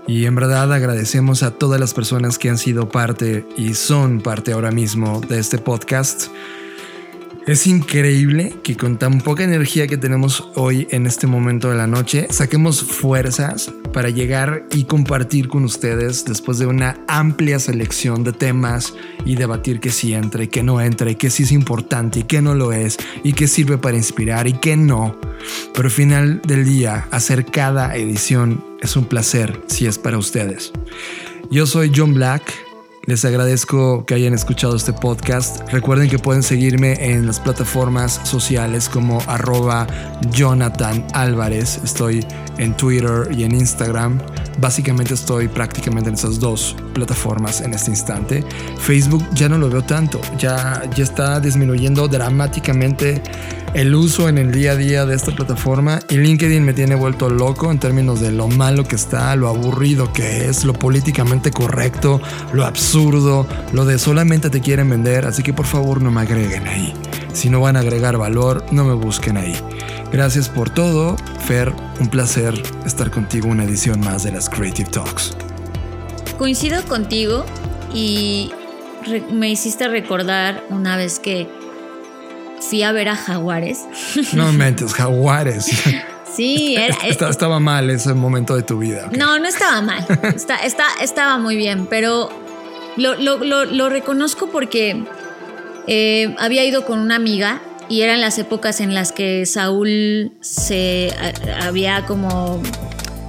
Y 0.06 0.26
en 0.26 0.34
verdad 0.34 0.72
agradecemos 0.72 1.42
a 1.42 1.52
todas 1.52 1.80
las 1.80 1.94
personas 1.94 2.38
que 2.38 2.50
han 2.50 2.58
sido 2.58 2.88
parte 2.88 3.46
y 3.56 3.74
son 3.74 4.20
parte 4.20 4.52
ahora 4.52 4.70
mismo 4.70 5.20
de 5.20 5.38
este 5.38 5.56
podcast. 5.56 6.28
Es 7.50 7.66
increíble 7.66 8.54
que 8.62 8.76
con 8.76 8.96
tan 8.96 9.20
poca 9.20 9.42
energía 9.42 9.88
que 9.88 9.96
tenemos 9.96 10.48
hoy 10.54 10.86
en 10.92 11.04
este 11.04 11.26
momento 11.26 11.68
de 11.68 11.76
la 11.76 11.88
noche, 11.88 12.28
saquemos 12.30 12.80
fuerzas 12.80 13.72
para 13.92 14.08
llegar 14.08 14.68
y 14.70 14.84
compartir 14.84 15.48
con 15.48 15.64
ustedes 15.64 16.24
después 16.24 16.60
de 16.60 16.66
una 16.66 17.00
amplia 17.08 17.58
selección 17.58 18.22
de 18.22 18.32
temas 18.32 18.94
y 19.24 19.34
debatir 19.34 19.80
qué 19.80 19.90
sí 19.90 20.14
entra 20.14 20.44
y 20.44 20.46
qué 20.46 20.62
no 20.62 20.80
entra 20.80 21.10
y 21.10 21.16
qué 21.16 21.28
sí 21.28 21.42
es 21.42 21.50
importante 21.50 22.20
y 22.20 22.22
qué 22.22 22.40
no 22.40 22.54
lo 22.54 22.72
es 22.72 22.98
y 23.24 23.32
qué 23.32 23.48
sirve 23.48 23.78
para 23.78 23.96
inspirar 23.96 24.46
y 24.46 24.52
qué 24.52 24.76
no. 24.76 25.18
Pero 25.74 25.86
al 25.86 25.92
final 25.92 26.40
del 26.46 26.64
día, 26.64 27.08
hacer 27.10 27.46
cada 27.46 27.96
edición 27.96 28.64
es 28.80 28.94
un 28.94 29.06
placer 29.06 29.60
si 29.66 29.86
es 29.86 29.98
para 29.98 30.18
ustedes. 30.18 30.70
Yo 31.50 31.66
soy 31.66 31.90
John 31.92 32.14
Black. 32.14 32.69
Les 33.10 33.24
agradezco 33.24 34.06
que 34.06 34.14
hayan 34.14 34.34
escuchado 34.34 34.76
este 34.76 34.92
podcast. 34.92 35.68
Recuerden 35.72 36.08
que 36.08 36.20
pueden 36.20 36.44
seguirme 36.44 36.92
en 37.12 37.26
las 37.26 37.40
plataformas 37.40 38.20
sociales 38.22 38.88
como 38.88 39.20
arroba 39.26 39.88
Jonathan 40.30 41.04
Álvarez. 41.12 41.80
Estoy 41.82 42.24
en 42.58 42.76
Twitter 42.76 43.26
y 43.32 43.42
en 43.42 43.56
Instagram. 43.56 44.20
Básicamente 44.60 45.14
estoy 45.14 45.48
prácticamente 45.48 46.08
en 46.08 46.14
esas 46.14 46.38
dos 46.38 46.76
plataformas 46.94 47.60
en 47.62 47.74
este 47.74 47.90
instante. 47.90 48.44
Facebook 48.78 49.26
ya 49.34 49.48
no 49.48 49.58
lo 49.58 49.68
veo 49.68 49.82
tanto. 49.82 50.20
Ya, 50.38 50.80
ya 50.94 51.02
está 51.02 51.40
disminuyendo 51.40 52.06
dramáticamente 52.06 53.20
el 53.74 53.94
uso 53.94 54.28
en 54.28 54.38
el 54.38 54.50
día 54.50 54.72
a 54.72 54.76
día 54.76 55.06
de 55.06 55.14
esta 55.14 55.32
plataforma 55.32 56.00
y 56.08 56.16
LinkedIn 56.16 56.64
me 56.64 56.72
tiene 56.72 56.96
vuelto 56.96 57.30
loco 57.30 57.70
en 57.70 57.78
términos 57.78 58.20
de 58.20 58.32
lo 58.32 58.48
malo 58.48 58.84
que 58.84 58.96
está, 58.96 59.34
lo 59.36 59.48
aburrido 59.48 60.12
que 60.12 60.48
es, 60.48 60.64
lo 60.64 60.72
políticamente 60.72 61.50
correcto, 61.52 62.20
lo 62.52 62.64
absurdo, 62.64 63.46
lo 63.72 63.84
de 63.84 63.98
solamente 63.98 64.50
te 64.50 64.60
quieren 64.60 64.90
vender, 64.90 65.24
así 65.26 65.42
que 65.42 65.52
por 65.52 65.66
favor 65.66 66.02
no 66.02 66.10
me 66.10 66.22
agreguen 66.22 66.66
ahí. 66.66 66.92
Si 67.32 67.48
no 67.48 67.60
van 67.60 67.76
a 67.76 67.80
agregar 67.80 68.18
valor, 68.18 68.64
no 68.72 68.84
me 68.84 68.94
busquen 68.94 69.36
ahí. 69.36 69.54
Gracias 70.12 70.48
por 70.48 70.70
todo, 70.70 71.16
Fer, 71.46 71.72
un 72.00 72.08
placer 72.08 72.60
estar 72.84 73.10
contigo 73.10 73.48
una 73.48 73.64
edición 73.64 74.00
más 74.00 74.24
de 74.24 74.32
las 74.32 74.50
Creative 74.50 74.90
Talks. 74.90 75.36
Coincido 76.36 76.82
contigo 76.84 77.44
y 77.94 78.50
me 79.32 79.48
hiciste 79.48 79.86
recordar 79.86 80.64
una 80.70 80.96
vez 80.96 81.20
que 81.20 81.59
fui 82.60 82.82
a 82.82 82.92
ver 82.92 83.08
a 83.08 83.16
Jaguares. 83.16 83.80
No 84.34 84.52
mentes, 84.52 84.92
jaguares. 84.94 85.66
Sí, 86.32 86.76
era, 86.76 86.94
Esta- 87.08 87.28
estaba 87.28 87.58
mal 87.58 87.90
ese 87.90 88.14
momento 88.14 88.54
de 88.54 88.62
tu 88.62 88.78
vida. 88.78 89.10
No, 89.18 89.40
no 89.40 89.48
estaba 89.48 89.82
mal. 89.82 90.06
Está, 90.34 90.56
está, 90.58 90.84
estaba 91.02 91.38
muy 91.38 91.56
bien, 91.56 91.86
pero 91.90 92.30
lo, 92.96 93.16
lo- 93.16 93.38
lo- 93.38 93.64
lo 93.64 93.88
reconozco 93.88 94.48
porque 94.48 95.04
eh, 95.88 96.34
había 96.38 96.64
ido 96.64 96.84
con 96.86 97.00
una 97.00 97.16
amiga 97.16 97.60
y 97.88 98.02
eran 98.02 98.20
las 98.20 98.38
épocas 98.38 98.80
en 98.80 98.94
las 98.94 99.10
que 99.10 99.44
Saúl 99.44 100.32
se 100.40 101.12
a- 101.20 101.66
había 101.66 102.06
como 102.06 102.62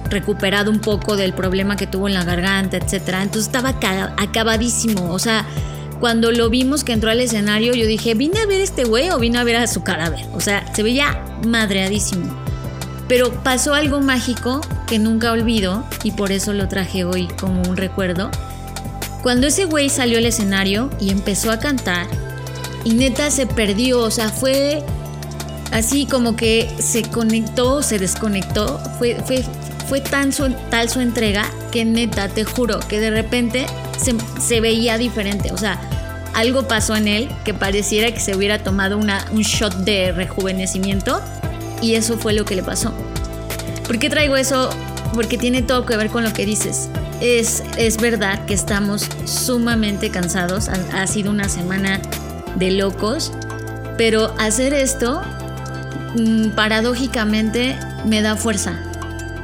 recuperado 0.08 0.70
un 0.70 0.78
poco 0.80 1.16
del 1.16 1.32
problema 1.32 1.76
que 1.76 1.88
tuvo 1.88 2.06
en 2.06 2.14
la 2.14 2.22
garganta, 2.24 2.76
etcétera. 2.76 3.22
Entonces 3.22 3.46
estaba 3.48 3.80
ca- 3.80 4.14
acabadísimo. 4.16 5.12
O 5.12 5.18
sea, 5.18 5.44
cuando 6.02 6.32
lo 6.32 6.50
vimos 6.50 6.82
que 6.82 6.92
entró 6.92 7.12
al 7.12 7.20
escenario, 7.20 7.74
yo 7.74 7.86
dije, 7.86 8.14
¿vine 8.14 8.40
a 8.40 8.46
ver 8.46 8.60
este 8.60 8.82
güey 8.82 9.10
o 9.10 9.20
vine 9.20 9.38
a 9.38 9.44
ver 9.44 9.54
a 9.54 9.68
su 9.68 9.84
cadáver? 9.84 10.26
O 10.34 10.40
sea, 10.40 10.66
se 10.74 10.82
veía 10.82 11.24
madreadísimo. 11.46 12.36
Pero 13.06 13.30
pasó 13.44 13.72
algo 13.72 14.00
mágico 14.00 14.60
que 14.88 14.98
nunca 14.98 15.30
olvido 15.30 15.84
y 16.02 16.10
por 16.10 16.32
eso 16.32 16.54
lo 16.54 16.66
traje 16.66 17.04
hoy 17.04 17.28
como 17.38 17.62
un 17.62 17.76
recuerdo. 17.76 18.32
Cuando 19.22 19.46
ese 19.46 19.64
güey 19.64 19.90
salió 19.90 20.18
al 20.18 20.26
escenario 20.26 20.90
y 20.98 21.10
empezó 21.10 21.52
a 21.52 21.60
cantar, 21.60 22.08
y 22.82 22.94
neta 22.94 23.30
se 23.30 23.46
perdió, 23.46 24.00
o 24.00 24.10
sea, 24.10 24.28
fue 24.28 24.82
así 25.70 26.06
como 26.06 26.34
que 26.34 26.68
se 26.80 27.02
conectó, 27.02 27.80
se 27.80 28.00
desconectó, 28.00 28.80
fue, 28.98 29.22
fue, 29.24 29.44
fue 29.88 30.00
tan 30.00 30.32
su, 30.32 30.52
tal 30.68 30.88
su 30.88 30.98
entrega 30.98 31.48
que 31.70 31.84
neta, 31.84 32.28
te 32.28 32.42
juro, 32.42 32.80
que 32.88 32.98
de 32.98 33.10
repente 33.10 33.66
se, 33.96 34.16
se 34.40 34.60
veía 34.60 34.98
diferente, 34.98 35.52
o 35.52 35.56
sea, 35.56 35.80
algo 36.34 36.66
pasó 36.68 36.96
en 36.96 37.08
él 37.08 37.30
que 37.44 37.54
pareciera 37.54 38.12
que 38.12 38.20
se 38.20 38.34
hubiera 38.36 38.58
tomado 38.58 38.98
un 38.98 39.42
shot 39.42 39.74
de 39.78 40.12
rejuvenecimiento 40.12 41.20
y 41.80 41.94
eso 41.94 42.16
fue 42.16 42.32
lo 42.32 42.44
que 42.44 42.56
le 42.56 42.62
pasó. 42.62 42.92
¿Por 43.86 43.98
qué 43.98 44.08
traigo 44.08 44.36
eso? 44.36 44.70
Porque 45.14 45.36
tiene 45.36 45.62
todo 45.62 45.84
que 45.84 45.96
ver 45.96 46.08
con 46.08 46.24
lo 46.24 46.32
que 46.32 46.46
dices. 46.46 46.88
Es, 47.20 47.62
es 47.76 47.98
verdad 47.98 48.44
que 48.46 48.54
estamos 48.54 49.08
sumamente 49.26 50.10
cansados, 50.10 50.68
ha, 50.68 51.02
ha 51.02 51.06
sido 51.06 51.30
una 51.30 51.48
semana 51.48 52.00
de 52.56 52.72
locos, 52.72 53.32
pero 53.96 54.34
hacer 54.38 54.74
esto 54.74 55.22
mm, 56.16 56.50
paradójicamente 56.50 57.78
me 58.06 58.22
da 58.22 58.36
fuerza 58.36 58.80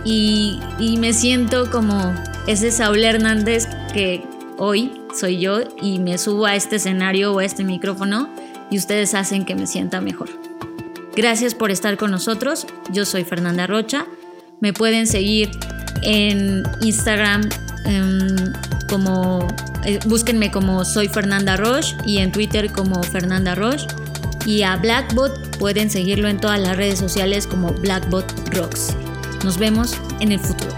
y, 0.05 0.61
y 0.79 0.97
me 0.97 1.13
siento 1.13 1.71
como 1.71 2.15
ese 2.47 2.71
Saúl 2.71 3.05
Hernández 3.05 3.69
que 3.93 4.25
hoy 4.57 4.98
soy 5.19 5.39
yo 5.39 5.61
y 5.83 5.99
me 5.99 6.17
subo 6.19 6.47
a 6.47 6.55
este 6.55 6.77
escenario 6.77 7.33
o 7.33 7.41
a 7.41 7.45
este 7.45 7.65
micrófono 7.65 8.29
y 8.71 8.79
ustedes 8.79 9.15
hacen 9.15 9.45
que 9.45 9.55
me 9.55 9.67
sienta 9.67 10.01
mejor. 10.01 10.29
Gracias 11.17 11.55
por 11.55 11.71
estar 11.71 11.97
con 11.97 12.11
nosotros. 12.11 12.67
Yo 12.93 13.05
soy 13.05 13.25
Fernanda 13.25 13.67
Rocha. 13.67 14.07
Me 14.61 14.73
pueden 14.73 15.07
seguir 15.07 15.51
en 16.03 16.63
Instagram 16.81 17.49
em, 17.85 18.37
como 18.89 19.47
eh, 19.85 19.99
búsquenme 20.07 20.51
como 20.51 20.85
soy 20.85 21.09
Fernanda 21.09 21.57
Roche 21.57 21.97
y 22.07 22.19
en 22.19 22.31
Twitter 22.31 22.71
como 22.71 23.03
Fernanda 23.03 23.55
Roche. 23.55 23.87
Y 24.47 24.63
a 24.63 24.77
Blackbot 24.77 25.59
pueden 25.59 25.91
seguirlo 25.91 26.29
en 26.29 26.39
todas 26.39 26.61
las 26.61 26.77
redes 26.77 26.99
sociales 26.99 27.47
como 27.47 27.73
Blackbot 27.73 28.55
Rocks. 28.55 28.95
Nos 29.45 29.59
vemos 29.59 29.97
en 30.21 30.33
el 30.33 30.39
futuro. 30.39 30.78